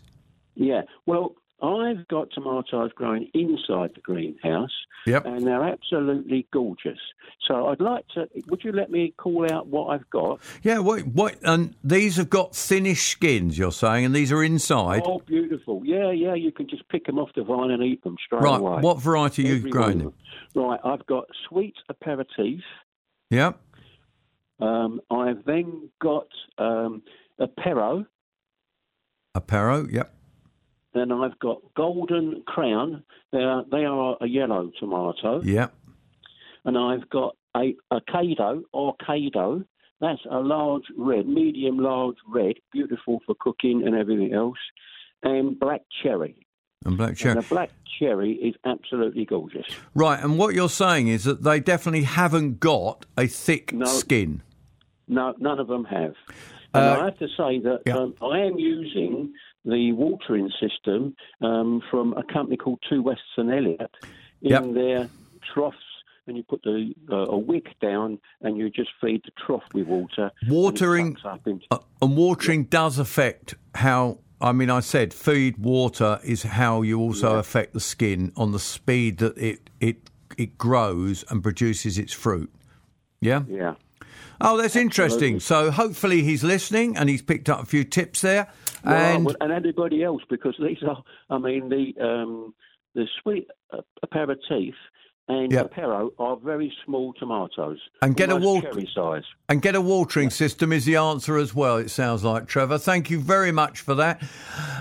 Yeah. 0.54 0.82
Well, 1.04 1.34
I've 1.64 2.06
got 2.08 2.30
tomatoes 2.32 2.90
growing 2.94 3.30
inside 3.34 3.92
the 3.94 4.00
greenhouse. 4.02 4.70
Yep. 5.06 5.26
And 5.26 5.46
they're 5.46 5.62
absolutely 5.62 6.46
gorgeous. 6.52 6.98
So 7.46 7.66
I'd 7.68 7.80
like 7.80 8.06
to. 8.14 8.26
Would 8.48 8.64
you 8.64 8.72
let 8.72 8.90
me 8.90 9.12
call 9.18 9.50
out 9.52 9.66
what 9.66 9.88
I've 9.88 10.08
got? 10.10 10.40
Yeah. 10.62 10.78
What? 10.78 11.06
What? 11.06 11.36
And 11.42 11.74
these 11.84 12.16
have 12.16 12.30
got 12.30 12.54
thinnish 12.54 13.10
skins. 13.10 13.58
You're 13.58 13.72
saying, 13.72 14.06
and 14.06 14.14
these 14.14 14.32
are 14.32 14.42
inside. 14.42 15.02
Oh, 15.04 15.20
beautiful. 15.26 15.82
Yeah, 15.84 16.10
yeah. 16.10 16.34
You 16.34 16.52
can 16.52 16.68
just 16.68 16.88
pick 16.88 17.06
them 17.06 17.18
off 17.18 17.30
the 17.34 17.44
vine 17.44 17.70
and 17.70 17.82
eat 17.82 18.02
them 18.02 18.16
straight 18.24 18.42
right. 18.42 18.60
away. 18.60 18.80
What 18.80 19.00
variety 19.00 19.50
are 19.50 19.54
you 19.56 19.70
growing? 19.70 19.98
them. 19.98 20.14
Right. 20.54 20.80
I've 20.82 21.04
got 21.06 21.24
sweet 21.48 21.74
aperitif. 21.88 22.60
Yep. 23.30 23.60
Um, 24.60 25.00
I've 25.10 25.44
then 25.44 25.90
got 26.00 26.28
um, 26.58 27.02
a 27.38 27.46
Perro, 27.46 28.06
A 29.34 29.40
Perro. 29.40 29.86
Yep. 29.90 30.14
Then 30.94 31.12
I've 31.12 31.38
got 31.40 31.58
Golden 31.76 32.42
Crown. 32.46 33.02
They 33.32 33.38
are, 33.42 33.64
they 33.70 33.84
are 33.84 34.16
a 34.20 34.26
yellow 34.26 34.70
tomato. 34.78 35.42
Yep. 35.42 35.74
And 36.64 36.78
I've 36.78 37.08
got 37.10 37.36
a 37.56 37.74
Acado 37.92 38.62
or 38.72 38.94
Cado. 39.06 39.64
That's 40.00 40.20
a 40.30 40.38
large 40.40 40.84
red, 40.96 41.26
medium 41.26 41.78
large 41.78 42.16
red, 42.28 42.54
beautiful 42.72 43.20
for 43.26 43.34
cooking 43.38 43.86
and 43.86 43.94
everything 43.94 44.32
else. 44.32 44.58
And 45.22 45.58
black 45.58 45.82
cherry. 46.02 46.46
And 46.84 46.96
black 46.98 47.16
cherry. 47.16 47.36
And 47.36 47.42
the 47.44 47.48
black 47.48 47.70
cherry 47.98 48.32
is 48.34 48.54
absolutely 48.66 49.24
gorgeous. 49.24 49.66
Right. 49.94 50.22
And 50.22 50.38
what 50.38 50.54
you're 50.54 50.68
saying 50.68 51.08
is 51.08 51.24
that 51.24 51.42
they 51.42 51.60
definitely 51.60 52.02
haven't 52.02 52.60
got 52.60 53.06
a 53.16 53.26
thick 53.26 53.72
No. 53.72 53.86
skin. 53.86 54.42
No, 55.08 55.34
none 55.38 55.58
of 55.58 55.66
them 55.68 55.84
have. 55.84 56.14
And 56.74 56.84
Uh, 56.84 57.00
I 57.00 57.04
have 57.06 57.18
to 57.18 57.28
say 57.28 57.58
that 57.60 57.80
yeah. 57.86 57.96
um, 57.98 58.14
I 58.20 58.40
am 58.40 58.58
using 58.58 59.32
the 59.64 59.92
watering 59.92 60.50
system 60.60 61.14
um, 61.40 61.82
from 61.90 62.12
a 62.14 62.22
company 62.32 62.56
called 62.56 62.80
Two 62.88 63.02
Wests 63.02 63.22
and 63.36 63.50
Elliott 63.52 63.90
in 64.42 64.50
Yep. 64.50 64.64
their 64.74 65.08
troughs. 65.54 65.76
And 66.26 66.38
you 66.38 66.42
put 66.42 66.62
the 66.62 66.94
uh, 67.12 67.26
a 67.28 67.36
wick 67.36 67.66
down, 67.82 68.18
and 68.40 68.56
you 68.56 68.70
just 68.70 68.88
feed 68.98 69.20
the 69.26 69.30
trough 69.46 69.62
with 69.74 69.86
water. 69.86 70.30
Watering- 70.48 71.18
into- 71.44 71.66
Uh, 71.70 71.78
and 72.00 72.16
watering 72.16 72.64
does 72.64 72.98
affect 72.98 73.54
how. 73.74 74.20
I 74.40 74.52
mean, 74.52 74.70
I 74.70 74.80
said 74.80 75.12
feed 75.12 75.58
water 75.58 76.18
is 76.24 76.42
how 76.42 76.80
you 76.82 76.98
also 76.98 77.36
affect 77.38 77.74
the 77.74 77.80
skin 77.80 78.32
on 78.36 78.52
the 78.52 78.58
speed 78.58 79.18
that 79.18 79.36
it 79.36 79.68
it 79.80 80.10
it 80.38 80.56
grows 80.56 81.24
and 81.28 81.42
produces 81.42 81.98
its 81.98 82.14
fruit. 82.14 82.50
Yeah. 83.20 83.42
yeah. 83.46 83.74
Oh, 84.40 84.56
that's 84.56 84.76
interesting. 84.76 85.40
So 85.40 85.70
hopefully 85.70 86.22
he's 86.22 86.42
listening 86.42 86.96
and 86.96 87.08
he's 87.08 87.22
picked 87.22 87.48
up 87.48 87.62
a 87.62 87.66
few 87.66 87.84
tips 87.84 88.20
there. 88.22 88.48
Well, 88.84 89.16
and 89.16 89.24
well, 89.24 89.36
and 89.40 89.52
anybody 89.52 90.02
else, 90.02 90.22
because 90.28 90.54
these 90.58 90.82
are, 90.86 91.02
I 91.30 91.38
mean, 91.38 91.68
the 91.68 91.94
um, 92.04 92.54
the 92.94 93.06
sweet 93.22 93.48
uh, 93.72 93.80
aperitif 94.02 94.74
and 95.26 95.50
Yep. 95.50 95.72
apero 95.74 96.10
are 96.18 96.36
very 96.36 96.70
small 96.84 97.14
tomatoes. 97.14 97.78
And 98.02 98.14
get 98.14 98.28
a 98.28 98.34
almost 98.34 98.46
wal- 98.46 98.60
cherry 98.60 98.88
size. 98.94 99.22
and 99.48 99.62
get 99.62 99.74
a 99.74 99.80
watering 99.80 100.28
system 100.28 100.70
is 100.70 100.84
the 100.84 100.96
answer 100.96 101.38
as 101.38 101.54
well. 101.54 101.78
It 101.78 101.88
sounds 101.90 102.22
like 102.24 102.46
Trevor. 102.46 102.76
Thank 102.76 103.08
you 103.08 103.18
very 103.20 103.50
much 103.50 103.80
for 103.80 103.94
that. 103.94 104.22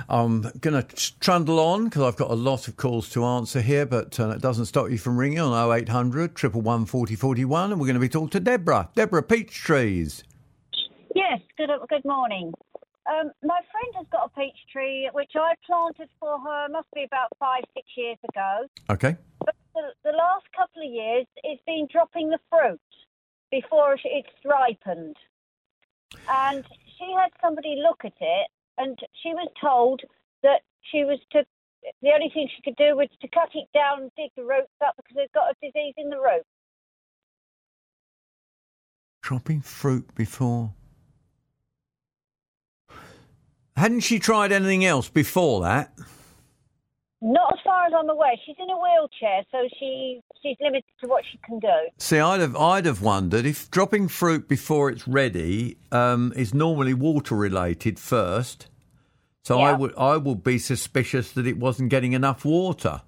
I'm 0.09 0.41
going 0.59 0.83
to 0.83 1.19
trundle 1.21 1.61
on 1.61 1.85
because 1.85 2.01
I've 2.01 2.17
got 2.17 2.29
a 2.29 2.35
lot 2.35 2.67
of 2.67 2.75
calls 2.75 3.07
to 3.11 3.23
answer 3.23 3.61
here, 3.61 3.85
but 3.85 4.19
uh, 4.19 4.31
it 4.31 4.41
doesn't 4.41 4.65
stop 4.65 4.89
you 4.89 4.97
from 4.97 5.15
ringing 5.17 5.39
on 5.39 5.53
0800 5.77 6.31
111 6.43 6.87
4041, 6.87 7.71
and 7.71 7.79
we're 7.79 7.87
going 7.87 7.93
to 7.93 8.01
be 8.01 8.09
talking 8.09 8.27
to 8.29 8.41
Deborah. 8.41 8.89
Deborah 8.95 9.23
Peach 9.23 9.54
Trees. 9.54 10.25
Yes, 11.15 11.39
good 11.58 11.69
good 11.89 12.04
morning. 12.04 12.51
Um, 13.06 13.31
my 13.43 13.60
friend 13.71 13.93
has 13.95 14.08
got 14.12 14.31
a 14.33 14.39
peach 14.39 14.58
tree 14.71 15.10
which 15.12 15.31
I 15.35 15.56
planted 15.65 16.10
for 16.19 16.39
her, 16.39 16.67
must 16.69 16.87
be 16.95 17.04
about 17.04 17.29
five, 17.37 17.63
six 17.73 17.85
years 17.97 18.17
ago. 18.29 18.65
Okay. 18.89 19.17
But 19.39 19.56
the, 19.75 19.81
the 20.06 20.12
last 20.12 20.45
couple 20.56 20.83
of 20.83 20.91
years, 20.91 21.25
it's 21.43 21.62
been 21.65 21.87
dropping 21.91 22.29
the 22.29 22.39
fruit 22.49 22.79
before 23.51 23.97
it's 24.04 24.29
ripened. 24.45 25.17
And 26.29 26.63
she 26.97 27.13
had 27.17 27.31
somebody 27.41 27.81
look 27.81 28.06
at 28.06 28.13
it, 28.19 28.47
and 28.77 28.97
she 29.21 29.33
was 29.33 29.49
told 29.60 30.01
that 30.43 30.62
she 30.81 31.04
was 31.04 31.19
to. 31.31 31.45
The 32.01 32.12
only 32.13 32.29
thing 32.29 32.47
she 32.56 32.62
could 32.62 32.77
do 32.77 32.95
was 32.95 33.10
to 33.21 33.27
cut 33.27 33.49
it 33.54 33.67
down 33.73 34.04
and 34.04 34.12
dig 34.15 34.31
the 34.37 34.43
roots 34.43 34.71
up 34.85 34.95
because 34.95 35.17
it's 35.17 35.33
got 35.33 35.51
a 35.51 35.56
disease 35.62 35.93
in 35.97 36.10
the 36.10 36.15
roots. 36.15 36.47
Dropping 39.21 39.60
fruit 39.60 40.15
before. 40.15 40.71
Hadn't 43.76 44.02
she 44.02 44.19
tried 44.19 44.52
anything 44.52 44.86
else 44.86 45.10
before 45.10 45.62
that? 45.63 45.94
Not 47.21 47.54
as 47.54 47.60
far 47.63 47.86
as 47.86 47.94
I'm 47.98 48.10
aware. 48.10 48.34
She's 48.46 48.58
in 48.60 48.69
a 48.69 48.78
wheelchair, 48.78 49.44
so 49.50 49.67
she 49.80 50.21
she's 50.42 50.58
limited 50.60 50.84
to 51.02 51.08
what 51.08 51.24
she 51.32 51.40
can 51.46 51.60
do. 51.60 51.90
See, 51.98 52.19
I'd 52.19 52.42
have, 52.42 52.56
I'd 52.58 52.86
have 52.86 53.02
wondered 53.02 53.46
if 53.46 53.71
dropping 53.71 54.10
fruit 54.10 54.50
before 54.50 54.90
it's 54.90 55.08
ready 55.08 55.78
um, 55.92 56.34
is 56.36 56.54
normally 56.54 56.94
water 56.94 57.36
related 57.36 57.98
first. 57.98 58.67
So 59.44 59.60
I 59.60 59.74
would, 59.74 59.94
I 59.98 60.15
would 60.15 60.42
be 60.44 60.58
suspicious 60.58 61.32
that 61.34 61.46
it 61.46 61.58
wasn't 61.58 61.90
getting 61.90 62.13
enough 62.13 62.46
water. 62.46 63.02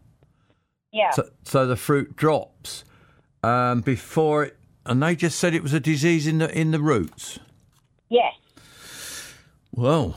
Yeah. 0.92 1.12
So, 1.12 1.30
so 1.44 1.66
the 1.66 1.78
fruit 1.78 2.16
drops 2.18 2.84
um, 3.42 3.82
before 3.82 4.44
it, 4.44 4.58
and 4.86 5.02
they 5.02 5.16
just 5.16 5.40
said 5.40 5.54
it 5.54 5.64
was 5.64 5.74
a 5.74 5.80
disease 5.80 6.26
in 6.28 6.40
the 6.40 6.58
in 6.58 6.72
the 6.72 6.80
roots. 6.80 7.40
yes. 8.10 8.34
Well, 9.74 10.16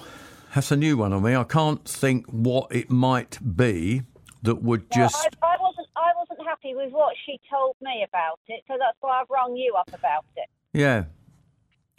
that's 0.58 0.72
a 0.72 0.76
new 0.76 0.96
one 0.96 1.12
on 1.12 1.22
me. 1.22 1.36
I 1.36 1.44
can't 1.44 1.84
think 1.84 2.26
what 2.26 2.74
it 2.74 2.90
might 2.90 3.38
be 3.56 4.02
that 4.42 4.56
would 4.56 4.80
No, 4.80 4.86
just. 5.04 5.28
I, 5.40 5.54
I 5.54 5.56
wasn't 5.60 5.86
I 5.94 6.10
wasn't 6.18 6.44
happy 6.44 6.74
with 6.74 6.90
what 6.90 7.14
she 7.24 7.38
told 7.48 7.76
me 7.80 8.04
about 8.08 8.40
it, 8.48 8.64
so 8.66 8.74
that's 8.76 8.96
why 9.00 9.20
I've 9.20 9.30
rung 9.30 9.54
you 9.54 9.74
up 9.78 9.88
about 9.94 10.24
it. 10.36 10.48
Yeah. 10.72 11.04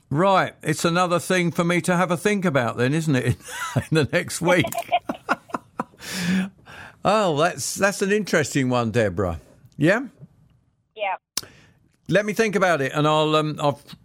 Right. 0.10 0.56
It's 0.62 0.84
another 0.84 1.20
thing 1.20 1.52
for 1.52 1.64
me 1.64 1.80
to 1.80 1.96
have 1.96 2.12
a 2.12 2.18
think 2.18 2.44
about 2.44 2.76
then, 2.76 2.94
isn't 2.94 3.16
it? 3.16 3.38
In 3.76 3.84
the 3.92 4.10
next 4.12 4.42
week. 4.42 4.66
oh, 7.06 7.38
that's 7.38 7.76
that's 7.76 8.02
an 8.02 8.12
interesting 8.12 8.68
one, 8.68 8.92
Deborah. 8.92 9.40
Yeah. 9.78 10.08
Yeah. 10.98 11.16
Let 12.10 12.26
me 12.26 12.34
think 12.34 12.58
about 12.58 12.82
it, 12.82 12.92
and 12.94 13.08
I'll 13.08 13.38
um, 13.38 13.58
I've 13.64 13.76
wri- 13.86 13.96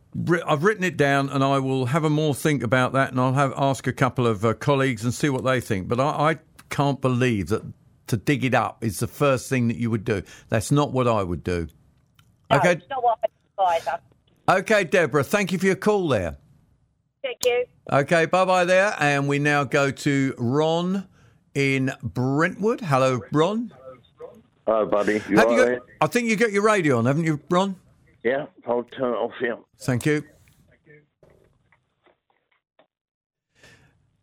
I've 0.47 0.63
written 0.63 0.85
it 0.85 0.97
down, 0.97 1.29
and 1.29 1.43
I 1.43 1.59
will 1.59 1.87
have 1.87 2.05
a 2.05 2.11
more 2.11 2.35
think 2.35 2.63
about 2.63 2.93
that, 2.93 3.11
and 3.11 3.21
I'll 3.21 3.33
have 3.33 3.53
ask 3.57 3.87
a 3.87 3.93
couple 3.93 4.27
of 4.27 4.45
uh, 4.45 4.55
colleagues 4.55 5.03
and 5.05 5.13
see 5.13 5.29
what 5.29 5.45
they 5.45 5.61
think. 5.61 5.89
But 5.89 5.99
I, 5.99 6.31
I 6.31 6.39
can't 6.71 7.01
believe 7.01 7.49
that 7.49 7.63
to 8.07 8.17
dig 8.17 8.45
it 8.45 8.55
up 8.55 8.85
is 8.85 9.01
the 9.01 9.07
first 9.07 9.49
thing 9.49 9.69
that 9.69 9.77
you 9.77 9.91
would 9.91 10.05
do. 10.05 10.23
That's 10.49 10.71
not 10.71 10.93
what 10.93 11.09
I 11.09 11.23
would 11.23 11.43
do. 11.43 11.69
No, 12.51 12.59
okay. 12.59 12.73
it's 12.73 12.89
not 12.89 13.03
what 13.03 13.19
I 13.59 13.77
advise. 13.77 14.01
Okay, 14.49 14.85
Deborah. 14.85 15.25
Thank 15.25 15.53
you 15.53 15.59
for 15.59 15.67
your 15.67 15.77
call 15.77 16.09
there. 16.09 16.37
Thank 17.23 17.39
you. 17.47 17.65
Okay, 17.91 18.27
bye 18.27 18.45
bye 18.45 18.65
there. 18.65 18.95
And 19.01 19.27
we 19.27 19.39
now 19.39 19.65
go 19.65 19.91
to 19.91 20.35
Ron 20.37 21.09
in 21.55 21.93
Brentwood. 22.03 22.83
Hello, 22.83 23.21
Ron. 23.33 23.73
Hello, 24.67 24.87
buddy. 24.87 25.23
You 25.29 25.37
Have 25.39 25.51
you 25.51 25.57
got, 25.57 25.69
right? 25.69 25.79
I 26.01 26.07
think 26.07 26.29
you 26.29 26.37
got 26.37 26.53
your 26.53 26.63
radio 26.63 26.99
on, 26.99 27.07
haven't 27.07 27.25
you, 27.25 27.41
Ron? 27.51 27.77
Yeah, 28.25 28.47
I'll 28.67 28.83
turn 28.85 29.13
it 29.13 29.17
off 29.17 29.33
here. 29.39 29.59
Thank 29.79 30.07
you. 30.07 30.25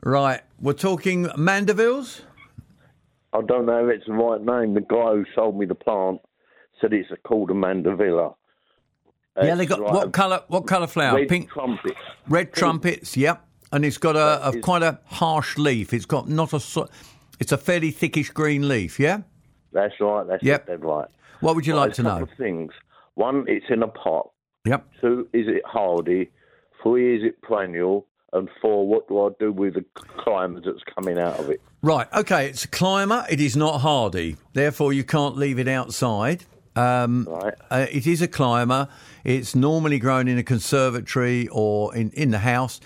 Right, 0.04 0.42
we're 0.60 0.74
talking 0.74 1.26
Mandevilles. 1.38 2.22
I 3.34 3.42
don't 3.42 3.68
know 3.68 3.88
if 3.88 3.96
it's 3.98 4.08
the 4.08 4.14
right 4.14 4.42
name. 4.42 4.74
The 4.74 4.82
guy 4.82 5.12
who 5.12 5.26
sold 5.36 5.58
me 5.58 5.66
the 5.68 5.76
plant 5.76 6.20
said 6.82 6.92
it's 6.92 7.10
called 7.24 7.52
a 7.52 7.54
mandevilla. 7.54 8.34
yeah, 9.42 9.54
they 9.56 9.68
got 9.68 9.80
like 9.80 9.94
what 9.94 10.12
colour? 10.12 10.42
What 10.48 10.66
colour 10.66 10.88
flower? 10.88 11.18
Red 11.20 11.30
Pink, 11.30 11.50
trumpet. 11.52 11.94
red 12.28 12.52
trumpets. 12.52 13.16
Yep, 13.16 13.46
and 13.72 13.86
it's 13.86 14.00
got 14.00 14.16
a, 14.16 14.50
a 14.50 14.60
quite 14.60 14.82
a 14.82 15.00
harsh 15.06 15.58
leaf. 15.60 15.94
It's 15.94 16.06
got 16.08 16.28
not 16.28 16.52
a. 16.52 16.88
It's 17.40 17.52
a 17.52 17.58
fairly 17.58 17.92
thickish 17.94 18.34
green 18.34 18.68
leaf. 18.68 19.00
Yeah. 19.00 19.22
That's 19.72 19.94
right. 20.02 20.26
That's 20.28 20.44
Yep. 20.44 20.68
dead 20.68 20.84
right. 20.84 21.08
What 21.40 21.56
would 21.56 21.66
you 21.66 21.74
Right, 21.74 21.86
like 21.86 21.94
to 21.94 22.04
know? 22.04 22.24
of 22.24 22.30
things. 22.38 22.72
One, 23.16 23.46
it's 23.48 23.66
in 23.70 23.84
a 23.84 23.88
pot. 23.88 24.32
Yep. 24.66 24.86
Two, 25.02 25.28
is 25.34 25.48
it 25.48 25.64
hardy? 25.66 26.30
Three, 26.84 27.18
is 27.18 27.24
it 27.24 27.42
perennial? 27.42 28.08
And 28.34 28.48
four, 28.62 28.88
what 28.88 29.08
do 29.10 29.26
I 29.26 29.30
do 29.40 29.52
with 29.52 29.74
the 29.74 29.86
climber 30.24 30.62
that's 30.62 30.84
coming 30.96 31.20
out 31.20 31.38
of 31.40 31.50
it? 31.50 31.60
Right. 31.82 32.08
Okay. 32.14 32.48
It's 32.48 32.64
a 32.64 32.68
climber. 32.70 33.26
It 33.30 33.42
is 33.42 33.58
not 33.58 33.82
hardy. 33.82 34.38
Therefore, 34.54 34.94
you 34.94 35.04
can't 35.04 35.36
leave 35.36 35.60
it 35.60 35.68
outside. 35.68 36.46
Um, 36.76 37.28
Right. 37.30 37.54
uh, 37.70 37.88
it 37.92 38.08
is 38.08 38.22
a 38.22 38.30
climber. 38.30 38.88
It's 39.26 39.54
normally 39.54 40.00
grown 40.00 40.30
in 40.30 40.38
a 40.38 40.44
conservatory 40.44 41.50
or 41.52 41.94
in, 41.94 42.12
in 42.12 42.32
the 42.32 42.40
house. 42.40 42.80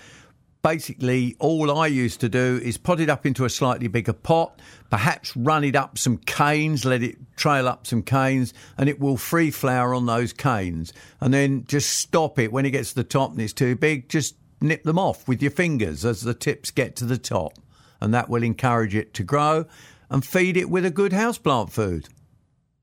Basically, 0.66 1.36
all 1.38 1.78
I 1.78 1.86
used 1.86 2.18
to 2.22 2.28
do 2.28 2.60
is 2.60 2.76
pot 2.76 2.98
it 2.98 3.08
up 3.08 3.24
into 3.24 3.44
a 3.44 3.48
slightly 3.48 3.86
bigger 3.86 4.12
pot, 4.12 4.60
perhaps 4.90 5.36
run 5.36 5.62
it 5.62 5.76
up 5.76 5.96
some 5.96 6.18
canes, 6.18 6.84
let 6.84 7.04
it 7.04 7.14
trail 7.36 7.68
up 7.68 7.86
some 7.86 8.02
canes, 8.02 8.52
and 8.76 8.88
it 8.88 8.98
will 8.98 9.16
free 9.16 9.52
flower 9.52 9.94
on 9.94 10.06
those 10.06 10.32
canes. 10.32 10.92
And 11.20 11.32
then 11.32 11.66
just 11.68 12.00
stop 12.00 12.40
it 12.40 12.50
when 12.50 12.66
it 12.66 12.72
gets 12.72 12.88
to 12.88 12.94
the 12.96 13.04
top 13.04 13.30
and 13.30 13.40
it's 13.40 13.52
too 13.52 13.76
big, 13.76 14.08
just 14.08 14.34
nip 14.60 14.82
them 14.82 14.98
off 14.98 15.28
with 15.28 15.40
your 15.40 15.52
fingers 15.52 16.04
as 16.04 16.22
the 16.22 16.34
tips 16.34 16.72
get 16.72 16.96
to 16.96 17.04
the 17.04 17.16
top. 17.16 17.52
And 18.00 18.12
that 18.12 18.28
will 18.28 18.42
encourage 18.42 18.96
it 18.96 19.14
to 19.14 19.22
grow 19.22 19.66
and 20.10 20.24
feed 20.24 20.56
it 20.56 20.68
with 20.68 20.84
a 20.84 20.90
good 20.90 21.12
houseplant 21.12 21.70
food. 21.70 22.08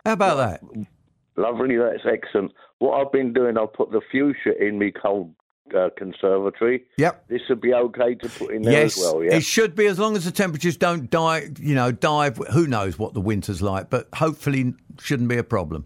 How 0.05 0.13
about 0.13 0.37
that? 0.37 0.63
Lovely, 1.35 1.75
that's 1.75 2.05
excellent. 2.09 2.53
What 2.79 3.05
I've 3.05 3.11
been 3.11 3.33
doing, 3.33 3.57
I've 3.57 3.73
put 3.73 3.91
the 3.91 3.99
fuchsia 4.09 4.57
in 4.57 4.79
me 4.79 4.89
cold 4.89 5.35
uh, 5.75 5.89
conservatory. 5.97 6.83
Yep. 6.97 7.27
This 7.27 7.41
would 7.49 7.61
be 7.61 7.73
okay 7.73 8.15
to 8.15 8.29
put 8.29 8.51
in 8.51 8.63
there 8.63 8.73
yes, 8.73 8.97
as 8.97 9.03
well, 9.03 9.23
yeah? 9.23 9.35
it 9.35 9.43
should 9.43 9.75
be 9.75 9.85
as 9.87 9.99
long 9.99 10.15
as 10.15 10.25
the 10.25 10.31
temperatures 10.31 10.77
don't 10.77 11.09
die. 11.09 11.49
You 11.59 11.75
know, 11.75 11.91
dive. 11.91 12.37
Who 12.51 12.67
knows 12.67 12.97
what 12.99 13.13
the 13.13 13.21
winter's 13.21 13.61
like, 13.61 13.89
but 13.89 14.07
hopefully 14.13 14.73
shouldn't 14.99 15.29
be 15.29 15.37
a 15.37 15.43
problem. 15.43 15.85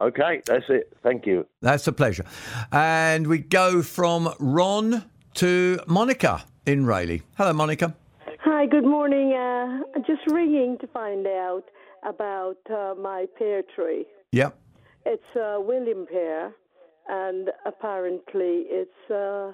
Okay, 0.00 0.40
that's 0.46 0.64
it. 0.68 0.96
Thank 1.02 1.26
you. 1.26 1.46
That's 1.60 1.86
a 1.86 1.92
pleasure. 1.92 2.24
And 2.72 3.26
we 3.26 3.38
go 3.38 3.82
from 3.82 4.32
Ron 4.38 5.04
to 5.34 5.78
Monica 5.86 6.44
in 6.64 6.86
Rayleigh. 6.86 7.20
Hello, 7.36 7.52
Monica. 7.52 7.94
Hi, 8.42 8.64
good 8.66 8.86
morning. 8.86 9.34
Uh, 9.34 10.00
just 10.06 10.22
ringing 10.28 10.78
to 10.80 10.86
find 10.86 11.26
out 11.26 11.64
about 12.06 12.56
uh, 12.70 12.94
my 12.98 13.26
pear 13.38 13.62
tree. 13.74 14.06
Yep. 14.32 14.58
It's 15.04 15.36
a 15.36 15.60
William 15.60 16.06
pear, 16.10 16.52
and 17.10 17.50
apparently 17.66 18.66
it's 18.68 19.10
uh, 19.10 19.50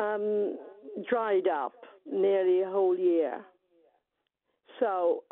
um, 0.00 0.56
dried 1.08 1.46
up 1.46 1.74
nearly 2.10 2.62
a 2.62 2.70
whole 2.70 2.96
year. 2.96 3.42
So 4.80 5.24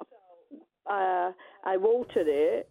uh, 0.86 1.32
I 1.64 1.76
watered 1.76 2.26
it 2.28 2.68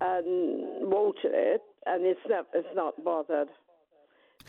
and 0.00 0.88
watered 0.88 1.32
it, 1.34 1.62
and 1.86 2.06
it's 2.06 2.20
not 2.28 2.46
it's 2.54 2.68
not 2.76 3.02
bothered. 3.04 3.48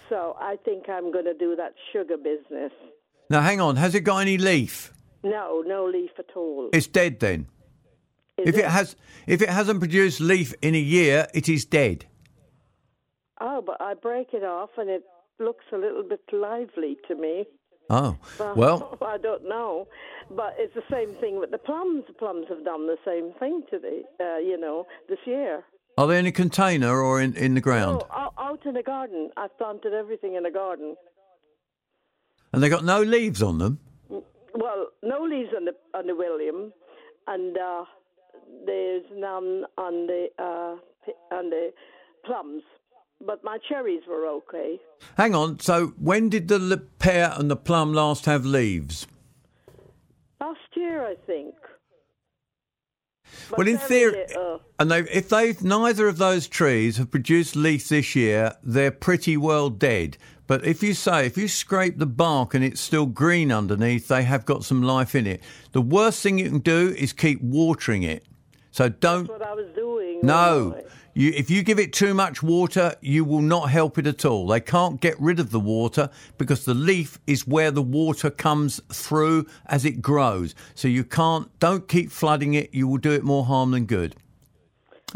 So 0.08 0.36
I 0.40 0.56
think 0.64 0.88
I'm 0.88 1.12
going 1.12 1.26
to 1.26 1.34
do 1.34 1.56
that 1.56 1.74
sugar 1.92 2.18
business. 2.18 2.72
Now, 3.30 3.42
hang 3.42 3.60
on. 3.60 3.78
Has 3.78 3.96
it 3.96 4.02
got 4.02 4.18
any 4.18 4.38
leaf? 4.38 4.94
No, 5.24 5.64
no 5.66 5.86
leaf 5.86 6.12
at 6.20 6.36
all. 6.36 6.70
It's 6.74 6.88
dead 6.88 7.20
then. 7.20 7.48
Is 8.38 8.50
if 8.50 8.58
it? 8.58 8.66
has, 8.66 8.96
if 9.26 9.42
it 9.42 9.50
hasn't 9.50 9.80
produced 9.80 10.20
leaf 10.20 10.54
in 10.62 10.76
a 10.76 10.80
year, 10.80 11.28
it 11.34 11.48
is 11.48 11.66
dead. 11.66 12.06
Oh, 13.46 13.62
but 13.62 13.80
I 13.82 13.94
break 13.94 14.30
it 14.34 14.44
off 14.44 14.70
and 14.78 14.90
it 14.90 15.04
looks 15.38 15.66
a 15.74 15.78
little 15.78 16.04
bit 16.08 16.22
lively 16.32 16.98
to 17.10 17.16
me. 17.16 17.46
Oh, 17.90 18.16
But 18.38 18.56
well, 18.56 18.98
I 19.06 19.18
don't 19.18 19.48
know. 19.48 19.88
But 20.32 20.56
it's 20.58 20.74
the 20.74 20.84
same 20.90 21.14
thing 21.16 21.40
with 21.40 21.52
the 21.52 21.58
plums. 21.58 22.06
The 22.08 22.14
plums 22.14 22.46
have 22.50 22.64
done 22.64 22.88
the 22.88 22.98
same 23.06 23.34
thing 23.40 23.64
to 23.70 23.78
the, 23.80 24.04
uh, 24.24 24.38
you 24.38 24.58
know, 24.58 24.86
this 25.10 25.20
year. 25.26 25.64
are 25.98 26.08
they 26.08 26.18
in 26.18 26.26
a 26.26 26.32
container 26.32 27.02
or 27.02 27.22
in, 27.22 27.36
in 27.36 27.54
the 27.54 27.62
ground? 27.62 28.02
Oh, 28.10 28.30
out, 28.38 28.66
in 28.66 28.74
the 28.76 28.84
garden. 28.84 29.30
I've 29.36 29.56
planted 29.58 29.94
everything 29.94 30.36
in 30.36 30.44
the 30.44 30.52
garden. 30.52 30.96
And 32.54 32.64
they 32.64 32.70
got 32.70 32.86
no 32.86 33.02
leaves 33.02 33.44
on 33.44 33.58
them? 33.58 33.80
Well, 34.10 34.88
no 35.02 35.24
leaves 35.24 35.50
on 35.56 35.66
the 35.66 35.74
on 35.96 36.06
the 36.06 36.16
William, 36.16 36.72
and 37.28 37.58
uh, 37.58 37.84
there's 38.68 39.04
none 39.12 39.64
on 39.78 40.06
the 40.06 40.28
uh, 40.38 40.76
on 41.36 41.50
the 41.50 41.74
plums. 42.24 42.62
But 43.26 43.44
my 43.44 43.58
cherries 43.70 44.04
were 44.08 44.28
okay. 44.28 44.80
Hang 45.18 45.34
on. 45.34 45.60
So, 45.60 45.94
when 45.98 46.30
did 46.30 46.48
the 46.50 46.84
pear 47.00 47.34
and 47.38 47.50
the 47.50 47.56
plum 47.56 47.94
last 47.94 48.26
have 48.26 48.46
leaves? 48.46 49.08
Last 50.42 50.60
year, 50.76 51.06
I 51.06 51.16
think. 51.26 51.56
But 53.50 53.60
well, 53.60 53.68
in 53.68 53.78
theory, 53.78 54.26
little. 54.28 54.62
and 54.80 54.92
they 54.92 55.00
if 55.00 55.30
they've 55.30 55.62
neither 55.64 56.08
of 56.08 56.18
those 56.18 56.48
trees 56.48 56.98
have 56.98 57.12
produced 57.12 57.56
leaf 57.56 57.90
this 57.90 58.16
year, 58.16 58.56
they're 58.62 58.92
pretty 58.92 59.38
well 59.38 59.70
dead. 59.70 60.18
But 60.46 60.66
if 60.66 60.84
you 60.84 60.94
say 60.94 61.26
if 61.26 61.38
you 61.38 61.48
scrape 61.48 61.98
the 61.98 62.06
bark 62.06 62.54
and 62.54 62.64
it's 62.64 62.82
still 62.82 63.06
green 63.06 63.52
underneath, 63.52 64.08
they 64.08 64.24
have 64.24 64.46
got 64.46 64.64
some 64.66 64.84
life 64.84 65.16
in 65.16 65.26
it. 65.26 65.42
The 65.72 65.82
worst 65.82 66.22
thing 66.22 66.40
you 66.40 66.50
can 66.50 66.60
do 66.60 66.94
is 66.98 67.14
keep 67.14 67.42
watering 67.42 68.04
it. 68.04 68.26
So 68.72 68.90
don't. 68.90 69.28
That's 69.28 69.40
what 69.40 69.48
I 69.48 69.54
was 69.54 69.70
doing. 69.76 70.20
No. 70.24 70.82
You, 71.16 71.32
if 71.36 71.50
you 71.50 71.62
give 71.62 71.78
it 71.78 71.94
too 71.94 72.14
much 72.14 72.42
water, 72.42 72.96
you 73.02 73.24
will 73.24 73.42
not 73.42 73.70
help 73.70 73.98
it 73.98 74.08
at 74.08 74.26
all. 74.26 74.48
They 74.48 74.60
can't 74.60 75.00
get 75.00 75.20
rid 75.20 75.40
of 75.40 75.52
the 75.52 75.60
water 75.60 76.10
because 76.38 76.66
the 76.66 76.74
leaf 76.74 77.20
is 77.28 77.46
where 77.46 77.70
the 77.70 77.84
water 77.84 78.32
comes 78.32 78.82
through 78.92 79.46
as 79.68 79.86
it 79.86 80.02
grows. 80.02 80.56
So 80.74 80.88
you 80.88 81.04
can't, 81.04 81.48
don't 81.60 81.88
keep 81.88 82.12
flooding 82.12 82.56
it. 82.56 82.74
You 82.74 82.88
will 82.88 82.98
do 82.98 83.12
it 83.12 83.24
more 83.24 83.46
harm 83.46 83.72
than 83.72 83.86
good. 83.86 84.16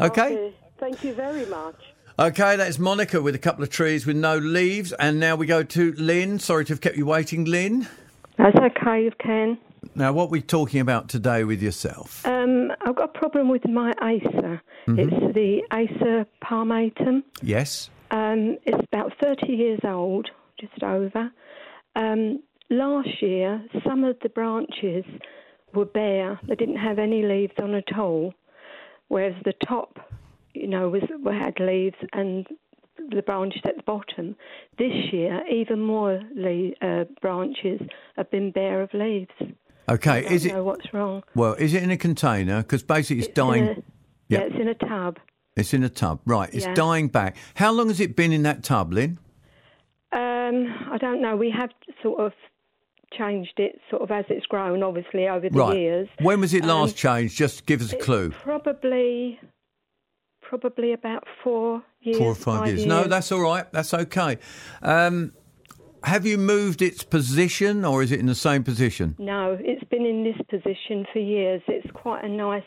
Okay? 0.00 0.54
Thank 0.78 1.02
you 1.02 1.14
very 1.14 1.46
much. 1.46 1.74
Okay, 2.20 2.56
that's 2.56 2.78
Monica 2.78 3.20
with 3.20 3.34
a 3.34 3.38
couple 3.38 3.64
of 3.64 3.70
trees 3.70 4.06
with 4.06 4.16
no 4.16 4.38
leaves. 4.38 4.92
And 4.92 5.18
now 5.18 5.34
we 5.34 5.46
go 5.46 5.64
to 5.64 5.92
Lynn. 5.92 6.38
Sorry 6.38 6.64
to 6.64 6.72
have 6.72 6.80
kept 6.80 6.96
you 6.96 7.06
waiting, 7.06 7.44
Lynn. 7.44 7.88
That's 8.36 8.56
okay, 8.56 9.10
Ken. 9.18 9.58
Now, 9.94 10.12
what 10.12 10.30
we're 10.30 10.42
talking 10.42 10.80
about 10.80 11.08
today 11.08 11.44
with 11.44 11.62
yourself? 11.62 12.26
Um, 12.26 12.72
I've 12.80 12.96
got 12.96 13.16
a 13.16 13.18
problem 13.18 13.48
with 13.48 13.66
my 13.68 13.92
Acer. 14.02 14.62
Mhm. 14.86 14.98
It's 14.98 15.34
the 15.34 15.62
Acer 15.72 16.26
palmatum. 16.42 17.22
Yes. 17.42 17.90
Um, 18.10 18.58
it's 18.64 18.82
about 18.92 19.12
30 19.20 19.52
years 19.52 19.80
old, 19.84 20.30
just 20.58 20.82
over. 20.82 21.30
Um, 21.96 22.42
last 22.70 23.20
year, 23.22 23.62
some 23.86 24.04
of 24.04 24.18
the 24.20 24.28
branches 24.28 25.04
were 25.74 25.84
bare. 25.84 26.38
They 26.44 26.54
didn't 26.54 26.76
have 26.76 26.98
any 26.98 27.22
leaves 27.22 27.54
on 27.60 27.74
at 27.74 27.96
all, 27.98 28.34
whereas 29.08 29.34
the 29.44 29.52
top, 29.52 29.98
you 30.54 30.66
know, 30.66 30.88
was 30.88 31.02
had 31.30 31.60
leaves 31.60 31.96
and 32.12 32.46
the 33.10 33.22
branches 33.22 33.62
at 33.64 33.76
the 33.76 33.82
bottom. 33.82 34.36
This 34.76 35.12
year, 35.12 35.42
even 35.50 35.80
more 35.80 36.20
le- 36.34 36.72
uh, 36.80 37.04
branches 37.20 37.80
have 38.16 38.30
been 38.30 38.50
bare 38.50 38.82
of 38.82 38.92
leaves. 38.94 39.30
Okay. 39.88 40.10
I 40.18 40.22
don't 40.22 40.32
Is 40.32 40.44
it 40.46 40.54
what's 40.64 40.92
wrong. 40.92 41.22
well? 41.34 41.54
Is 41.54 41.74
it 41.74 41.82
in 41.82 41.90
a 41.90 41.96
container? 41.96 42.62
Because 42.62 42.82
basically, 42.82 43.20
it's, 43.20 43.28
in 43.28 43.34
dying. 43.34 43.68
a- 43.68 43.82
yeah, 44.28 44.40
it's 44.40 44.54
in 44.56 44.68
a 44.68 44.74
tub. 44.74 45.18
It's 45.56 45.72
in 45.74 45.82
a 45.82 45.88
tub. 45.88 46.20
Right. 46.26 46.48
It's 46.52 46.66
Yeah. 46.66 46.74
dying 46.74 47.08
back. 47.08 47.36
How 47.54 47.72
long 47.72 47.88
has 47.88 47.98
it 48.00 48.14
been 48.14 48.32
in 48.32 48.42
that 48.44 48.62
tub, 48.62 48.92
Lynn? 48.92 49.18
Um, 50.12 50.66
I 50.90 50.98
don't 51.00 51.20
know. 51.20 51.36
We 51.36 51.50
have 51.50 51.70
sort 52.02 52.20
of 52.20 52.32
changed 53.16 53.58
it 53.58 53.80
sort 53.90 54.02
of 54.02 54.10
as 54.10 54.24
it's 54.28 54.46
grown, 54.46 54.82
obviously, 54.82 55.26
over 55.28 55.48
the 55.48 55.58
right. 55.58 55.76
years. 55.78 56.08
When 56.20 56.40
was 56.40 56.54
it 56.54 56.62
Um, 56.62 56.68
last 56.68 56.96
changed? 56.96 57.36
Just 57.36 57.66
give 57.66 57.80
us 57.80 57.92
a 57.92 57.96
clue. 57.96 58.30
Probably, 58.30 59.40
probably 60.42 60.92
about 60.92 61.24
four 61.42 61.82
years. 62.00 62.18
Four 62.18 62.28
or 62.32 62.34
five 62.34 62.66
years. 62.68 62.86
No, 62.86 63.04
that's 63.04 63.32
all 63.32 63.40
right. 63.40 63.70
That's 63.72 63.92
okay. 63.94 64.38
Um, 64.82 65.32
have 66.04 66.26
you 66.26 66.38
moved 66.38 66.82
its 66.82 67.02
position, 67.02 67.84
or 67.84 68.02
is 68.02 68.12
it 68.12 68.20
in 68.20 68.26
the 68.26 68.34
same 68.34 68.64
position? 68.64 69.14
No, 69.18 69.56
it's 69.60 69.84
been 69.84 70.06
in 70.06 70.24
this 70.24 70.36
position 70.48 71.06
for 71.12 71.18
years. 71.18 71.62
It's 71.68 71.90
quite 71.92 72.24
a 72.24 72.28
nice 72.28 72.62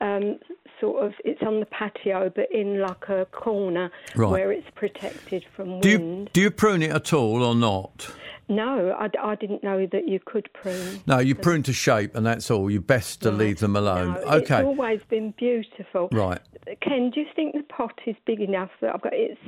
um, 0.00 0.38
sort 0.80 1.04
of. 1.04 1.12
It's 1.24 1.42
on 1.42 1.60
the 1.60 1.66
patio, 1.66 2.30
but 2.34 2.50
in 2.52 2.80
like 2.80 3.08
a 3.08 3.26
corner 3.26 3.90
Right. 4.16 4.30
where 4.30 4.52
it's 4.52 4.66
protected 4.74 5.44
from 5.54 5.80
Do 5.80 5.98
wind. 5.98 6.18
you 6.20 6.28
do 6.32 6.40
you 6.42 6.50
prune 6.50 6.82
it 6.82 6.90
at 6.90 7.12
all 7.12 7.42
or 7.42 7.54
not? 7.54 8.10
No, 8.48 8.90
I, 8.98 9.08
I 9.22 9.34
didn't 9.36 9.62
know 9.62 9.86
that 9.92 10.08
you 10.08 10.18
could 10.24 10.48
prune. 10.52 11.00
No, 11.06 11.18
you 11.20 11.36
prune 11.36 11.62
to 11.64 11.72
shape, 11.72 12.16
and 12.16 12.26
that's 12.26 12.50
all. 12.50 12.68
You 12.68 12.80
best 12.80 13.22
to 13.22 13.30
leave 13.30 13.60
them 13.60 13.76
alone. 13.76 14.14
No, 14.14 14.20
okay. 14.38 14.56
It's 14.58 14.64
always 14.66 15.00
been 15.08 15.32
beautiful. 15.38 16.08
Right. 16.10 16.40
Ken, 16.82 17.10
do 17.14 17.20
you 17.20 17.26
think 17.36 17.54
the 17.54 17.62
pot 17.62 17.96
is 18.06 18.16
big 18.26 18.40
enough 18.40 18.70
that 18.80 18.92
I've 18.94 19.02
got? 19.02 19.12
It's 19.14 19.40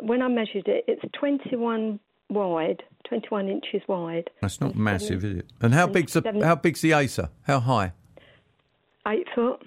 when 0.00 0.20
I 0.22 0.28
measured 0.28 0.66
it, 0.66 0.84
it's 0.88 1.02
21 1.18 2.00
wide, 2.30 2.82
21 3.08 3.48
inches 3.48 3.82
wide, 3.88 4.30
That's 4.40 4.60
not 4.60 4.74
massive, 4.76 5.24
is 5.24 5.38
it? 5.38 5.46
And 5.60 5.74
how 5.74 5.84
and 5.84 5.92
big's 5.92 6.12
the 6.12 6.22
seven- 6.22 6.40
how 6.42 6.54
big's 6.56 6.80
the 6.80 6.92
Acer? 6.92 7.30
How 7.42 7.60
high? 7.60 7.92
eight 9.08 9.26
foot, 9.34 9.62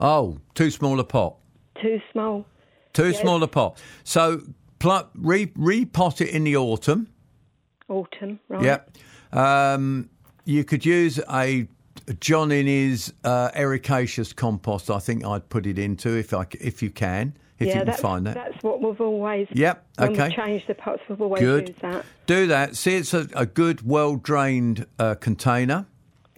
Oh, 0.00 0.38
too 0.54 0.70
small 0.70 0.98
a 1.00 1.04
pot. 1.04 1.36
too 1.82 2.00
small. 2.12 2.46
Too 2.92 3.10
Yes. 3.10 3.20
small 3.20 3.42
a 3.42 3.48
pot. 3.48 3.80
So 4.04 4.40
pl- 4.78 5.08
re 5.14 5.46
repot 5.46 6.20
it 6.20 6.30
in 6.30 6.44
the 6.44 6.56
autumn. 6.56 7.08
Autumn, 7.88 8.38
right? 8.48 8.62
Yep. 8.62 8.90
Um, 9.32 10.08
you 10.44 10.64
could 10.64 10.84
use 10.86 11.20
a 11.30 11.68
John 12.20 12.50
Innes 12.52 13.12
uh, 13.24 13.50
ericaceous 13.54 14.32
compost. 14.34 14.90
I 14.90 14.98
think 14.98 15.24
I'd 15.24 15.48
put 15.48 15.66
it 15.66 15.78
into 15.78 16.16
if 16.16 16.32
I 16.32 16.46
if 16.60 16.82
you 16.82 16.90
can 16.90 17.34
if 17.58 17.66
yeah, 17.66 17.72
you 17.74 17.78
can 17.80 17.86
that's, 17.86 18.00
find 18.00 18.26
that. 18.26 18.34
That's 18.34 18.62
what 18.62 18.80
we've 18.82 19.00
always. 19.00 19.48
Yep, 19.52 19.86
When 19.98 20.12
okay. 20.12 20.28
we 20.28 20.34
change 20.34 20.66
the 20.66 20.74
pots, 20.74 21.02
we've 21.08 21.20
always 21.20 21.40
Good. 21.40 21.68
used 21.68 21.80
that. 21.80 22.04
Do 22.26 22.46
that. 22.48 22.76
See, 22.76 22.94
it's 22.96 23.12
a, 23.14 23.28
a 23.34 23.46
good, 23.46 23.86
well 23.86 24.16
drained 24.16 24.86
uh, 24.98 25.14
container. 25.16 25.86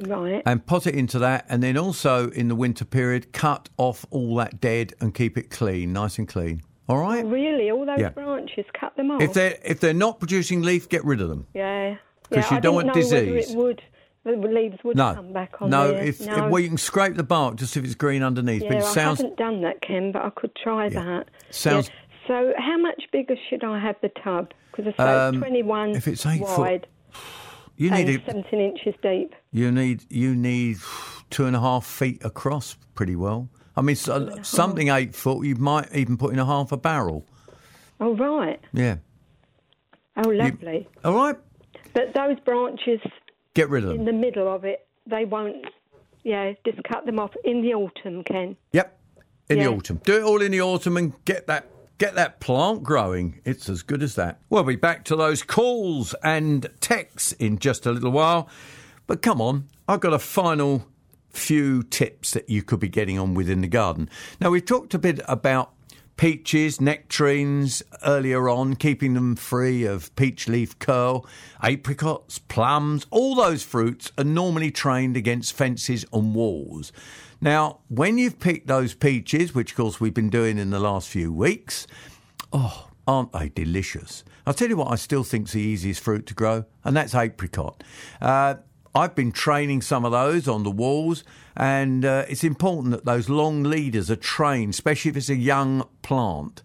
Right. 0.02 0.42
and 0.46 0.64
pot 0.64 0.86
it 0.86 0.94
into 0.94 1.18
that, 1.18 1.44
and 1.50 1.62
then 1.62 1.76
also 1.76 2.30
in 2.30 2.48
the 2.48 2.54
winter 2.54 2.86
period, 2.86 3.34
cut 3.34 3.68
off 3.76 4.06
all 4.10 4.34
that 4.36 4.58
dead 4.58 4.94
and 4.98 5.14
keep 5.14 5.36
it 5.36 5.50
clean, 5.50 5.92
nice 5.92 6.16
and 6.16 6.26
clean. 6.26 6.62
All 6.88 6.96
right. 6.96 7.22
Oh, 7.22 7.28
really? 7.28 7.70
All 7.70 7.84
those 7.84 7.98
Yeah. 8.00 8.08
branches, 8.08 8.64
cut 8.72 8.96
them 8.96 9.10
off. 9.10 9.20
If 9.20 9.34
they're 9.34 9.58
if 9.62 9.78
they're 9.80 9.92
not 9.92 10.18
producing 10.18 10.62
leaf, 10.62 10.88
get 10.88 11.04
rid 11.04 11.20
of 11.20 11.28
them. 11.28 11.46
yeah. 11.52 11.96
'Cause 12.30 12.44
yeah, 12.44 12.50
you 12.52 12.56
I 12.56 12.60
don't 12.60 12.74
want 12.76 12.92
disease. 12.94 13.50
It 13.50 13.56
would, 13.56 13.82
the 14.24 14.32
leaves 14.32 14.78
would 14.84 14.96
no, 14.96 15.14
come 15.14 15.32
back 15.32 15.60
on 15.60 15.70
no. 15.70 15.88
there. 15.92 16.04
If, 16.04 16.20
no. 16.20 16.46
if 16.46 16.50
well, 16.50 16.60
you 16.60 16.68
can 16.68 16.78
scrape 16.78 17.14
the 17.16 17.22
bark 17.22 17.56
just 17.56 17.76
if 17.76 17.84
it's 17.84 17.94
green 17.94 18.22
underneath. 18.22 18.62
yeah, 18.62 18.68
but 18.68 18.78
it 18.78 18.96
I 18.96 19.00
haven't 19.00 19.36
done 19.36 19.62
that, 19.62 19.80
Ken, 19.82 20.12
but 20.12 20.22
I 20.22 20.30
could 20.30 20.54
try 20.62 20.88
that. 20.90 21.26
sounds- 21.50 21.88
Yeah. 21.88 21.94
So, 22.26 22.52
how 22.58 22.78
much 22.78 23.02
bigger 23.12 23.34
should 23.48 23.64
I 23.64 23.80
have 23.80 23.96
the 24.02 24.10
tub? 24.22 24.52
Because 24.70 24.92
I 24.98 25.02
say 25.02 25.26
Um, 25.28 25.34
it's 25.34 25.40
21 25.40 25.90
if 25.96 26.06
it's 26.06 26.24
eight 26.26 26.46
foot, 26.46 26.86
you 27.76 27.90
need 27.90 28.08
and 28.08 28.16
it. 28.16 28.22
17 28.26 28.60
inches 28.60 28.94
deep. 29.02 29.34
You 29.50 29.72
need 29.72 30.04
you 30.10 30.36
need 30.36 30.76
two 31.30 31.46
and 31.46 31.56
a 31.56 31.60
half 31.60 31.84
feet 31.86 32.24
across, 32.24 32.76
pretty 32.94 33.16
well. 33.16 33.48
I 33.76 33.80
mean, 33.82 33.96
so, 33.96 34.30
something 34.42 34.88
eight 34.88 35.14
foot, 35.14 35.44
you 35.44 35.56
might 35.56 35.92
even 35.94 36.16
put 36.18 36.32
in 36.32 36.38
a 36.38 36.44
half 36.44 36.70
a 36.70 36.76
barrel. 36.76 37.26
Oh, 37.98 38.14
right. 38.14 38.60
Yeah. 38.72 38.96
Oh, 40.16 40.28
lovely. 40.28 40.88
All 41.04 41.14
right. 41.14 41.36
But 41.94 42.14
those 42.14 42.38
branches 42.40 43.00
Get 43.54 43.68
rid 43.68 43.84
of 43.84 43.90
them. 43.90 44.00
in 44.00 44.04
the 44.04 44.12
middle 44.12 44.52
of 44.52 44.64
it, 44.64 44.86
they 45.06 45.24
won't. 45.24 45.64
Yeah, 46.22 46.52
just 46.64 46.82
cut 46.84 47.06
them 47.06 47.18
off 47.18 47.32
in 47.44 47.62
the 47.62 47.74
autumn, 47.74 48.22
Ken. 48.24 48.56
Yep. 48.72 48.98
In 49.48 49.58
Yeah. 49.58 49.64
the 49.64 49.70
autumn. 49.74 50.00
Do 50.04 50.16
it 50.18 50.22
all 50.22 50.40
in 50.42 50.52
the 50.52 50.60
autumn 50.60 50.96
and 50.96 51.12
get 51.24 51.46
that 51.46 51.66
get 51.98 52.14
that 52.14 52.40
plant 52.40 52.82
growing. 52.82 53.40
It's 53.44 53.68
as 53.68 53.82
good 53.82 54.02
as 54.02 54.14
that. 54.14 54.40
We'll 54.48 54.62
be 54.64 54.76
back 54.76 55.04
to 55.06 55.16
those 55.16 55.42
calls 55.42 56.14
and 56.22 56.66
texts 56.80 57.32
in 57.32 57.58
just 57.58 57.84
a 57.84 57.92
little 57.92 58.10
while. 58.10 58.48
But 59.06 59.20
come 59.20 59.38
on, 59.42 59.66
I've 59.86 60.00
got 60.00 60.14
a 60.14 60.18
final 60.18 60.86
few 61.28 61.82
tips 61.82 62.30
that 62.32 62.48
you 62.48 62.62
could 62.62 62.80
be 62.80 62.88
getting 62.88 63.18
on 63.18 63.34
with 63.34 63.50
in 63.50 63.60
the 63.60 63.68
garden. 63.68 64.08
Now 64.40 64.48
we've 64.50 64.64
talked 64.64 64.94
a 64.94 64.98
bit 64.98 65.20
about 65.28 65.72
peaches, 66.20 66.82
nectarines 66.82 67.82
earlier 68.04 68.46
on, 68.46 68.76
keeping 68.76 69.14
them 69.14 69.34
free 69.34 69.86
of 69.86 70.14
peach 70.16 70.46
leaf 70.46 70.78
curl, 70.78 71.26
apricots, 71.62 72.38
plums, 72.38 73.06
all 73.10 73.34
those 73.34 73.62
fruits 73.62 74.12
are 74.18 74.24
normally 74.24 74.70
trained 74.70 75.16
against 75.16 75.54
fences 75.54 76.04
and 76.12 76.34
walls. 76.34 76.92
Now, 77.40 77.78
when 77.88 78.18
you've 78.18 78.38
picked 78.38 78.66
those 78.66 78.92
peaches, 78.92 79.54
which 79.54 79.70
of 79.70 79.78
course 79.78 79.98
we've 79.98 80.12
been 80.12 80.28
doing 80.28 80.58
in 80.58 80.68
the 80.68 80.78
last 80.78 81.08
few 81.08 81.32
weeks, 81.32 81.86
oh, 82.52 82.88
aren't 83.06 83.32
they 83.32 83.48
delicious? 83.48 84.22
I'll 84.46 84.52
tell 84.52 84.68
you 84.68 84.76
what 84.76 84.92
I 84.92 84.96
still 84.96 85.24
think's 85.24 85.52
the 85.52 85.62
easiest 85.62 86.02
fruit 86.02 86.26
to 86.26 86.34
grow, 86.34 86.66
and 86.84 86.94
that's 86.94 87.14
apricot. 87.14 87.82
Uh, 88.20 88.56
I've 88.94 89.14
been 89.14 89.30
training 89.30 89.82
some 89.82 90.04
of 90.04 90.10
those 90.10 90.48
on 90.48 90.64
the 90.64 90.70
walls, 90.70 91.22
and 91.56 92.04
uh, 92.04 92.24
it's 92.28 92.42
important 92.42 92.90
that 92.90 93.04
those 93.04 93.28
long 93.28 93.62
leaders 93.62 94.10
are 94.10 94.16
trained, 94.16 94.74
especially 94.74 95.10
if 95.10 95.16
it's 95.16 95.28
a 95.28 95.36
young 95.36 95.86
plant. 96.02 96.62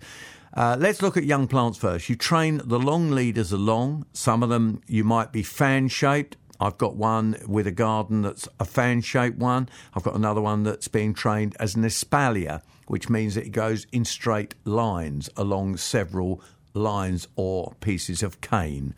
Uh, 0.55 0.75
let's 0.79 1.01
look 1.01 1.17
at 1.17 1.25
young 1.25 1.47
plants 1.47 1.77
first. 1.77 2.09
You 2.09 2.15
train 2.15 2.61
the 2.63 2.79
long 2.79 3.11
leaders 3.11 3.51
along. 3.51 4.05
Some 4.13 4.41
of 4.41 4.49
them 4.49 4.81
you 4.87 5.03
might 5.03 5.31
be 5.31 5.43
fan 5.43 5.87
shaped. 5.87 6.37
I've 6.59 6.77
got 6.77 6.95
one 6.95 7.35
with 7.45 7.67
a 7.67 7.71
garden 7.71 8.21
that's 8.21 8.47
a 8.59 8.65
fan 8.65 9.01
shaped 9.01 9.37
one. 9.37 9.69
I've 9.93 10.03
got 10.03 10.15
another 10.15 10.41
one 10.41 10.63
that's 10.63 10.87
being 10.87 11.13
trained 11.13 11.55
as 11.59 11.75
an 11.75 11.83
espalier, 11.83 12.61
which 12.87 13.09
means 13.09 13.35
that 13.35 13.45
it 13.45 13.49
goes 13.49 13.85
in 13.91 14.05
straight 14.05 14.55
lines 14.63 15.29
along 15.35 15.77
several 15.77 16.41
lines 16.75 17.27
or 17.35 17.73
pieces 17.79 18.21
of 18.21 18.41
cane. 18.41 18.93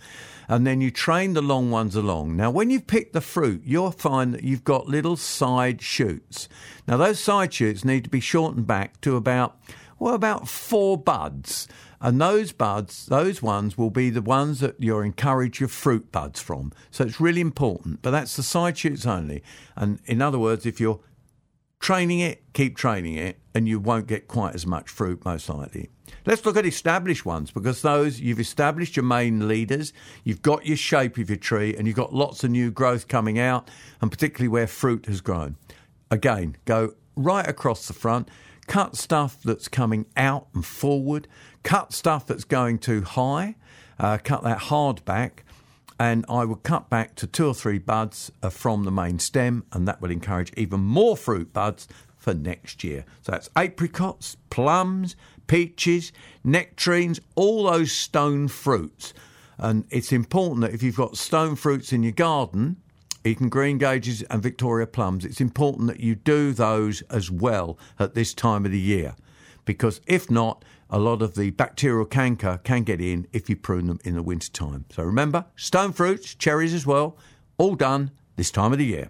And 0.49 0.65
then 0.65 0.81
you 0.81 0.91
train 0.91 1.33
the 1.33 1.41
long 1.41 1.71
ones 1.71 1.95
along. 1.95 2.35
Now, 2.37 2.51
when 2.51 2.69
you've 2.69 2.87
picked 2.87 3.13
the 3.13 3.21
fruit, 3.21 3.61
you'll 3.65 3.91
find 3.91 4.33
that 4.33 4.43
you've 4.43 4.63
got 4.63 4.87
little 4.87 5.17
side 5.17 5.81
shoots. 5.81 6.47
Now, 6.87 6.97
those 6.97 7.19
side 7.19 7.53
shoots 7.53 7.83
need 7.83 8.03
to 8.05 8.09
be 8.09 8.21
shortened 8.21 8.65
back 8.65 9.01
to 9.01 9.15
about, 9.15 9.59
well, 9.99 10.13
about 10.13 10.47
four 10.47 10.97
buds. 10.97 11.67
And 11.99 12.21
those 12.21 12.51
buds, 12.51 13.07
those 13.07 13.41
ones 13.41 13.77
will 13.77 13.89
be 13.89 14.09
the 14.09 14.21
ones 14.21 14.59
that 14.59 14.75
you'll 14.79 15.01
encourage 15.01 15.59
your 15.59 15.69
fruit 15.69 16.11
buds 16.11 16.39
from. 16.39 16.71
So 16.91 17.03
it's 17.03 17.19
really 17.19 17.41
important. 17.41 18.01
But 18.01 18.11
that's 18.11 18.35
the 18.35 18.43
side 18.43 18.77
shoots 18.77 19.05
only. 19.05 19.43
And 19.75 19.99
in 20.05 20.21
other 20.21 20.39
words, 20.39 20.65
if 20.65 20.79
you're 20.79 20.99
training 21.79 22.19
it, 22.19 22.43
keep 22.53 22.75
training 22.75 23.15
it, 23.15 23.39
and 23.53 23.67
you 23.67 23.79
won't 23.79 24.07
get 24.07 24.27
quite 24.27 24.55
as 24.55 24.65
much 24.65 24.89
fruit, 24.89 25.23
most 25.25 25.49
likely. 25.49 25.89
Let's 26.25 26.45
look 26.45 26.57
at 26.57 26.65
established 26.65 27.25
ones 27.25 27.51
because 27.51 27.81
those 27.81 28.19
you've 28.19 28.39
established 28.39 28.95
your 28.95 29.05
main 29.05 29.47
leaders, 29.47 29.93
you've 30.23 30.41
got 30.41 30.65
your 30.65 30.77
shape 30.77 31.17
of 31.17 31.29
your 31.29 31.37
tree, 31.37 31.75
and 31.75 31.87
you've 31.87 31.95
got 31.95 32.13
lots 32.13 32.43
of 32.43 32.51
new 32.51 32.71
growth 32.71 33.07
coming 33.07 33.39
out, 33.39 33.69
and 34.01 34.11
particularly 34.11 34.49
where 34.49 34.67
fruit 34.67 35.05
has 35.05 35.21
grown. 35.21 35.55
Again, 36.11 36.57
go 36.65 36.93
right 37.15 37.47
across 37.47 37.87
the 37.87 37.93
front, 37.93 38.29
cut 38.67 38.95
stuff 38.95 39.37
that's 39.43 39.67
coming 39.67 40.05
out 40.15 40.47
and 40.53 40.65
forward, 40.65 41.27
cut 41.63 41.93
stuff 41.93 42.25
that's 42.25 42.43
going 42.43 42.79
too 42.79 43.01
high, 43.01 43.55
uh, 43.99 44.17
cut 44.23 44.43
that 44.43 44.59
hard 44.59 45.03
back, 45.05 45.43
and 45.99 46.25
I 46.29 46.45
will 46.45 46.57
cut 46.57 46.89
back 46.89 47.15
to 47.15 47.27
two 47.27 47.47
or 47.47 47.53
three 47.53 47.79
buds 47.79 48.31
uh, 48.43 48.49
from 48.49 48.83
the 48.83 48.91
main 48.91 49.19
stem, 49.19 49.65
and 49.71 49.87
that 49.87 50.01
will 50.01 50.11
encourage 50.11 50.53
even 50.55 50.81
more 50.81 51.17
fruit 51.17 51.53
buds 51.53 51.87
for 52.17 52.33
next 52.33 52.83
year. 52.83 53.05
So 53.21 53.31
that's 53.31 53.49
apricots, 53.55 54.37
plums, 54.49 55.15
peaches, 55.47 56.11
nectarines, 56.43 57.19
all 57.35 57.63
those 57.63 57.91
stone 57.91 58.47
fruits. 58.47 59.13
And 59.57 59.85
it's 59.89 60.11
important 60.11 60.61
that 60.61 60.73
if 60.73 60.83
you've 60.83 60.95
got 60.95 61.17
stone 61.17 61.55
fruits 61.55 61.91
in 61.91 62.03
your 62.03 62.11
garden, 62.11 62.77
Eton 63.23 63.49
green 63.49 63.77
gages 63.77 64.21
and 64.23 64.43
Victoria 64.43 64.85
plums, 64.85 65.25
it's 65.25 65.41
important 65.41 65.87
that 65.87 65.99
you 65.99 66.15
do 66.15 66.51
those 66.51 67.01
as 67.03 67.31
well 67.31 67.77
at 67.97 68.13
this 68.13 68.33
time 68.33 68.65
of 68.65 68.71
the 68.71 68.79
year. 68.79 69.15
Because 69.65 69.99
if 70.05 70.29
not, 70.29 70.63
a 70.89 70.99
lot 70.99 71.21
of 71.21 71.35
the 71.35 71.51
bacterial 71.51 72.05
canker 72.05 72.59
can 72.63 72.83
get 72.83 73.01
in 73.01 73.27
if 73.33 73.49
you 73.49 73.55
prune 73.55 73.87
them 73.87 73.99
in 74.03 74.15
the 74.15 74.23
winter 74.23 74.51
time. 74.51 74.85
So 74.89 75.03
remember, 75.03 75.45
stone 75.55 75.93
fruits, 75.93 76.35
cherries 76.35 76.73
as 76.73 76.85
well, 76.85 77.17
all 77.57 77.75
done 77.75 78.11
this 78.35 78.51
time 78.51 78.71
of 78.71 78.77
the 78.77 78.85
year. 78.85 79.09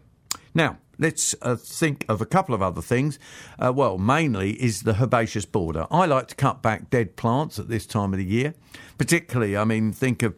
Now, 0.54 0.78
let's 0.98 1.36
uh, 1.42 1.56
think 1.56 2.06
of 2.10 2.22
a 2.22 2.26
couple 2.26 2.56
of 2.56 2.62
other 2.62 2.82
things. 2.82 3.20
Uh, 3.60 3.72
well, 3.76 3.98
mainly 3.98 4.54
is 4.54 4.84
the 4.84 4.96
herbaceous 5.02 5.46
border. 5.46 5.86
I 5.92 6.06
like 6.06 6.28
to 6.30 6.36
cut 6.36 6.62
back 6.62 6.90
dead 6.90 7.16
plants 7.16 7.60
at 7.60 7.68
this 7.68 7.86
time 7.86 8.14
of 8.14 8.18
the 8.18 8.26
year, 8.26 8.56
particularly, 8.98 9.56
I 9.56 9.64
mean, 9.64 9.92
think 9.92 10.24
of 10.24 10.36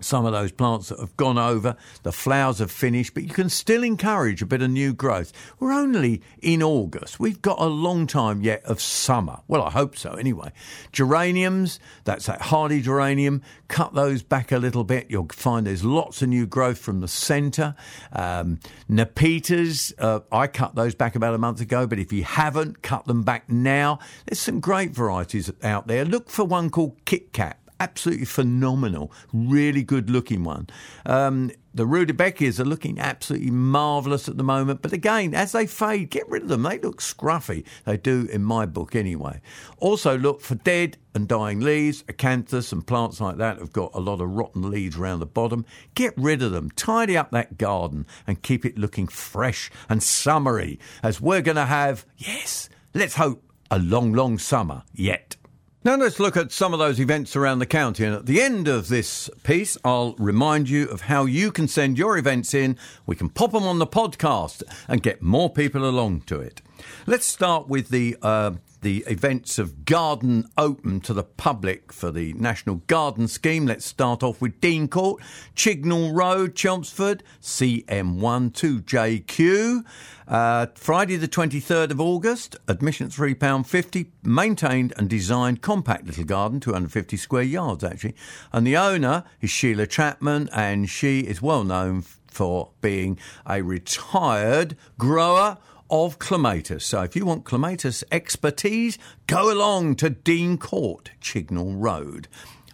some 0.00 0.26
of 0.26 0.32
those 0.32 0.52
plants 0.52 0.88
that 0.88 0.98
have 0.98 1.16
gone 1.16 1.38
over, 1.38 1.76
the 2.02 2.12
flowers 2.12 2.58
have 2.58 2.70
finished, 2.70 3.14
but 3.14 3.22
you 3.22 3.30
can 3.30 3.48
still 3.48 3.82
encourage 3.82 4.42
a 4.42 4.46
bit 4.46 4.62
of 4.62 4.70
new 4.70 4.92
growth. 4.92 5.32
We're 5.58 5.72
only 5.72 6.22
in 6.42 6.62
August. 6.62 7.20
We've 7.20 7.40
got 7.40 7.60
a 7.60 7.66
long 7.66 8.06
time 8.06 8.42
yet 8.42 8.64
of 8.64 8.80
summer. 8.80 9.40
Well, 9.48 9.62
I 9.62 9.70
hope 9.70 9.96
so 9.96 10.12
anyway. 10.12 10.52
Geraniums, 10.92 11.80
that's 12.04 12.26
that 12.26 12.42
hardy 12.42 12.80
geranium, 12.80 13.42
cut 13.68 13.94
those 13.94 14.22
back 14.22 14.52
a 14.52 14.58
little 14.58 14.84
bit. 14.84 15.06
You'll 15.10 15.28
find 15.32 15.66
there's 15.66 15.84
lots 15.84 16.22
of 16.22 16.28
new 16.28 16.46
growth 16.46 16.78
from 16.78 17.00
the 17.00 17.08
centre. 17.08 17.74
Um, 18.12 18.58
Nepetas, 18.90 19.92
uh, 19.98 20.20
I 20.30 20.46
cut 20.46 20.74
those 20.74 20.94
back 20.94 21.14
about 21.14 21.34
a 21.34 21.38
month 21.38 21.60
ago, 21.60 21.86
but 21.86 21.98
if 21.98 22.12
you 22.12 22.24
haven't, 22.24 22.82
cut 22.82 23.06
them 23.06 23.22
back 23.22 23.48
now. 23.48 23.98
There's 24.26 24.40
some 24.40 24.60
great 24.60 24.90
varieties 24.90 25.50
out 25.62 25.86
there. 25.86 26.04
Look 26.04 26.28
for 26.30 26.44
one 26.44 26.70
called 26.70 27.04
Kit 27.04 27.32
Kat 27.32 27.58
absolutely 27.84 28.24
phenomenal, 28.24 29.12
really 29.32 29.82
good 29.82 30.08
looking 30.08 30.42
one. 30.42 30.66
Um, 31.04 31.50
the 31.74 31.84
Rudbeckias 31.84 32.58
are 32.58 32.64
looking 32.64 32.98
absolutely 32.98 33.50
marvellous 33.50 34.26
at 34.26 34.38
the 34.38 34.42
moment, 34.42 34.80
but 34.80 34.92
again, 34.94 35.34
as 35.34 35.52
they 35.52 35.66
fade, 35.66 36.08
get 36.08 36.26
rid 36.28 36.44
of 36.44 36.48
them. 36.48 36.62
They 36.62 36.78
look 36.78 37.02
scruffy. 37.02 37.64
They 37.84 37.98
do 37.98 38.26
in 38.32 38.42
my 38.42 38.64
book 38.64 38.96
anyway. 38.96 39.40
Also, 39.78 40.16
look 40.16 40.40
for 40.40 40.54
dead 40.54 40.96
and 41.14 41.28
dying 41.28 41.60
leaves, 41.60 42.02
acanthus 42.04 42.72
and 42.72 42.86
plants 42.86 43.20
like 43.20 43.36
that 43.36 43.58
have 43.58 43.72
got 43.72 43.90
a 43.92 44.00
lot 44.00 44.22
of 44.22 44.30
rotten 44.30 44.70
leaves 44.70 44.96
around 44.96 45.18
the 45.18 45.26
bottom. 45.26 45.66
Get 45.94 46.14
rid 46.16 46.42
of 46.42 46.52
them, 46.52 46.70
tidy 46.70 47.18
up 47.18 47.32
that 47.32 47.58
garden, 47.58 48.06
and 48.26 48.40
keep 48.40 48.64
it 48.64 48.78
looking 48.78 49.08
fresh 49.08 49.70
and 49.90 50.02
summery, 50.02 50.78
as 51.02 51.20
we're 51.20 51.42
going 51.42 51.56
to 51.56 51.66
have, 51.66 52.06
yes, 52.16 52.70
let's 52.94 53.16
hope, 53.16 53.42
a 53.70 53.78
long, 53.78 54.12
long 54.12 54.38
summer 54.38 54.84
yet. 54.94 55.36
Now 55.84 55.96
let's 55.96 56.18
look 56.18 56.34
at 56.34 56.50
some 56.50 56.72
of 56.72 56.78
those 56.78 56.98
events 56.98 57.36
around 57.36 57.58
the 57.58 57.66
county. 57.66 58.06
And 58.06 58.14
at 58.14 58.24
the 58.24 58.40
end 58.40 58.68
of 58.68 58.88
this 58.88 59.28
piece, 59.42 59.76
I'll 59.84 60.14
remind 60.14 60.70
you 60.70 60.88
of 60.88 61.02
how 61.02 61.26
you 61.26 61.52
can 61.52 61.68
send 61.68 61.98
your 61.98 62.16
events 62.16 62.54
in. 62.54 62.78
We 63.04 63.16
can 63.16 63.28
pop 63.28 63.52
them 63.52 63.64
on 63.64 63.78
the 63.78 63.86
podcast 63.86 64.62
and 64.88 65.02
get 65.02 65.20
more 65.20 65.50
people 65.50 65.86
along 65.86 66.22
to 66.22 66.40
it. 66.40 66.62
Let's 67.06 67.26
start 67.26 67.68
with 67.68 67.90
the 67.90 68.16
uh, 68.22 68.52
the 68.84 69.02
events 69.06 69.58
of 69.58 69.84
Garden 69.86 70.46
Open 70.58 71.00
to 71.00 71.14
the 71.14 71.24
public 71.24 71.90
for 71.90 72.10
the 72.10 72.34
National 72.34 72.82
Garden 72.86 73.28
Scheme. 73.28 73.64
Let's 73.64 73.86
start 73.86 74.22
off 74.22 74.42
with 74.42 74.60
Dean 74.60 74.88
Court, 74.88 75.22
Chignall 75.56 76.14
Road, 76.14 76.54
Chelmsford, 76.54 77.22
CM12JQ. 77.40 79.84
Uh, 80.28 80.66
Friday, 80.74 81.16
the 81.16 81.26
23rd 81.26 81.92
of 81.92 82.00
August, 82.00 82.56
admission 82.68 83.08
£3.50, 83.08 84.08
maintained 84.22 84.92
and 84.98 85.08
designed 85.08 85.62
compact 85.62 86.06
little 86.06 86.24
garden, 86.24 86.60
250 86.60 87.16
square 87.16 87.42
yards 87.42 87.82
actually. 87.82 88.14
And 88.52 88.66
the 88.66 88.76
owner 88.76 89.24
is 89.40 89.48
Sheila 89.48 89.86
Chapman, 89.86 90.50
and 90.52 90.90
she 90.90 91.20
is 91.20 91.40
well 91.40 91.64
known 91.64 92.04
for 92.26 92.68
being 92.82 93.18
a 93.46 93.62
retired 93.62 94.76
grower 94.98 95.56
of 95.90 96.18
clematis. 96.18 96.84
So 96.84 97.02
if 97.02 97.14
you 97.16 97.24
want 97.24 97.44
clematis 97.44 98.04
expertise, 98.10 98.98
go 99.26 99.52
along 99.52 99.96
to 99.96 100.10
Dean 100.10 100.58
Court, 100.58 101.10
Chignall 101.20 101.74
Road. 101.76 102.28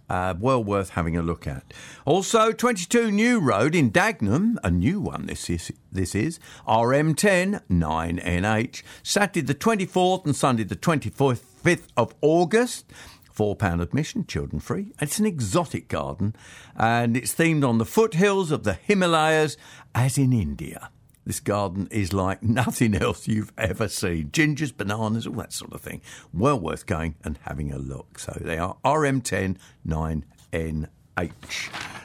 Uh, 0.09 0.35
well 0.41 0.63
worth 0.63 0.91
having 0.91 1.17
a 1.17 1.23
look 1.23 1.47
at. 1.47 1.73
Also, 2.05 2.51
22 2.51 3.13
New 3.13 3.39
Road 3.39 3.77
in 3.77 3.93
Dagenham, 3.93 4.57
a 4.65 4.71
new 4.71 5.01
one 5.01 5.27
this 5.27 5.49
is, 5.49 5.71
this 5.93 6.17
is 6.17 6.41
RM10 6.67 7.63
9NH, 7.71 8.83
Saturday 9.05 9.41
the 9.41 9.55
24th 9.55 10.25
and 10.25 10.35
Sunday 10.35 10.65
the 10.65 10.75
25th 10.75 11.87
of 11.97 12.13
August. 12.21 12.93
£4 13.37 13.81
admission, 13.81 14.27
children 14.27 14.59
free. 14.61 14.93
It's 15.01 15.19
an 15.19 15.27
exotic 15.27 15.87
garden 15.87 16.35
and 16.77 17.17
it's 17.17 17.35
themed 17.35 17.67
on 17.67 17.79
the 17.79 17.87
foothills 17.87 18.51
of 18.51 18.65
the 18.65 18.75
Himalayas, 18.75 19.57
as 19.95 20.19
in 20.19 20.33
India. 20.33 20.91
This 21.25 21.41
garden 21.41 21.89
is 21.91 22.13
like 22.13 22.43
nothing 22.61 22.95
else 22.95 23.29
you've 23.29 23.53
ever 23.59 23.89
seen. 23.89 24.31
Gingers, 24.31 24.77
bananas, 24.77 25.27
all 25.27 25.35
that 25.35 25.53
sort 25.53 25.73
of 25.73 25.81
thing. 25.81 26.01
Well 26.33 26.59
worth 26.59 26.87
going 26.87 27.15
and 27.25 27.39
having 27.43 27.73
a 27.73 27.79
look. 27.79 28.19
So 28.19 28.37
they 28.41 28.59
are 28.59 28.77
RM10 28.85 29.57
9NH. 29.87 30.89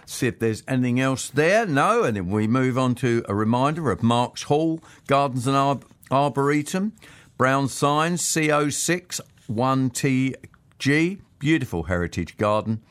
See 0.05 0.28
if 0.28 0.39
there's 0.39 0.63
anything 0.68 0.99
else 0.99 1.30
there. 1.30 1.66
No, 1.66 2.03
and 2.03 2.18
then 2.18 2.30
we 2.30 2.47
move 2.47 2.78
on 2.78 2.95
to 2.95 3.24
a 3.28 3.34
reminder 3.34 3.89
of 3.91 4.03
Marks 4.03 4.43
Hall 4.43 4.82
Gardens 5.07 5.47
and 5.47 5.55
Arb- 5.55 5.84
Arboretum. 6.11 6.93
Brown 7.38 7.68
signs 7.68 8.22
CO6 8.22 9.20
1TG. 9.49 11.22
Beautiful 11.39 11.84
heritage 11.84 12.38
garden. 12.38 12.82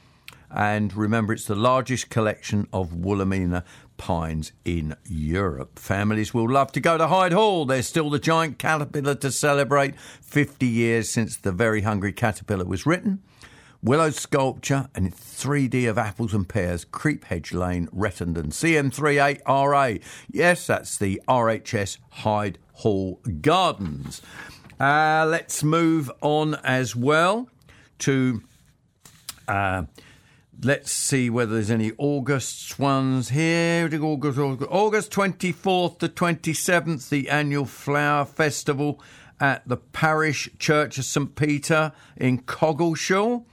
And 0.50 0.94
remember, 0.94 1.32
it's 1.32 1.46
the 1.46 1.56
largest 1.56 2.10
collection 2.10 2.68
of 2.72 2.90
Wollemi 2.90 3.64
pines 3.96 4.52
in 4.64 4.96
Europe. 5.06 5.78
Families 5.78 6.34
will 6.34 6.50
love 6.50 6.72
to 6.72 6.80
go 6.80 6.98
to 6.98 7.06
Hyde 7.06 7.32
Hall. 7.32 7.64
There's 7.64 7.86
still 7.86 8.10
the 8.10 8.18
giant 8.18 8.58
caterpillar 8.58 9.14
to 9.16 9.30
celebrate 9.30 9.98
50 9.98 10.66
years 10.66 11.08
since 11.08 11.36
The 11.36 11.52
Very 11.52 11.82
Hungry 11.82 12.12
Caterpillar 12.12 12.64
was 12.64 12.86
written. 12.86 13.22
Willow 13.82 14.08
sculpture 14.08 14.88
and 14.94 15.14
3D 15.14 15.88
of 15.88 15.98
apples 15.98 16.32
and 16.32 16.48
pears, 16.48 16.86
Creep 16.86 17.24
Hedge 17.24 17.52
Lane, 17.52 17.86
Rettendon, 17.88 18.46
CM38RA. 18.46 20.02
Yes, 20.30 20.66
that's 20.66 20.96
the 20.96 21.20
RHS 21.28 21.98
Hyde 22.10 22.58
Hall 22.72 23.20
Gardens. 23.42 24.22
Uh, 24.80 25.26
let's 25.28 25.62
move 25.62 26.10
on 26.22 26.54
as 26.64 26.96
well 26.96 27.48
to. 27.98 28.42
Uh, 29.46 29.84
Let's 30.62 30.92
see 30.92 31.30
whether 31.30 31.54
there's 31.54 31.70
any 31.70 31.92
August 31.98 32.78
ones 32.78 33.30
here. 33.30 33.90
August, 34.02 34.38
August, 34.38 34.70
August 34.70 35.10
24th 35.10 35.98
to 35.98 36.08
27th, 36.08 37.08
the 37.08 37.28
annual 37.28 37.66
Flower 37.66 38.24
Festival 38.24 39.02
at 39.40 39.66
the 39.68 39.76
Parish 39.76 40.48
Church 40.58 40.96
of 40.98 41.04
St 41.04 41.34
Peter 41.34 41.92
in 42.16 42.42
Coggeshall. 42.42 43.44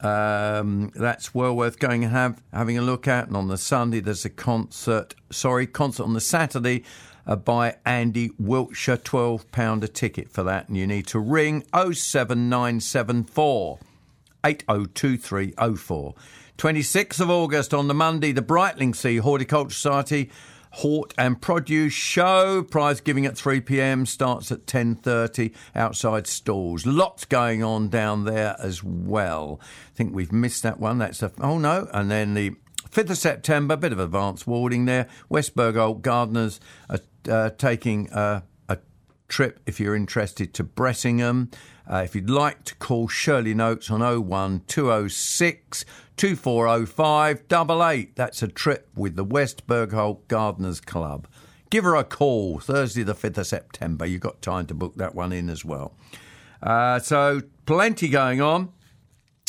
Um, 0.00 0.90
that's 0.94 1.34
well 1.34 1.56
worth 1.56 1.78
going 1.78 2.04
and 2.04 2.12
have 2.12 2.42
having 2.52 2.76
a 2.76 2.82
look 2.82 3.08
at. 3.08 3.28
And 3.28 3.36
on 3.36 3.48
the 3.48 3.56
Sunday, 3.56 4.00
there's 4.00 4.26
a 4.26 4.30
concert. 4.30 5.14
Sorry, 5.30 5.66
concert 5.66 6.02
on 6.02 6.12
the 6.12 6.20
Saturday 6.20 6.84
uh, 7.26 7.36
by 7.36 7.76
Andy 7.86 8.30
Wiltshire. 8.38 8.98
Twelve 8.98 9.50
pound 9.52 9.82
a 9.84 9.88
ticket 9.88 10.30
for 10.30 10.42
that, 10.42 10.68
and 10.68 10.76
you 10.76 10.86
need 10.86 11.06
to 11.08 11.18
ring 11.18 11.64
07974 11.72 13.78
802304. 14.44 16.14
26th 16.58 17.20
of 17.20 17.30
August 17.30 17.74
on 17.74 17.88
the 17.88 17.94
Monday, 17.94 18.32
the 18.32 18.42
Brightlingsea 18.42 19.20
Horticulture 19.20 19.74
Society 19.74 20.30
Hort 20.76 21.14
and 21.16 21.40
Produce 21.40 21.92
Show. 21.92 22.62
Prize 22.62 23.00
giving 23.00 23.24
at 23.26 23.36
3 23.36 23.60
p.m. 23.62 24.04
starts 24.06 24.52
at 24.52 24.66
10:30 24.66 25.54
outside 25.74 26.26
stalls. 26.26 26.84
Lots 26.84 27.24
going 27.24 27.62
on 27.62 27.88
down 27.88 28.24
there 28.24 28.56
as 28.58 28.84
well. 28.84 29.60
I 29.62 29.96
think 29.96 30.14
we've 30.14 30.32
missed 30.32 30.62
that 30.64 30.78
one. 30.78 30.98
That's 30.98 31.22
a 31.22 31.32
oh 31.40 31.58
no, 31.58 31.88
and 31.92 32.10
then 32.10 32.34
the 32.34 32.56
5th 32.90 33.10
of 33.10 33.18
September, 33.18 33.74
a 33.74 33.78
bit 33.78 33.92
of 33.92 33.98
advance 33.98 34.46
warding 34.46 34.84
there. 34.84 35.08
West 35.28 35.56
Bergholt 35.56 36.02
Gardeners 36.02 36.60
are 36.88 37.00
uh, 37.28 37.50
taking 37.50 38.10
uh, 38.10 38.42
a 38.68 38.78
trip 39.28 39.60
if 39.66 39.80
you're 39.80 39.96
interested 39.96 40.54
to 40.54 40.64
Bressingham. 40.64 41.50
Uh, 41.88 42.02
if 42.04 42.14
you'd 42.14 42.30
like 42.30 42.64
to 42.64 42.74
call 42.76 43.06
Shirley 43.08 43.54
Notes 43.54 43.90
on 43.90 44.00
01206 44.00 45.84
2405 46.16 47.44
88, 47.52 48.16
that's 48.16 48.42
a 48.42 48.48
trip 48.48 48.88
with 48.94 49.16
the 49.16 49.24
West 49.24 49.66
Bergholt 49.66 50.26
Gardeners 50.28 50.80
Club. 50.80 51.28
Give 51.70 51.84
her 51.84 51.94
a 51.94 52.04
call 52.04 52.58
Thursday, 52.58 53.02
the 53.02 53.14
5th 53.14 53.38
of 53.38 53.46
September. 53.46 54.06
You've 54.06 54.20
got 54.20 54.42
time 54.42 54.66
to 54.66 54.74
book 54.74 54.96
that 54.96 55.14
one 55.14 55.32
in 55.32 55.48
as 55.48 55.64
well. 55.64 55.94
Uh, 56.62 56.98
so, 56.98 57.42
plenty 57.66 58.08
going 58.08 58.40
on. 58.40 58.72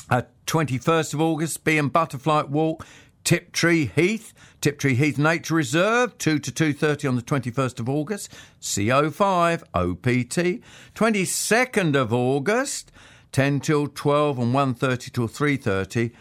Uh, 0.09 0.23
21st 0.45 1.13
of 1.13 1.21
August, 1.21 1.63
Bee 1.63 1.77
and 1.77 1.91
Butterfly 1.91 2.43
Walk, 2.43 2.85
Tiptree 3.23 3.87
Heath. 3.87 4.33
Tiptree 4.61 4.95
Heath 4.95 5.19
Nature 5.19 5.55
Reserve, 5.55 6.17
2 6.17 6.39
to 6.39 6.51
2.30 6.51 7.09
on 7.09 7.15
the 7.15 7.21
21st 7.21 7.79
of 7.79 7.87
August. 7.87 8.33
CO5 8.61 9.61
OPT. 9.73 10.61
22nd 10.95 11.95
of 11.95 12.11
August, 12.11 12.91
10 13.31 13.59
till 13.59 13.87
12 13.87 14.39
and 14.39 14.53
1.30 14.53 15.11
till 15.11 15.27
3.30. 15.27 16.11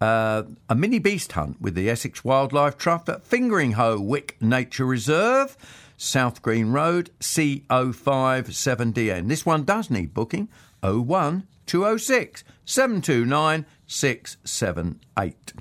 uh, 0.00 0.42
a 0.68 0.74
mini 0.74 0.98
beast 0.98 1.32
hunt 1.32 1.60
with 1.60 1.74
the 1.74 1.88
Essex 1.88 2.22
Wildlife 2.22 2.76
Trust 2.76 3.08
at 3.08 3.24
Fingringhoe 3.24 4.04
Wick 4.04 4.36
Nature 4.40 4.84
Reserve, 4.84 5.56
South 5.96 6.42
Green 6.42 6.72
Road, 6.72 7.10
CO57DN. 7.20 9.28
This 9.28 9.46
one 9.46 9.64
does 9.64 9.90
need 9.90 10.12
booking 10.12 10.50
01 10.82 11.46
206 11.64 12.44
729 12.66 13.64
678. 13.86 15.54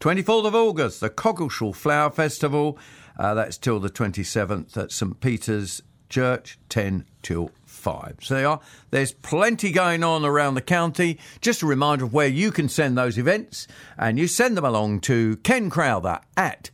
24th 0.00 0.46
of 0.46 0.54
August, 0.54 1.00
the 1.00 1.10
Coggeshall 1.10 1.74
Flower 1.74 2.10
Festival. 2.10 2.78
Uh, 3.18 3.34
that's 3.34 3.58
till 3.58 3.80
the 3.80 3.90
27th 3.90 4.76
at 4.76 4.92
St 4.92 5.18
Peter's 5.20 5.82
Church, 6.08 6.58
10 6.68 7.04
till 7.20 7.50
5. 7.66 8.18
So 8.22 8.34
there. 8.34 8.58
There's 8.90 9.12
plenty 9.12 9.72
going 9.72 10.04
on 10.04 10.24
around 10.24 10.54
the 10.54 10.60
county. 10.60 11.18
Just 11.40 11.62
a 11.62 11.66
reminder 11.66 12.04
of 12.04 12.12
where 12.12 12.28
you 12.28 12.52
can 12.52 12.68
send 12.68 12.96
those 12.96 13.18
events, 13.18 13.66
and 13.96 14.18
you 14.18 14.28
send 14.28 14.56
them 14.56 14.64
along 14.64 15.00
to 15.00 15.36
Ken 15.38 15.68
Crowther 15.68 16.20
at 16.36 16.70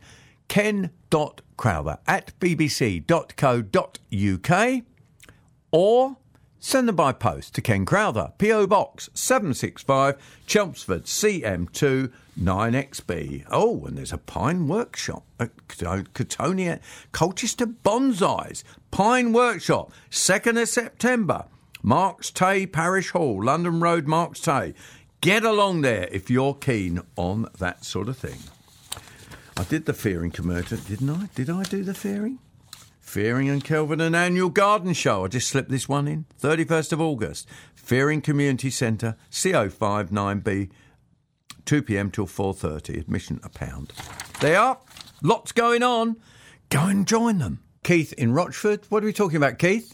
ken.crowther 0.47 1.97
at 2.07 2.39
bbc.co.uk 2.39 3.71
or 5.71 6.17
send 6.65 6.87
them 6.87 6.95
by 6.95 7.11
post 7.11 7.53
to 7.53 7.61
Ken 7.61 7.85
Crowther, 7.85 8.33
P.O. 8.39 8.65
Box 8.65 9.07
765, 9.13 10.17
Chelmsford, 10.47 11.03
CM2 11.03 12.11
9XB. 12.39 13.45
Oh, 13.51 13.85
and 13.85 13.95
there's 13.95 14.11
a 14.11 14.17
Pine 14.17 14.67
Workshop 14.67 15.23
at 15.39 15.55
Cotonia, 15.67 16.77
uh, 16.77 16.79
Colchester 17.11 17.67
Bonsais. 17.67 18.63
Pine 18.89 19.31
Workshop, 19.31 19.91
2nd 20.09 20.59
of 20.59 20.67
September. 20.67 21.45
Marks 21.83 22.31
Tay 22.31 22.65
Parish 22.65 23.11
Hall, 23.11 23.43
London 23.43 23.79
Road, 23.79 24.07
Marks 24.07 24.39
Tay. 24.39 24.73
Get 25.21 25.43
along 25.43 25.81
there 25.81 26.07
if 26.11 26.31
you're 26.31 26.55
keen 26.55 27.01
on 27.15 27.47
that 27.59 27.85
sort 27.85 28.09
of 28.09 28.17
thing. 28.17 28.39
I 29.55 29.65
did 29.65 29.85
the 29.85 29.93
Feering 29.93 30.31
commercial, 30.31 30.79
didn't 30.79 31.11
I? 31.11 31.29
Did 31.35 31.51
I 31.51 31.61
do 31.63 31.83
the 31.83 31.93
Feering? 31.93 32.39
Feering 33.15 33.49
and 33.49 33.63
Kelvedon, 33.63 34.07
an 34.07 34.13
annual 34.13 34.49
garden 34.49 34.91
show. 34.91 35.23
I 35.23 35.29
just 35.29 35.47
slipped 35.47 35.69
this 35.69 35.87
one 35.87 36.05
in. 36.05 36.25
31st 36.41 36.91
of 36.91 36.99
August, 36.99 37.47
Feering 37.73 38.19
Community 38.19 38.69
Centre, 38.69 39.15
CO59B, 39.31 40.69
2 41.63 41.81
pm 41.81 42.11
till 42.11 42.27
4.30. 42.27 42.99
Admission 42.99 43.39
a 43.41 43.47
pound. 43.47 43.93
They 44.41 44.57
are. 44.57 44.79
Lots 45.23 45.53
going 45.53 45.81
on. 45.81 46.17
Go 46.69 46.87
and 46.87 47.07
join 47.07 47.37
them. 47.37 47.59
Keith 47.85 48.11
in 48.17 48.33
Rochford. 48.33 48.81
What 48.89 49.01
are 49.01 49.05
we 49.05 49.13
talking 49.13 49.37
about, 49.37 49.59
Keith? 49.59 49.93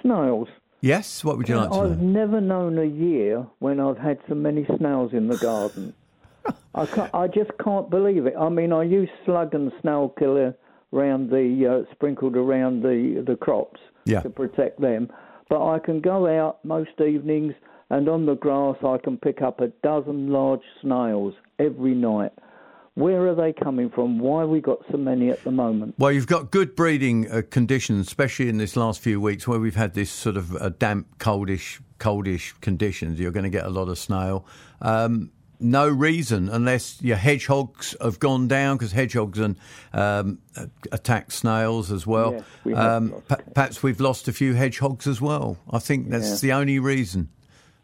Snails. 0.00 0.48
Yes, 0.80 1.22
what 1.22 1.36
would 1.36 1.50
you 1.50 1.58
like 1.58 1.68
to 1.72 1.76
I've 1.76 2.00
never 2.00 2.40
known 2.40 2.78
a 2.78 2.86
year 2.86 3.46
when 3.58 3.80
I've 3.80 3.98
had 3.98 4.18
so 4.30 4.34
many 4.34 4.64
snails 4.78 5.12
in 5.12 5.28
the 5.28 5.36
garden. 5.36 5.92
I 6.74 6.86
can't, 6.86 7.14
I 7.14 7.28
just 7.28 7.50
can't 7.62 7.90
believe 7.90 8.24
it. 8.24 8.32
I 8.34 8.48
mean, 8.48 8.72
I 8.72 8.84
use 8.84 9.10
slug 9.26 9.52
and 9.52 9.70
snail 9.82 10.08
killer 10.18 10.56
around 10.92 11.30
the 11.30 11.84
uh, 11.86 11.92
sprinkled 11.94 12.36
around 12.36 12.82
the 12.82 13.22
the 13.26 13.36
crops 13.36 13.80
Yeah. 14.04 14.20
to 14.20 14.30
protect 14.30 14.80
them, 14.80 15.08
but 15.48 15.64
I 15.66 15.78
can 15.78 16.00
go 16.00 16.26
out 16.26 16.64
most 16.64 17.00
evenings 17.00 17.54
and 17.90 18.08
on 18.08 18.26
the 18.26 18.34
grass 18.34 18.76
I 18.84 18.98
can 18.98 19.16
pick 19.16 19.42
up 19.42 19.60
a 19.60 19.68
dozen 19.82 20.30
large 20.30 20.62
snails 20.80 21.34
every 21.58 21.94
night. 21.94 22.32
Where 22.94 23.28
are 23.28 23.34
they 23.34 23.52
coming 23.52 23.90
from? 23.90 24.18
Why 24.18 24.40
have 24.40 24.48
we 24.48 24.62
got 24.62 24.78
so 24.90 24.96
many 24.96 25.28
at 25.28 25.44
the 25.44 25.50
moment? 25.50 25.96
Well, 25.98 26.10
you've 26.12 26.26
got 26.26 26.50
good 26.50 26.74
breeding 26.74 27.30
uh, 27.30 27.42
conditions, 27.50 28.06
especially 28.06 28.48
in 28.48 28.56
this 28.56 28.74
last 28.74 29.00
few 29.00 29.20
weeks 29.20 29.46
where 29.46 29.60
we've 29.60 29.76
had 29.76 29.92
this 29.92 30.10
sort 30.10 30.38
of 30.38 30.56
uh, 30.56 30.70
damp, 30.70 31.18
coldish, 31.18 31.78
coldish 32.00 32.58
conditions. 32.62 33.20
You're 33.20 33.32
going 33.32 33.44
to 33.44 33.50
get 33.50 33.66
a 33.66 33.70
lot 33.70 33.90
of 33.90 33.98
snail. 33.98 34.46
Um, 34.80 35.30
no 35.60 35.88
reason 35.88 36.48
unless 36.48 37.00
your 37.02 37.16
hedgehogs 37.16 37.94
have 38.00 38.18
gone 38.18 38.48
down 38.48 38.76
because 38.76 38.92
hedgehogs 38.92 39.38
and 39.38 39.56
um, 39.92 40.38
attack 40.92 41.30
snails 41.32 41.90
as 41.92 42.06
well. 42.06 42.32
Yes, 42.34 42.44
we 42.64 42.74
um, 42.74 43.22
pa- 43.28 43.38
perhaps 43.54 43.82
we've 43.82 44.00
lost 44.00 44.28
a 44.28 44.32
few 44.32 44.54
hedgehogs 44.54 45.06
as 45.06 45.20
well. 45.20 45.56
I 45.70 45.78
think 45.78 46.10
that's 46.10 46.42
Yeah. 46.42 46.48
the 46.48 46.52
only 46.60 46.78
reason. 46.78 47.28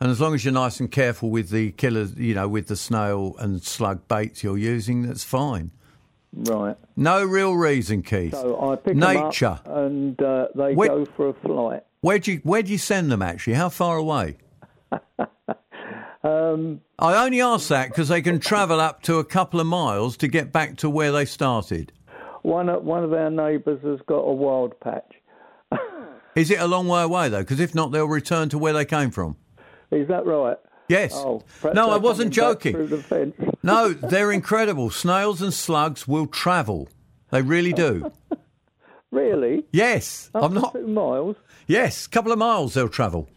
And 0.01 0.11
as 0.11 0.21
long 0.21 0.35
as 0.35 0.45
you're 0.45 0.53
nice 0.53 0.81
and 0.81 0.91
careful 0.91 1.31
with 1.31 1.51
the 1.51 1.71
killer, 1.73 2.09
you 2.17 2.35
know, 2.35 2.49
with 2.49 2.67
the 2.67 2.75
snail 2.77 3.37
and 3.39 3.63
slug 3.63 4.09
baits 4.09 4.43
you're 4.43 4.59
using, 4.59 5.03
that's 5.03 5.23
fine. 5.23 5.71
Right. 6.35 6.77
No 6.97 7.25
real 7.25 7.55
reason, 7.55 8.03
Keith. 8.03 8.33
So 8.33 8.71
I 8.73 8.77
pick 8.77 8.97
Nature. 8.97 9.61
them 9.65 9.73
up 9.73 9.77
and 9.77 10.23
uh, 10.23 10.49
they 10.57 10.75
Where- 10.75 10.89
go 10.89 11.05
for 11.05 11.29
a 11.29 11.35
flight. 11.35 11.85
Where 12.01 12.19
do 12.19 12.33
you 12.33 12.39
where 12.43 12.63
do 12.65 12.73
you 12.73 12.79
send 12.79 13.13
them 13.13 13.23
actually? 13.23 13.53
How 13.55 13.69
far 13.69 13.97
away? 13.97 14.39
Um, 16.25 16.81
I 16.99 17.25
only 17.25 17.41
ask 17.41 17.69
that 17.69 17.89
because 17.89 18.09
they 18.09 18.23
can 18.23 18.39
travel 18.39 18.81
up 18.81 19.03
to 19.03 19.19
a 19.19 19.25
couple 19.25 19.59
of 19.61 19.67
miles 19.67 20.17
to 20.19 20.29
get 20.29 20.53
back 20.53 20.77
to 20.79 20.89
where 20.91 21.11
they 21.13 21.25
started. 21.25 21.93
One 22.43 22.69
of, 22.69 22.85
one 22.85 23.03
of 23.05 23.13
our 23.13 23.31
neighbours 23.31 23.81
has 23.83 24.01
got 24.07 24.19
a 24.21 24.33
wild 24.33 24.79
patch. 24.81 25.15
Is 26.37 26.51
it 26.51 26.61
a 26.61 26.67
long 26.67 26.87
way 26.89 27.03
away 27.03 27.29
though? 27.29 27.41
Because 27.41 27.61
if 27.61 27.75
not, 27.75 27.93
they'll 27.93 28.07
return 28.07 28.49
to 28.51 28.59
where 28.59 28.73
they 28.73 28.85
came 28.85 29.11
from. 29.11 29.37
Is 29.91 30.09
that 30.09 30.25
right? 30.27 30.57
Yes. 30.89 31.13
Oh, 31.15 31.43
no, 31.75 31.91
I 31.91 31.97
wasn't 31.97 32.33
joking. 32.33 32.73
the. 32.89 33.33
No, 33.63 33.93
they're 33.93 34.33
incredible. 34.33 34.91
Snails 34.91 35.41
and 35.41 35.55
slugs 35.55 36.09
will 36.09 36.27
travel. 36.27 36.89
They 37.31 37.43
really 37.43 37.73
do. 37.73 38.11
Really? 39.13 39.67
Yes, 39.73 40.31
Up 40.35 40.45
I'm 40.45 40.55
not. 40.55 40.73
two 40.73 40.87
miles. 40.87 41.37
Yes, 41.67 42.07
a 42.07 42.09
couple 42.09 42.33
of 42.33 42.39
miles 42.39 42.73
they'll 42.73 42.89
travel. 42.89 43.29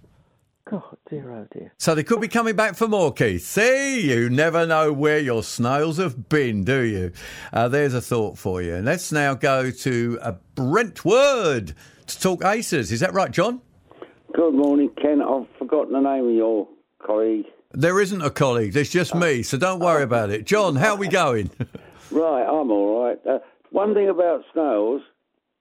God, 0.70 0.98
dear, 1.10 1.32
oh 1.32 1.48
dear. 1.52 1.74
So 1.78 1.94
they 1.94 2.04
could 2.04 2.20
be 2.20 2.28
coming 2.28 2.56
back 2.56 2.76
for 2.76 2.88
more, 2.88 3.14
Keith. 3.14 3.46
See, 3.46 4.12
you 4.12 4.30
never 4.32 4.66
know 4.66 4.92
where 4.92 5.20
your 5.20 5.44
snails 5.44 5.98
have 5.98 6.28
been, 6.28 6.64
do 6.64 6.82
you? 6.82 7.12
Uh, 7.54 7.68
there's 7.68 7.94
a 7.94 8.02
thought 8.02 8.38
for 8.38 8.64
you. 8.64 8.74
And 8.76 8.86
let's 8.86 9.12
now 9.12 9.36
go 9.36 9.70
to 9.70 10.20
uh, 10.22 10.34
Brentwood 10.56 11.76
to 12.08 12.20
talk 12.20 12.42
acers. 12.42 12.92
Is 12.92 13.00
that 13.02 13.14
right, 13.14 13.30
John? 13.30 13.62
Good 14.34 14.56
morning, 14.56 14.90
Ken. 15.00 15.22
I've 15.22 15.48
forgotten 15.60 15.94
the 15.94 16.00
name 16.00 16.28
of 16.30 16.34
your 16.34 16.68
colleague. 17.06 17.46
There 17.72 18.02
isn't 18.02 18.22
a 18.22 18.32
colleague. 18.32 18.74
There's 18.74 18.90
just 18.90 19.14
me, 19.14 19.44
so 19.44 19.58
don't 19.58 19.80
worry 19.80 20.04
about 20.04 20.32
it. 20.32 20.46
John, 20.46 20.76
how 20.78 20.96
are 20.96 20.98
we 20.98 21.08
going? 21.08 21.52
Right, 22.12 22.44
I'm 22.44 22.70
all 22.72 23.04
right. 23.04 23.18
Uh, 23.28 23.40
one 23.72 23.96
thing 23.96 24.08
about 24.10 24.44
snails, 24.54 25.02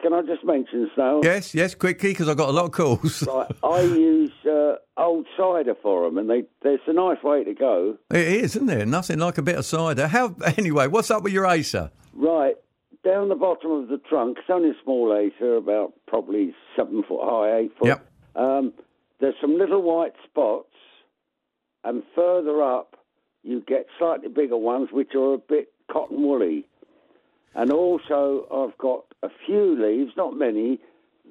can 0.04 0.12
I 0.12 0.20
just 0.20 0.44
mention 0.44 0.90
snails? 0.94 1.24
yes, 1.24 1.54
yes, 1.54 1.74
quickly, 1.74 2.10
because 2.10 2.28
I've 2.28 2.36
got 2.36 2.50
a 2.50 2.52
lot 2.52 2.66
of 2.66 2.72
calls. 2.72 3.22
Right, 3.26 3.50
I 3.62 3.80
use 3.80 4.32
uh, 4.44 4.74
old 4.98 5.26
cider 5.34 5.74
for 5.82 6.04
them, 6.04 6.18
and 6.18 6.28
they, 6.28 6.42
there's 6.62 6.80
a 6.86 6.92
nice 6.92 7.22
way 7.22 7.42
to 7.42 7.54
go. 7.54 7.96
It 8.10 8.18
is, 8.18 8.54
isn't 8.54 8.66
there? 8.66 8.84
Nothing 8.84 9.18
like 9.18 9.38
a 9.38 9.42
bit 9.42 9.56
of 9.56 9.64
cider. 9.64 10.08
How? 10.08 10.36
Anyway, 10.58 10.86
what's 10.88 11.10
up 11.10 11.22
with 11.22 11.32
your 11.32 11.46
acer? 11.46 11.90
Right, 12.12 12.54
down 13.02 13.30
the 13.30 13.34
bottom 13.34 13.70
of 13.70 13.88
the 13.88 13.96
trunk, 13.96 14.38
it's 14.38 14.50
only 14.50 14.70
a 14.70 14.82
small 14.82 15.16
acer, 15.16 15.56
about 15.56 15.94
probably 16.06 16.54
seven 16.76 17.02
foot 17.02 17.20
high, 17.22 17.60
eight 17.60 17.72
foot. 17.78 17.88
Yep. 17.88 18.06
Um, 18.36 18.72
there's 19.20 19.34
some 19.40 19.56
little 19.56 19.80
white 19.82 20.12
spots, 20.24 20.68
and 21.82 22.02
further 22.14 22.62
up, 22.62 22.96
you 23.42 23.62
get 23.66 23.86
slightly 23.98 24.28
bigger 24.28 24.56
ones, 24.58 24.90
which 24.92 25.14
are 25.14 25.34
a 25.34 25.38
bit 25.38 25.72
cotton 25.90 26.22
woolly. 26.22 26.66
And 27.54 27.70
also, 27.70 28.46
I've 28.52 28.76
got 28.78 29.04
a 29.22 29.28
few 29.46 29.80
leaves, 29.80 30.12
not 30.16 30.36
many, 30.36 30.80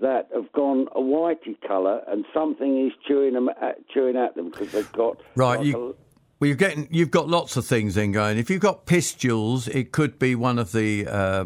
that 0.02 0.30
have 0.34 0.52
gone 0.54 0.88
a 0.96 1.00
whitey 1.00 1.60
colour, 1.68 2.02
and 2.08 2.26
something 2.34 2.88
is 2.88 2.94
chewing 3.08 3.34
them 3.34 3.50
at, 3.50 3.88
chewing 3.90 4.16
at 4.16 4.36
them 4.36 4.50
because 4.50 4.72
they've 4.72 4.92
got 4.94 5.18
Right, 5.36 5.58
like 5.58 5.68
you, 5.68 5.96
well, 6.44 6.48
you're 6.50 6.58
getting, 6.58 6.90
you've 6.92 7.12
got 7.12 7.30
lots 7.30 7.56
of 7.56 7.66
things 7.66 7.96
then 7.96 8.12
going. 8.12 8.38
If 8.38 8.50
you've 8.50 8.62
got 8.62 8.86
pustules, 8.86 9.68
it 9.70 9.94
could 9.94 10.20
be 10.20 10.36
one 10.36 10.60
of 10.60 10.74
the 10.74 11.08
uh, 11.08 11.12
uh, 11.12 11.46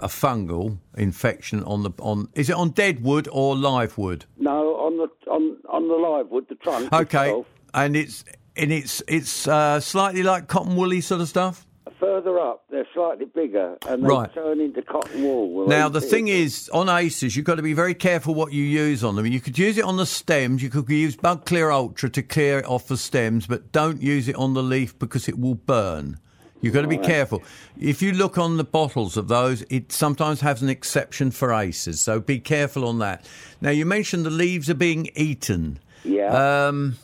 a 0.00 0.08
fungal 0.08 0.78
infection 0.96 1.62
on 1.62 1.84
the 1.84 1.90
on. 2.00 2.28
Is 2.34 2.50
it 2.50 2.56
on 2.56 2.70
dead 2.70 3.04
wood 3.04 3.28
or 3.30 3.54
live 3.54 3.96
wood? 3.96 4.24
no 4.36 4.74
on 4.76 4.96
the 4.96 5.30
on 5.30 5.56
on 5.68 5.86
the 5.86 5.94
live 5.94 6.30
wood, 6.30 6.46
the 6.48 6.56
trunk. 6.56 6.92
Okay, 6.92 7.28
itself. 7.28 7.46
and 7.74 7.96
it's 7.96 8.24
and 8.56 8.72
it's 8.72 9.02
it's 9.06 9.46
uh, 9.46 9.78
slightly 9.78 10.24
like 10.24 10.48
cotton 10.48 10.74
woolly 10.74 11.00
sort 11.00 11.20
of 11.20 11.28
stuff. 11.28 11.66
Further 12.04 12.38
up, 12.38 12.64
they're 12.70 12.86
slightly 12.92 13.24
bigger, 13.24 13.76
and 13.88 14.04
they 14.04 14.08
Right. 14.08 14.32
turn 14.34 14.60
into 14.60 14.82
cotton 14.82 15.22
wool. 15.24 15.66
Now 15.66 15.88
the 15.88 16.02
thing 16.02 16.28
is, 16.28 16.68
on 16.72 16.86
acers, 16.88 17.34
you've 17.34 17.46
got 17.46 17.54
to 17.54 17.62
be 17.62 17.72
very 17.72 17.94
careful 17.94 18.34
what 18.34 18.52
you 18.52 18.62
use 18.62 19.02
on 19.02 19.16
them. 19.16 19.24
You 19.26 19.40
could 19.40 19.58
use 19.58 19.78
it 19.78 19.84
on 19.84 19.96
the 19.96 20.04
stems. 20.04 20.62
You 20.62 20.68
could 20.68 20.88
use 20.88 21.16
Bug 21.16 21.46
Clear 21.46 21.70
Ultra 21.70 22.10
to 22.10 22.22
clear 22.22 22.58
it 22.58 22.66
off 22.66 22.88
the 22.88 22.98
stems, 22.98 23.46
but 23.46 23.72
don't 23.72 24.02
use 24.02 24.28
it 24.28 24.36
on 24.36 24.52
the 24.52 24.62
leaf 24.62 24.98
because 24.98 25.28
it 25.28 25.38
will 25.38 25.54
burn. 25.54 26.18
You've 26.60 26.74
got 26.74 26.82
to 26.82 26.88
be 26.88 26.96
Right. 26.96 27.06
careful. 27.06 27.42
If 27.80 28.02
you 28.02 28.12
look 28.12 28.38
on 28.38 28.58
the 28.58 28.64
bottles 28.64 29.16
of 29.16 29.28
those, 29.28 29.64
it 29.70 29.90
sometimes 29.92 30.40
has 30.42 30.62
an 30.62 30.68
exception 30.68 31.30
for 31.30 31.48
acers, 31.48 31.96
so 31.98 32.20
be 32.20 32.38
careful 32.38 32.86
on 32.86 32.98
that. 32.98 33.24
Now 33.62 33.70
you 33.70 33.86
mentioned 33.86 34.24
the 34.26 34.30
leaves 34.30 34.68
are 34.68 34.74
being 34.74 35.08
eaten. 35.14 35.78
Yeah. 36.04 36.66
Um, 36.68 36.96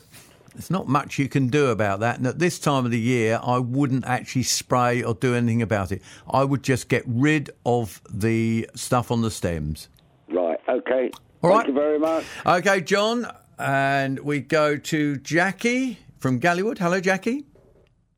there's 0.53 0.69
not 0.69 0.87
much 0.87 1.17
you 1.17 1.29
can 1.29 1.47
do 1.47 1.67
about 1.67 1.99
that. 2.01 2.17
And 2.17 2.27
at 2.27 2.39
this 2.39 2.59
time 2.59 2.85
of 2.85 2.91
the 2.91 2.99
year, 2.99 3.39
I 3.41 3.57
wouldn't 3.59 4.05
actually 4.05 4.43
spray 4.43 5.01
or 5.01 5.13
do 5.13 5.33
anything 5.33 5.61
about 5.61 5.91
it. 5.91 6.01
I 6.29 6.43
would 6.43 6.63
just 6.63 6.89
get 6.89 7.03
rid 7.07 7.49
of 7.65 8.01
the 8.11 8.69
stuff 8.75 9.11
on 9.11 9.21
the 9.21 9.31
stems. 9.31 9.89
Right. 10.29 10.59
Okay. 10.67 11.11
All 11.41 11.49
Thank 11.49 11.53
right. 11.53 11.67
you 11.67 11.73
very 11.73 11.99
much. 11.99 12.25
Okay, 12.45 12.81
John. 12.81 13.27
And 13.57 14.19
we 14.19 14.39
go 14.39 14.77
to 14.77 15.17
Jackie 15.17 15.99
from 16.17 16.39
Gallywood. 16.39 16.79
Hello, 16.79 16.99
Jackie. 16.99 17.45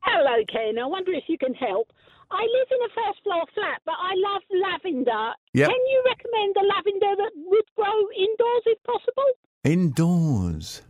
Hello 0.00 0.24
Hello, 0.34 0.44
Ken. 0.50 0.78
I 0.82 0.86
wonder 0.86 1.12
if 1.12 1.24
you 1.28 1.38
can 1.38 1.54
help. 1.54 1.92
I 2.30 2.42
live 2.42 2.68
in 2.70 2.78
a 2.82 2.88
first 2.88 3.22
floor 3.22 3.44
flat, 3.54 3.80
but 3.84 3.94
I 3.94 4.14
love 4.16 4.42
lavender. 4.50 5.32
Yep. 5.52 5.68
Can 5.68 5.76
you 5.76 6.02
recommend 6.06 6.56
a 6.56 6.66
lavender 6.66 7.22
that 7.22 7.30
would 7.36 7.64
grow 7.76 8.10
indoors 8.16 8.62
if 8.66 8.82
possible? 8.82 9.30
Indoors. 9.62 10.82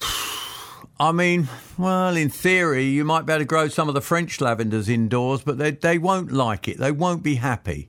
I 1.00 1.12
mean, 1.12 1.48
well, 1.76 2.16
in 2.16 2.28
theory, 2.28 2.84
you 2.84 3.04
might 3.04 3.26
be 3.26 3.32
able 3.32 3.40
to 3.40 3.46
grow 3.46 3.68
some 3.68 3.88
of 3.88 3.94
the 3.94 4.00
French 4.00 4.40
lavenders 4.40 4.88
indoors, 4.88 5.42
but 5.42 5.58
they 5.58 5.70
they 5.70 5.98
won't 5.98 6.32
like 6.32 6.66
it. 6.68 6.78
They 6.78 6.92
won't 6.92 7.22
be 7.22 7.36
happy. 7.36 7.88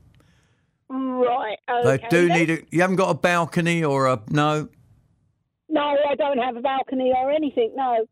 Right. 0.89 1.57
Okay. 1.69 1.97
They 1.97 2.07
do 2.09 2.29
need 2.29 2.49
a. 2.49 2.59
You 2.71 2.81
haven't 2.81 2.97
got 2.97 3.09
a 3.09 3.15
balcony 3.15 3.83
or 3.83 4.07
a 4.07 4.21
no. 4.29 4.69
No, 5.69 5.81
I 5.81 6.15
don't 6.15 6.39
have 6.39 6.55
a 6.55 6.61
balcony 6.61 7.13
or 7.15 7.31
anything. 7.31 7.73
No. 7.75 8.07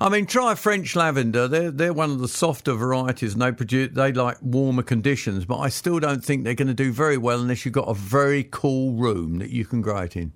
I 0.00 0.08
mean, 0.08 0.24
try 0.26 0.54
French 0.54 0.96
lavender. 0.96 1.46
They're 1.48 1.70
they're 1.70 1.92
one 1.92 2.10
of 2.10 2.20
the 2.20 2.28
softer 2.28 2.74
varieties, 2.74 3.34
and 3.34 3.42
they 3.42 3.52
produce 3.52 3.90
they 3.92 4.12
like 4.12 4.38
warmer 4.40 4.82
conditions. 4.82 5.44
But 5.44 5.58
I 5.58 5.68
still 5.68 6.00
don't 6.00 6.24
think 6.24 6.44
they're 6.44 6.54
going 6.54 6.68
to 6.68 6.74
do 6.74 6.92
very 6.92 7.18
well 7.18 7.40
unless 7.40 7.64
you've 7.64 7.74
got 7.74 7.88
a 7.88 7.94
very 7.94 8.44
cool 8.44 8.92
room 8.92 9.38
that 9.38 9.50
you 9.50 9.64
can 9.64 9.82
grow 9.82 9.98
it 9.98 10.16
in. 10.16 10.32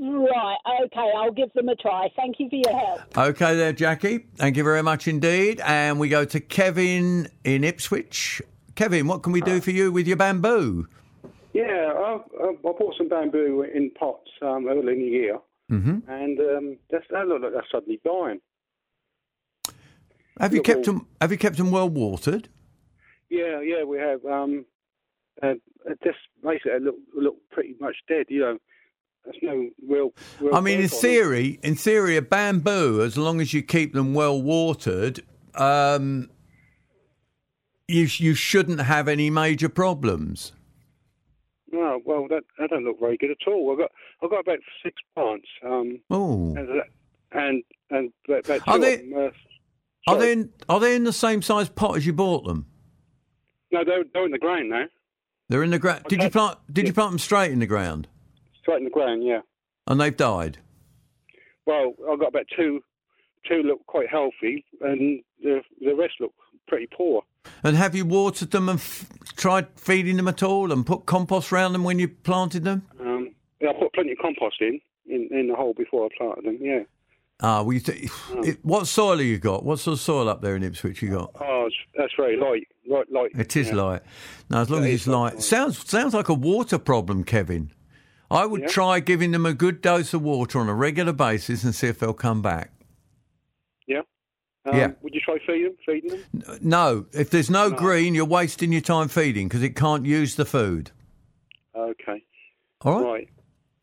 Right. 0.00 0.56
Okay. 0.84 1.10
I'll 1.14 1.32
give 1.32 1.52
them 1.52 1.68
a 1.68 1.76
try. 1.76 2.08
Thank 2.16 2.36
you 2.40 2.48
for 2.48 2.56
your 2.56 2.78
help. 2.78 3.18
Okay, 3.18 3.54
there, 3.54 3.72
Jackie. 3.72 4.26
Thank 4.36 4.56
you 4.56 4.64
very 4.64 4.82
much 4.82 5.06
indeed. 5.06 5.60
And 5.60 6.00
we 6.00 6.08
go 6.08 6.24
to 6.24 6.40
Kevin 6.40 7.28
in 7.44 7.64
Ipswich. 7.64 8.40
Kevin, 8.76 9.06
what 9.06 9.22
can 9.22 9.32
we 9.32 9.42
do 9.42 9.60
for 9.60 9.72
you 9.72 9.92
with 9.92 10.06
your 10.06 10.16
bamboo? 10.16 10.86
Yeah, 11.52 11.64
I, 11.64 12.20
I 12.40 12.48
I 12.48 12.52
bought 12.62 12.94
some 12.96 13.08
bamboo 13.08 13.62
in 13.74 13.90
pots 13.90 14.30
um, 14.40 14.66
early 14.68 14.92
in 14.92 14.98
the 15.00 15.04
year, 15.04 15.38
hmm 15.68 15.98
and 16.08 16.38
um, 16.38 16.78
that's, 16.90 17.04
that 17.10 17.26
looked 17.26 17.42
like 17.42 17.52
they're 17.52 17.66
suddenly 17.70 18.00
dying. 18.04 18.40
Have 20.38 20.54
you 20.54 20.62
kept 20.62 20.86
them? 20.86 21.06
Have 21.20 21.32
you 21.32 21.38
kept 21.38 21.56
them 21.56 21.70
well 21.70 21.88
watered? 21.90 22.48
Yeah, 23.28 23.60
yeah, 23.60 23.82
we 23.84 23.98
have. 23.98 24.24
Um, 24.24 24.64
uh, 25.42 25.54
it 25.86 25.98
just 26.04 26.18
makes 26.42 26.62
it 26.64 26.82
look 26.82 26.96
look 27.14 27.36
pretty 27.50 27.74
much 27.80 27.96
dead. 28.08 28.26
You 28.28 28.40
know, 28.40 28.58
there's 29.24 29.36
no 29.42 29.68
real. 29.86 30.12
real 30.40 30.54
I 30.54 30.60
mean, 30.60 30.74
in 30.80 30.80
growth 30.88 30.92
on 30.92 30.98
it. 30.98 31.00
theory, 31.02 31.60
in 31.62 31.74
theory, 31.74 32.16
a 32.16 32.22
bamboo, 32.22 33.02
as 33.02 33.16
long 33.18 33.40
as 33.40 33.52
you 33.54 33.62
keep 33.62 33.92
them 33.92 34.14
well 34.14 34.40
watered, 34.40 35.20
um, 35.54 36.30
you 37.88 38.06
you 38.18 38.34
shouldn't 38.34 38.80
have 38.80 39.08
any 39.08 39.30
major 39.30 39.68
problems. 39.68 40.52
No, 41.72 42.00
well, 42.04 42.26
that 42.28 42.42
that 42.58 42.70
don't 42.70 42.84
look 42.84 42.98
very 43.00 43.16
good 43.16 43.30
at 43.30 43.46
all. 43.46 43.72
I've 43.72 43.78
got 43.78 43.90
I've 44.22 44.30
got 44.30 44.40
about 44.40 44.58
six 44.82 44.96
plants. 45.14 45.48
Um, 45.64 46.00
Oh, 46.10 46.54
and 46.56 46.68
and 47.32 47.62
and 47.90 48.12
about 48.28 48.68
Are 48.68 48.78
they- 48.78 48.96
them, 48.96 49.12
uh, 49.16 49.30
are 50.10 50.18
they 50.18 50.32
in, 50.32 50.50
are 50.68 50.80
they 50.80 50.96
in 50.96 51.04
the 51.04 51.12
same 51.12 51.42
size 51.42 51.68
pot 51.68 51.96
as 51.96 52.06
you 52.06 52.12
bought 52.12 52.44
them? 52.46 52.66
no, 53.72 53.84
they're, 53.84 54.02
they're 54.12 54.24
in 54.24 54.32
the 54.32 54.38
ground 54.38 54.68
now, 54.70 54.86
They're 55.48 55.62
in 55.62 55.70
the 55.70 55.78
ground. 55.78 56.04
Did 56.08 56.22
you 56.22 56.30
plant? 56.30 56.58
Did 56.72 56.86
you 56.88 56.92
plant 56.92 57.12
them 57.12 57.18
straight 57.18 57.52
in 57.52 57.58
the 57.60 57.66
ground? 57.66 58.08
Straight 58.60 58.78
in 58.78 58.84
the 58.84 58.90
ground. 58.90 59.24
Yeah. 59.24 59.40
And 59.86 60.00
they've 60.00 60.16
died. 60.16 60.58
Well, 61.66 61.94
I've 62.10 62.18
got 62.18 62.28
about 62.28 62.46
two, 62.56 62.82
two 63.48 63.62
look 63.62 63.86
quite 63.86 64.08
healthy, 64.08 64.64
and 64.80 65.22
the 65.42 65.60
the 65.80 65.94
rest 65.94 66.14
look 66.20 66.32
pretty 66.68 66.88
poor. 66.96 67.22
And 67.62 67.76
have 67.76 67.94
you 67.94 68.04
watered 68.04 68.50
them 68.50 68.68
and 68.68 68.78
f- 68.78 69.06
tried 69.36 69.68
feeding 69.76 70.16
them 70.16 70.28
at 70.28 70.42
all 70.42 70.72
and 70.72 70.84
put 70.84 71.06
compost 71.06 71.52
around 71.52 71.72
them 71.72 71.84
when 71.84 71.98
you 71.98 72.08
planted 72.08 72.64
them? 72.64 72.86
Um, 73.00 73.34
yeah, 73.60 73.70
I 73.70 73.72
put 73.72 73.92
plenty 73.92 74.12
of 74.12 74.18
compost 74.18 74.60
in, 74.60 74.80
in 75.06 75.28
in 75.30 75.48
the 75.48 75.54
hole 75.54 75.74
before 75.74 76.06
I 76.06 76.08
planted 76.16 76.44
them. 76.44 76.58
Yeah. 76.60 76.80
Ah, 77.42 77.62
well, 77.62 77.72
you 77.72 77.80
th- 77.80 78.10
it, 78.44 78.58
what 78.62 78.86
soil 78.86 79.16
have 79.16 79.26
you 79.26 79.38
got? 79.38 79.64
What 79.64 79.78
sort 79.78 79.94
of 79.94 80.00
soil 80.00 80.28
up 80.28 80.42
there 80.42 80.56
in 80.56 80.62
Ipswich 80.62 81.00
you 81.00 81.10
got? 81.10 81.30
Oh, 81.40 81.64
it's, 81.66 81.76
that's 81.96 82.12
very 82.14 82.36
light, 82.36 82.68
light, 82.86 83.10
light. 83.10 83.30
It 83.34 83.56
is 83.56 83.68
yeah. 83.68 83.76
light. 83.76 84.02
Now, 84.50 84.60
as 84.60 84.68
long 84.68 84.84
as 84.84 84.90
it's 84.92 85.06
light, 85.06 85.40
sounds 85.40 85.88
sounds 85.88 86.12
like 86.12 86.28
a 86.28 86.34
water 86.34 86.78
problem, 86.78 87.24
Kevin. 87.24 87.72
I 88.30 88.46
would 88.46 88.62
Yeah. 88.62 88.66
try 88.68 89.00
giving 89.00 89.32
them 89.32 89.44
a 89.44 89.52
good 89.52 89.80
dose 89.82 90.14
of 90.14 90.22
water 90.22 90.58
on 90.60 90.68
a 90.68 90.74
regular 90.74 91.12
basis 91.12 91.64
and 91.64 91.74
see 91.74 91.88
if 91.88 91.98
they'll 91.98 92.12
come 92.12 92.42
back. 92.42 92.70
Yeah. 93.86 94.02
Um, 94.66 94.76
Yeah. 94.76 94.92
Would 95.02 95.14
you 95.14 95.20
try 95.20 95.38
feeding 95.46 95.74
feeding 95.84 96.10
them? 96.10 96.58
No, 96.62 97.06
if 97.12 97.30
there's 97.30 97.50
no, 97.50 97.70
green, 97.70 98.14
you're 98.14 98.24
wasting 98.24 98.72
your 98.72 98.82
time 98.82 99.08
feeding 99.08 99.48
because 99.48 99.62
it 99.62 99.74
can't 99.74 100.06
use 100.06 100.36
the 100.36 100.44
food. 100.44 100.92
Okay. 101.74 102.22
All 102.82 103.00
right. 103.02 103.10
Right. 103.12 103.28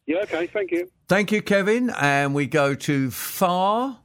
Yeah. 0.05 0.19
Okay. 0.23 0.47
Thank 0.47 0.71
you. 0.71 0.89
Thank 1.07 1.31
you, 1.31 1.41
Kevin. 1.41 1.89
And 1.89 2.33
we 2.33 2.47
go 2.47 2.73
to 2.75 3.11
Far. 3.11 3.99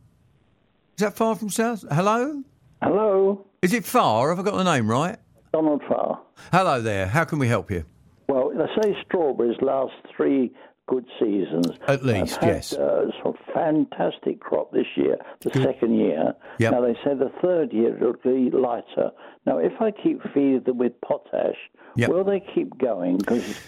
Is 0.97 1.03
that 1.05 1.15
Far 1.15 1.37
from 1.37 1.51
South? 1.51 1.85
Hello? 1.91 2.43
Hello. 2.83 3.47
Is 3.63 3.73
it 3.73 3.85
Far? 3.85 4.31
Have 4.31 4.41
I 4.41 4.43
got 4.43 4.57
the 4.57 4.65
name 4.65 4.91
right? 4.91 5.19
Donald 5.53 5.83
Farr. 5.89 6.21
Hello 6.53 6.81
there. 6.81 7.07
How 7.07 7.25
can 7.25 7.39
we 7.39 7.47
help 7.47 7.71
you? 7.71 7.85
Well, 8.29 8.51
they 8.57 8.83
say 8.83 8.97
strawberries 9.07 9.57
last 9.61 9.93
three 10.17 10.53
good 10.89 11.05
seasons. 11.21 11.69
At 11.89 12.05
least, 12.05 12.37
had, 12.37 12.49
yes. 12.49 12.73
Uh, 12.73 13.07
sort 13.23 13.37
of 13.39 13.55
fantastic 13.55 14.41
crop 14.41 14.73
this 14.73 14.87
year, 14.97 15.17
the 15.41 15.51
second 15.51 15.95
year. 15.99 16.35
Yep. 16.59 16.73
Now 16.73 16.81
they 16.83 16.95
say 17.05 17.15
the 17.15 17.33
third 17.41 17.73
year 17.73 17.97
it'll 17.97 18.15
be 18.25 18.51
lighter. 18.51 19.11
Now, 19.47 19.59
if 19.59 19.73
I 19.81 19.91
keep 19.91 20.23
feeding 20.35 20.63
them 20.65 20.79
with 20.79 20.93
potash, 21.01 21.57
Yep. 21.97 22.11
will 22.11 22.25
they 22.25 22.41
keep 22.55 22.77
going? 22.79 23.19
Because 23.19 23.49
it's 23.49 23.61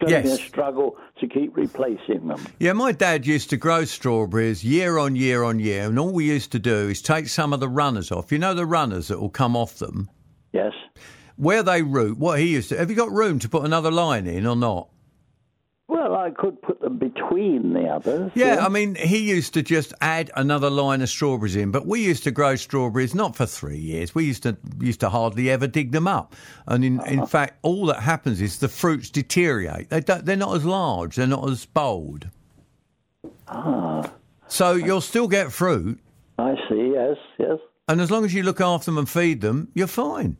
going 0.00 0.22
to 0.22 0.28
be 0.28 0.34
a 0.34 0.36
struggle 0.36 0.96
to 1.20 1.28
keep 1.28 1.56
replacing 1.56 2.26
them. 2.26 2.42
Yeah, 2.58 2.72
my 2.72 2.92
dad 2.92 3.26
used 3.26 3.50
to 3.50 3.56
grow 3.56 3.84
strawberries 3.84 4.64
year 4.64 4.98
on 4.98 5.14
year 5.16 5.44
on 5.44 5.60
year, 5.60 5.84
and 5.84 5.98
all 5.98 6.12
we 6.12 6.24
used 6.24 6.52
to 6.52 6.58
do 6.58 6.88
is 6.88 7.00
take 7.02 7.28
some 7.28 7.52
of 7.52 7.60
the 7.60 7.68
runners 7.68 8.10
off. 8.10 8.32
You 8.32 8.38
know 8.38 8.54
the 8.54 8.66
runners 8.66 9.08
that 9.08 9.20
will 9.20 9.30
come 9.30 9.56
off 9.56 9.78
them? 9.78 10.10
Yes. 10.52 10.72
Where 11.40 11.62
they 11.62 11.80
root, 11.80 12.18
what 12.18 12.38
he 12.38 12.48
used 12.48 12.68
to. 12.68 12.76
Have 12.76 12.90
you 12.90 12.96
got 12.96 13.10
room 13.10 13.38
to 13.38 13.48
put 13.48 13.64
another 13.64 13.90
line 13.90 14.26
in 14.26 14.46
or 14.46 14.54
not? 14.54 14.90
Well, 15.88 16.14
I 16.14 16.32
could 16.32 16.60
put 16.60 16.82
them 16.82 16.98
between 16.98 17.72
the 17.72 17.86
others. 17.86 18.30
Yeah, 18.34 18.64
I 18.64 18.68
mean, 18.68 18.94
he 18.94 19.18
used 19.18 19.54
to 19.54 19.62
just 19.62 19.94
add 20.02 20.30
another 20.36 20.68
line 20.68 21.00
of 21.00 21.08
strawberries 21.08 21.56
in, 21.56 21.70
but 21.70 21.86
we 21.86 22.04
used 22.04 22.24
to 22.24 22.30
grow 22.30 22.56
strawberries 22.56 23.14
not 23.14 23.36
for 23.36 23.46
three 23.46 23.78
years. 23.78 24.14
We 24.14 24.26
used 24.26 24.42
to 24.42 24.58
used 24.80 25.00
to 25.00 25.08
hardly 25.08 25.48
ever 25.48 25.66
dig 25.66 25.92
them 25.92 26.06
up, 26.06 26.36
and 26.66 26.84
in, 26.84 27.00
in 27.06 27.24
fact, 27.24 27.58
all 27.62 27.86
that 27.86 28.00
happens 28.00 28.42
is 28.42 28.58
the 28.58 28.68
fruits 28.68 29.08
deteriorate. 29.08 29.88
They 29.88 30.00
don't, 30.00 30.26
they're 30.26 30.36
not 30.36 30.54
as 30.54 30.66
large, 30.66 31.16
they're 31.16 31.26
not 31.26 31.48
as 31.48 31.64
bold. 31.64 32.28
Ah. 33.48 34.12
So 34.46 34.74
you'll 34.74 35.00
still 35.00 35.26
get 35.26 35.52
fruit. 35.52 35.98
I 36.38 36.54
see. 36.68 36.92
Yes. 36.92 37.16
Yes. 37.38 37.58
And 37.88 38.02
as 38.02 38.10
long 38.10 38.26
as 38.26 38.34
you 38.34 38.42
look 38.42 38.60
after 38.60 38.90
them 38.90 38.98
and 38.98 39.08
feed 39.08 39.40
them, 39.40 39.68
you're 39.74 39.86
fine. 39.86 40.36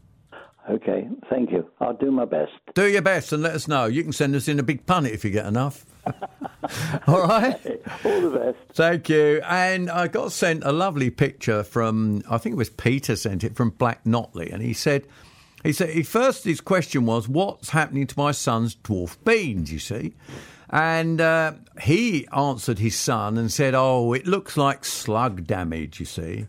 Okay. 0.68 1.08
Thank 1.28 1.50
you. 1.50 1.68
I'll 1.80 1.94
do 1.94 2.10
my 2.10 2.24
best. 2.24 2.52
Do 2.74 2.86
your 2.86 3.02
best 3.02 3.32
and 3.32 3.42
let 3.42 3.54
us 3.54 3.66
know. 3.66 3.86
You 3.86 4.02
can 4.02 4.12
send 4.12 4.34
us 4.34 4.46
in 4.46 4.58
a 4.58 4.62
big 4.62 4.86
punnet 4.86 5.10
if 5.10 5.24
you 5.24 5.30
get 5.30 5.46
enough. 5.46 5.84
All 7.06 7.26
right. 7.26 7.58
All 8.04 8.20
the 8.20 8.38
best. 8.38 8.76
Thank 8.76 9.08
you. 9.08 9.40
And 9.44 9.90
I 9.90 10.08
got 10.08 10.32
sent 10.32 10.64
a 10.64 10.72
lovely 10.72 11.10
picture 11.10 11.62
from 11.62 12.22
I 12.28 12.38
think 12.38 12.54
it 12.54 12.56
was 12.56 12.70
Peter 12.70 13.16
sent 13.16 13.42
it 13.44 13.56
from 13.56 13.70
Black 13.70 14.04
Notley, 14.04 14.52
and 14.52 14.62
he 14.62 14.72
said 14.72 15.06
he 15.64 15.72
said 15.72 15.90
he 15.90 16.02
first 16.02 16.44
his 16.44 16.60
question 16.60 17.06
was 17.06 17.28
what's 17.28 17.70
happening 17.70 18.06
to 18.06 18.18
my 18.18 18.32
son's 18.32 18.76
dwarf 18.76 19.16
beans? 19.24 19.72
You 19.72 19.78
see. 19.78 20.14
And 20.72 21.20
uh, 21.20 21.54
he 21.82 22.28
answered 22.28 22.78
his 22.78 22.96
son 22.96 23.36
and 23.36 23.50
said, 23.50 23.74
"Oh, 23.74 24.12
it 24.12 24.26
looks 24.26 24.56
like 24.56 24.84
slug 24.84 25.46
damage. 25.46 25.98
You 25.98 26.06
see." 26.06 26.46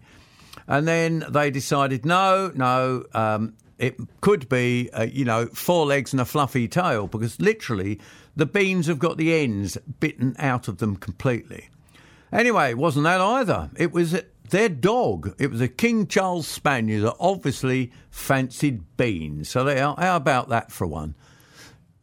And 0.68 0.88
then 0.88 1.26
they 1.28 1.51
decided, 1.51 2.05
no, 2.05 2.49
no, 2.55 3.03
um, 3.14 3.55
it 3.82 3.97
could 4.21 4.47
be, 4.47 4.91
uh, 4.91 5.03
you 5.03 5.25
know, 5.25 5.47
four 5.47 5.88
legs 5.88 6.13
and 6.13 6.21
a 6.21 6.25
fluffy 6.25 6.67
tail 6.67 7.07
because 7.07 7.41
literally 7.41 7.99
the 8.36 8.45
beans 8.45 8.86
have 8.86 8.99
got 8.99 9.17
the 9.17 9.34
ends 9.34 9.75
bitten 9.99 10.36
out 10.38 10.67
of 10.67 10.77
them 10.77 10.95
completely. 10.95 11.67
Anyway, 12.32 12.69
it 12.69 12.77
wasn't 12.77 13.03
that 13.05 13.19
either. 13.19 13.71
It 13.75 13.91
was 13.91 14.21
their 14.51 14.69
dog. 14.69 15.34
It 15.39 15.49
was 15.49 15.61
a 15.61 15.67
King 15.67 16.05
Charles 16.05 16.47
Spaniel 16.47 17.05
that 17.05 17.15
obviously 17.19 17.91
fancied 18.11 18.84
beans. 18.97 19.49
So 19.49 19.67
are, 19.67 19.95
how 19.97 20.15
about 20.15 20.49
that 20.49 20.71
for 20.71 20.86
one? 20.86 21.15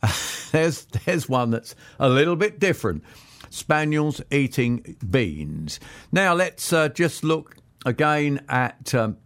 there's 0.50 0.84
there's 0.84 1.28
one 1.28 1.50
that's 1.50 1.76
a 2.00 2.08
little 2.08 2.36
bit 2.36 2.58
different. 2.58 3.04
Spaniels 3.50 4.20
eating 4.32 4.96
beans. 5.08 5.78
Now 6.10 6.34
let's 6.34 6.72
uh, 6.72 6.88
just 6.88 7.22
look 7.22 7.56
again 7.86 8.44
at 8.48 8.94
um, 8.96 9.16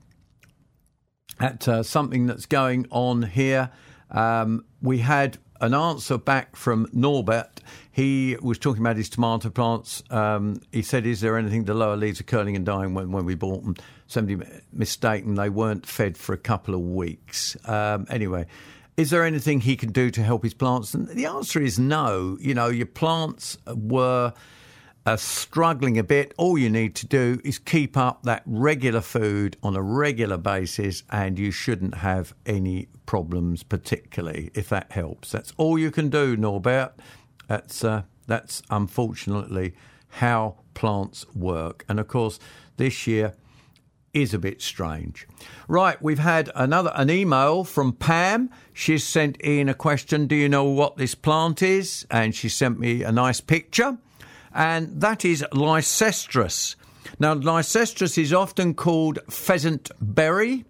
at 1.43 1.66
uh, 1.66 1.82
something 1.82 2.26
that's 2.26 2.47
going 2.47 2.86
on 2.90 3.22
here. 3.22 3.70
Um, 4.11 4.64
we 4.80 4.99
had 4.99 5.38
an 5.61 5.74
answer 5.74 6.16
back 6.16 6.55
from 6.55 6.88
Norbert. 6.93 7.61
He 7.90 8.36
was 8.40 8.59
talking 8.59 8.80
about 8.80 8.97
his 8.97 9.09
tomato 9.09 9.51
plants. 9.51 10.05
Um, 10.09 10.61
he 10.70 10.82
said, 10.82 11.05
"Is 11.05 11.20
there 11.20 11.36
anything 11.36 11.64
the 11.64 11.74
lower 11.74 11.97
leaves 11.97 12.20
are 12.20 12.24
curling 12.24 12.55
and 12.57 12.64
dying 12.64 12.95
when, 12.95 13.11
when 13.11 13.24
we 13.24 13.34
bought 13.34 13.64
them?" 13.64 13.74
Somebody 14.07 14.47
mistaken; 14.72 15.34
they 15.34 15.49
weren't 15.49 15.84
fed 15.84 16.16
for 16.16 16.32
a 16.32 16.38
couple 16.38 16.74
of 16.74 16.80
weeks. 16.80 17.57
Um, 17.68 18.07
anyway, 18.09 18.47
is 18.97 19.11
there 19.11 19.24
anything 19.24 19.61
he 19.61 19.76
can 19.76 19.90
do 19.90 20.11
to 20.11 20.22
help 20.22 20.45
his 20.45 20.55
plants? 20.55 20.95
And 20.95 21.09
the 21.09 21.26
answer 21.26 21.61
is 21.61 21.78
no. 21.78 22.38
You 22.40 22.55
know, 22.55 22.68
your 22.68 22.86
plants 22.86 23.59
were 23.66 24.32
are 25.05 25.16
struggling 25.16 25.98
a 25.98 26.05
bit, 26.05 26.32
all 26.36 26.57
you 26.57 26.70
need 26.70 26.94
to 26.94 27.07
do 27.07 27.40
is 27.44 27.59
keep 27.59 27.96
up 27.96 28.22
that 28.22 28.42
regular 28.46 29.00
food 29.00 29.57
on 29.62 29.74
a 29.74 29.82
regular 29.82 30.36
basis, 30.36 31.03
and 31.11 31.38
you 31.38 31.50
shouldn't 31.50 31.96
have 31.96 32.34
any 32.46 32.88
problems, 33.07 33.62
particularly 33.62 34.50
if 34.55 34.68
that 34.68 34.92
helps. 34.92 35.32
That's 35.32 35.53
all 35.57 35.78
you 35.78 35.90
can 35.90 36.09
do, 36.09 36.36
Norbert. 36.36 36.92
That's 37.48 37.82
uh, 37.84 38.03
that's 38.26 38.62
unfortunately 38.70 39.74
how 40.09 40.57
plants 40.74 41.26
work, 41.34 41.84
and 41.88 41.98
of 41.98 42.07
course, 42.07 42.38
this 42.76 43.07
year 43.07 43.34
is 44.14 44.34
a 44.34 44.38
bit 44.38 44.61
strange. 44.61 45.26
Right, 45.68 46.00
we've 46.03 46.18
had 46.18 46.50
another 46.55 46.92
an 46.94 47.11
email 47.11 47.64
from 47.64 47.94
Pam. 47.94 48.50
She's 48.72 49.05
sent 49.05 49.40
in 49.40 49.68
a 49.68 49.74
question, 49.74 50.26
do 50.26 50.36
you 50.36 50.48
know 50.48 50.64
what 50.64 50.96
this 50.96 51.14
plant 51.14 51.62
is? 51.62 52.07
And 52.11 52.34
she 52.34 52.48
sent 52.48 52.78
me 52.78 53.03
a 53.03 53.11
nice 53.11 53.40
picture. 53.40 53.96
And 54.55 55.00
that 55.00 55.24
is 55.24 55.44
Leycesteria. 55.53 56.76
Now, 57.18 57.34
Leycesteria 57.34 58.18
is 58.18 58.32
often 58.32 58.74
called 58.74 59.18
pheasant 59.30 59.90
berry. 60.00 60.64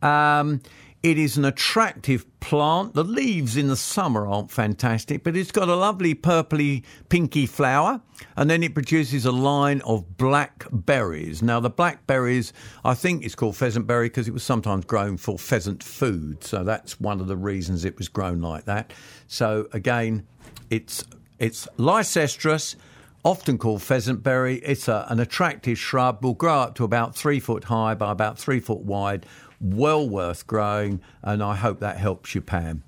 Um, 0.00 0.60
it 1.02 1.18
is 1.18 1.36
an 1.36 1.44
attractive 1.44 2.24
plant. 2.38 2.94
The 2.94 3.02
leaves 3.02 3.56
in 3.56 3.66
the 3.66 3.76
summer 3.76 4.26
aren't 4.26 4.52
fantastic, 4.52 5.24
but 5.24 5.36
it's 5.36 5.50
got 5.50 5.68
a 5.68 5.74
lovely 5.74 6.14
purpley 6.14 6.84
pinky 7.08 7.46
flower, 7.46 8.00
and 8.36 8.48
then 8.48 8.62
it 8.62 8.72
produces 8.72 9.26
a 9.26 9.32
line 9.32 9.80
of 9.80 10.16
black 10.16 10.64
berries. 10.70 11.42
Now, 11.42 11.58
the 11.58 11.70
black 11.70 12.06
berries, 12.06 12.52
I 12.84 12.94
think 12.94 13.24
it's 13.24 13.34
called 13.34 13.56
pheasant 13.56 13.88
berry 13.88 14.10
because 14.10 14.28
it 14.28 14.34
was 14.34 14.44
sometimes 14.44 14.84
grown 14.84 15.16
for 15.16 15.38
pheasant 15.38 15.82
food, 15.82 16.44
so 16.44 16.62
that's 16.62 17.00
one 17.00 17.20
of 17.20 17.26
the 17.26 17.36
reasons 17.36 17.84
it 17.84 17.98
was 17.98 18.08
grown 18.08 18.40
like 18.40 18.66
that. 18.66 18.92
So 19.26 19.66
again, 19.72 20.26
it's 20.70 21.04
it's 21.40 21.66
Leycesteria 21.78 22.76
often 23.24 23.58
called 23.58 23.82
pheasant 23.82 24.22
berry. 24.22 24.56
It's 24.56 24.88
a, 24.88 25.06
an 25.08 25.20
attractive 25.20 25.78
shrub, 25.78 26.24
will 26.24 26.34
grow 26.34 26.60
up 26.60 26.74
to 26.76 26.84
about 26.84 27.14
three 27.14 27.40
foot 27.40 27.64
high 27.64 27.94
by 27.94 28.10
about 28.10 28.38
three 28.38 28.60
foot 28.60 28.80
wide, 28.80 29.26
well 29.60 30.08
worth 30.08 30.46
growing, 30.46 31.00
and 31.22 31.42
I 31.42 31.56
hope 31.56 31.80
that 31.80 31.96
helps 31.96 32.34
you, 32.34 32.40
Pam. 32.40 32.82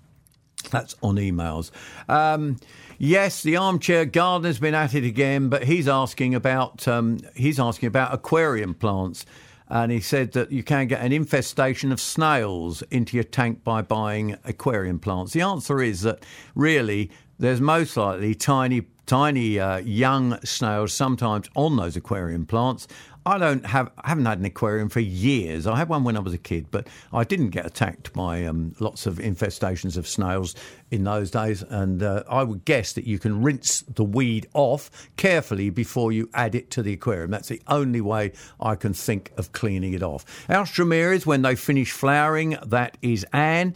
That's 0.71 0.97
on 1.03 1.17
emails. 1.17 1.71
Um, 2.09 2.57
yes, 2.99 3.43
the 3.43 3.57
armchair 3.57 4.07
gardener's 4.07 4.59
been 4.59 4.75
at 4.75 4.95
it 4.95 5.05
again, 5.05 5.49
but 5.49 5.65
he's 5.65 5.87
asking 5.89 6.35
about 6.35 6.89
um, 6.89 7.19
he's 7.35 7.61
asking 7.61 7.87
about 7.87 8.15
aquarium 8.15 8.75
plants, 8.75 9.27
and 9.69 9.93
he 9.93 10.01
said 10.01 10.33
that 10.33 10.51
you 10.51 10.63
can 10.63 10.87
get 10.87 11.01
an 11.01 11.13
infestation 11.13 11.93
of 11.93 12.01
snails 12.01 12.83
into 12.91 13.17
your 13.17 13.25
tank 13.25 13.63
by 13.63 13.83
buying 13.83 14.37
aquarium 14.45 14.99
plants. 14.99 15.33
The 15.33 15.43
answer 15.43 15.83
is 15.83 16.03
that 16.03 16.25
really 16.55 17.11
there's 17.39 17.61
most 17.61 17.97
likely 17.97 18.35
tiny 18.35 18.83
tiny 19.07 19.59
uh, 19.61 19.79
young 19.79 20.41
snails 20.45 20.93
sometimes 20.93 21.49
on 21.55 21.77
those 21.77 21.97
aquarium 21.97 22.47
plants. 22.47 22.89
I 23.27 23.39
don't 23.39 23.65
have 23.65 23.91
I 23.99 24.11
haven't 24.11 24.27
had 24.27 24.39
an 24.39 24.45
aquarium 24.45 24.91
for 24.91 25.01
years. 25.01 25.67
I 25.67 25.77
had 25.77 25.89
one 25.89 26.05
when 26.05 26.15
I 26.15 26.21
was 26.21 26.35
a 26.35 26.39
kid, 26.39 26.67
but 26.71 26.89
I 27.11 27.25
didn't 27.25 27.51
get 27.51 27.65
attacked 27.65 28.13
by 28.13 28.45
um, 28.45 28.75
lots 28.81 29.07
of 29.07 29.17
infestations 29.17 29.97
of 29.97 30.07
snails 30.07 30.55
in 30.91 31.05
those 31.05 31.31
days. 31.31 31.63
And 31.63 32.03
uh, 32.03 32.25
I 32.29 32.43
would 32.43 32.67
guess 32.67 32.93
that 32.93 33.07
you 33.07 33.19
can 33.19 33.43
rinse 33.43 33.81
the 33.83 34.05
weed 34.05 34.47
off 34.53 34.91
carefully 35.17 35.71
before 35.71 36.13
you 36.13 36.29
add 36.35 36.55
it 36.55 36.71
to 36.73 36.83
the 36.83 36.93
aquarium. 36.93 37.31
That's 37.31 37.49
the 37.49 37.63
only 37.67 38.03
way 38.03 38.33
I 38.61 38.75
can 38.75 38.93
think 38.93 39.33
of 39.39 39.53
cleaning 39.53 39.95
it 39.95 40.03
off. 40.03 40.27
Alstroemerias, 40.49 41.25
when 41.25 41.41
they 41.41 41.57
finish 41.57 41.93
flowering, 41.93 42.59
that 42.67 42.99
is 43.01 43.25
Anne. 43.33 43.75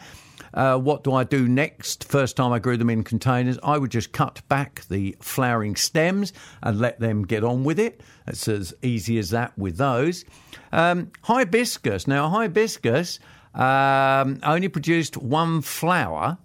Uh, 0.59 0.77
what 0.77 1.05
do 1.05 1.15
I 1.15 1.23
do 1.23 1.47
next? 1.47 2.03
First 2.03 2.37
time 2.37 2.51
I 2.51 2.59
grew 2.59 2.77
them 2.77 2.91
in 2.91 3.05
containers, 3.05 3.61
I 3.63 3.79
would 3.79 3.93
just 3.93 4.11
cut 4.11 4.43
back 4.49 4.83
the 4.89 5.15
flowering 5.21 5.77
stems 5.77 6.33
and 6.65 6.81
let 6.81 6.99
them 6.99 7.25
get 7.25 7.45
on 7.45 7.63
with 7.63 7.79
it. 7.79 8.01
It's 8.27 8.49
as 8.49 8.75
easy 8.83 9.19
as 9.21 9.31
that 9.31 9.57
with 9.57 9.77
those. 9.77 10.25
Um, 10.73 11.13
hibiscus. 11.23 12.09
Now, 12.09 12.29
hibiscus 12.29 13.21
um, 13.55 14.41
only 14.43 14.67
produced 14.67 15.17
one 15.17 15.63
flower. 15.63 16.39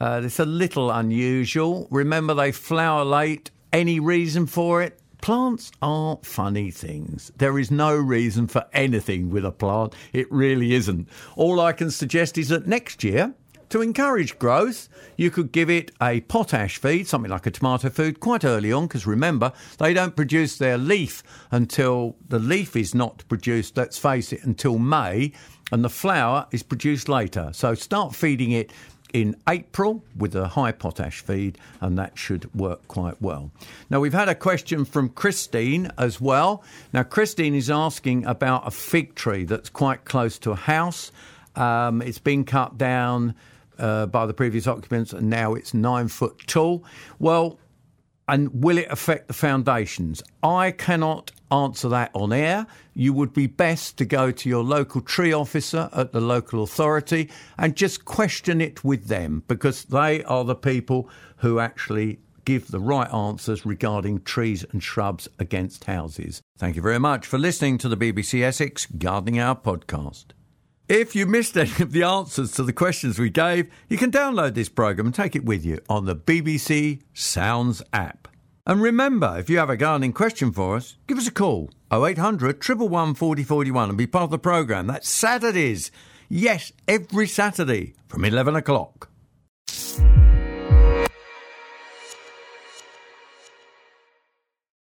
Uh, 0.00 0.22
it's 0.24 0.40
a 0.40 0.44
little 0.44 0.90
unusual. 0.90 1.86
Remember, 1.92 2.34
they 2.34 2.50
flower 2.50 3.04
late. 3.04 3.52
Any 3.72 4.00
reason 4.00 4.46
for 4.46 4.82
it? 4.82 4.98
Plants 5.20 5.70
are 5.80 6.18
funny 6.24 6.72
things. 6.72 7.30
There 7.36 7.56
is 7.60 7.70
no 7.70 7.94
reason 7.94 8.48
for 8.48 8.66
anything 8.72 9.30
with 9.30 9.44
a 9.44 9.52
plant. 9.52 9.94
It 10.12 10.26
really 10.32 10.74
isn't. 10.74 11.08
All 11.36 11.60
I 11.60 11.72
can 11.72 11.92
suggest 11.92 12.36
is 12.36 12.48
that 12.48 12.66
next 12.66 13.04
year, 13.04 13.32
to 13.74 13.82
encourage 13.82 14.38
growth, 14.38 14.88
you 15.16 15.32
could 15.32 15.50
give 15.50 15.68
it 15.68 15.90
a 16.00 16.20
potash 16.20 16.78
feed, 16.78 17.08
something 17.08 17.28
like 17.28 17.44
a 17.44 17.50
tomato 17.50 17.90
food, 17.90 18.20
quite 18.20 18.44
early 18.44 18.70
on, 18.70 18.86
because 18.86 19.04
remember, 19.04 19.52
they 19.78 19.92
don't 19.92 20.14
produce 20.14 20.58
their 20.58 20.78
leaf 20.78 21.24
until 21.50 22.14
the 22.28 22.38
leaf 22.38 22.76
is 22.76 22.94
not 22.94 23.24
produced, 23.28 23.76
let's 23.76 23.98
face 23.98 24.32
it, 24.32 24.44
until 24.44 24.78
May, 24.78 25.32
and 25.72 25.82
the 25.82 25.90
flower 25.90 26.46
is 26.52 26.62
produced 26.62 27.08
later. 27.08 27.50
So 27.52 27.74
start 27.74 28.14
feeding 28.14 28.52
it 28.52 28.70
in 29.12 29.34
April 29.48 30.04
with 30.16 30.36
a 30.36 30.46
high 30.46 30.70
potash 30.70 31.18
feed, 31.18 31.58
and 31.80 31.98
that 31.98 32.16
should 32.16 32.54
work 32.54 32.86
quite 32.86 33.20
well. 33.20 33.50
Now, 33.90 33.98
we've 33.98 34.12
had 34.12 34.28
a 34.28 34.36
question 34.36 34.84
from 34.84 35.08
Christine 35.08 35.90
as 35.98 36.20
well. 36.20 36.62
Now, 36.92 37.02
Christine 37.02 37.56
is 37.56 37.68
asking 37.68 38.24
about 38.24 38.68
a 38.68 38.70
fig 38.70 39.16
tree 39.16 39.42
that's 39.42 39.68
quite 39.68 40.04
close 40.04 40.38
to 40.38 40.52
a 40.52 40.56
house. 40.56 41.10
Um, 41.56 42.02
it's 42.02 42.20
been 42.20 42.44
cut 42.44 42.78
down 42.78 43.34
uh, 43.78 44.06
by 44.06 44.26
the 44.26 44.34
previous 44.34 44.66
occupants, 44.66 45.12
and 45.12 45.28
now 45.30 45.54
it's 45.54 45.74
nine 45.74 46.08
foot 46.08 46.38
tall. 46.46 46.84
Well, 47.18 47.58
and 48.26 48.62
will 48.64 48.78
it 48.78 48.86
affect 48.90 49.28
the 49.28 49.34
foundations? 49.34 50.22
I 50.42 50.70
cannot 50.70 51.30
answer 51.50 51.88
that 51.90 52.10
on 52.14 52.32
air. 52.32 52.66
You 52.94 53.12
would 53.12 53.32
be 53.32 53.46
best 53.46 53.98
to 53.98 54.04
go 54.04 54.30
to 54.30 54.48
your 54.48 54.64
local 54.64 55.00
tree 55.00 55.32
officer 55.32 55.90
at 55.92 56.12
the 56.12 56.20
local 56.20 56.62
authority 56.62 57.30
and 57.58 57.76
just 57.76 58.04
question 58.04 58.60
it 58.60 58.82
with 58.82 59.06
them 59.06 59.42
because 59.46 59.84
they 59.84 60.24
are 60.24 60.44
the 60.44 60.54
people 60.54 61.08
who 61.38 61.58
actually 61.58 62.18
give 62.44 62.68
the 62.68 62.80
right 62.80 63.12
answers 63.12 63.64
regarding 63.64 64.22
trees 64.22 64.64
and 64.72 64.82
shrubs 64.82 65.28
against 65.38 65.84
houses. 65.84 66.42
Thank 66.58 66.76
you 66.76 66.82
very 66.82 67.00
much 67.00 67.26
for 67.26 67.38
listening 67.38 67.78
to 67.78 67.88
the 67.88 67.96
BBC 67.96 68.42
Essex 68.42 68.86
Gardening 68.86 69.38
Hour 69.38 69.54
podcast. 69.54 70.26
If 70.88 71.16
you 71.16 71.24
missed 71.24 71.56
any 71.56 71.72
of 71.80 71.92
the 71.92 72.02
answers 72.02 72.52
to 72.52 72.62
the 72.62 72.74
questions 72.74 73.18
we 73.18 73.30
gave, 73.30 73.72
you 73.88 73.96
can 73.96 74.10
download 74.10 74.52
this 74.52 74.68
programme 74.68 75.06
and 75.06 75.14
take 75.14 75.34
it 75.34 75.42
with 75.42 75.64
you 75.64 75.80
on 75.88 76.04
the 76.04 76.14
BBC 76.14 77.00
Sounds 77.14 77.82
app. 77.94 78.28
And 78.66 78.82
remember, 78.82 79.34
if 79.38 79.48
you 79.48 79.56
have 79.56 79.70
a 79.70 79.78
gardening 79.78 80.12
question 80.12 80.52
for 80.52 80.76
us, 80.76 80.96
give 81.06 81.16
us 81.16 81.26
a 81.26 81.32
call 81.32 81.70
0800 81.90 82.62
111 82.62 83.14
4041 83.14 83.88
and 83.88 83.96
be 83.96 84.06
part 84.06 84.24
of 84.24 84.30
the 84.30 84.38
programme. 84.38 84.86
That's 84.88 85.08
Saturdays. 85.08 85.90
Yes, 86.28 86.70
every 86.86 87.28
Saturday 87.28 87.94
from 88.06 88.22
11 88.22 88.54
o'clock. 88.54 89.08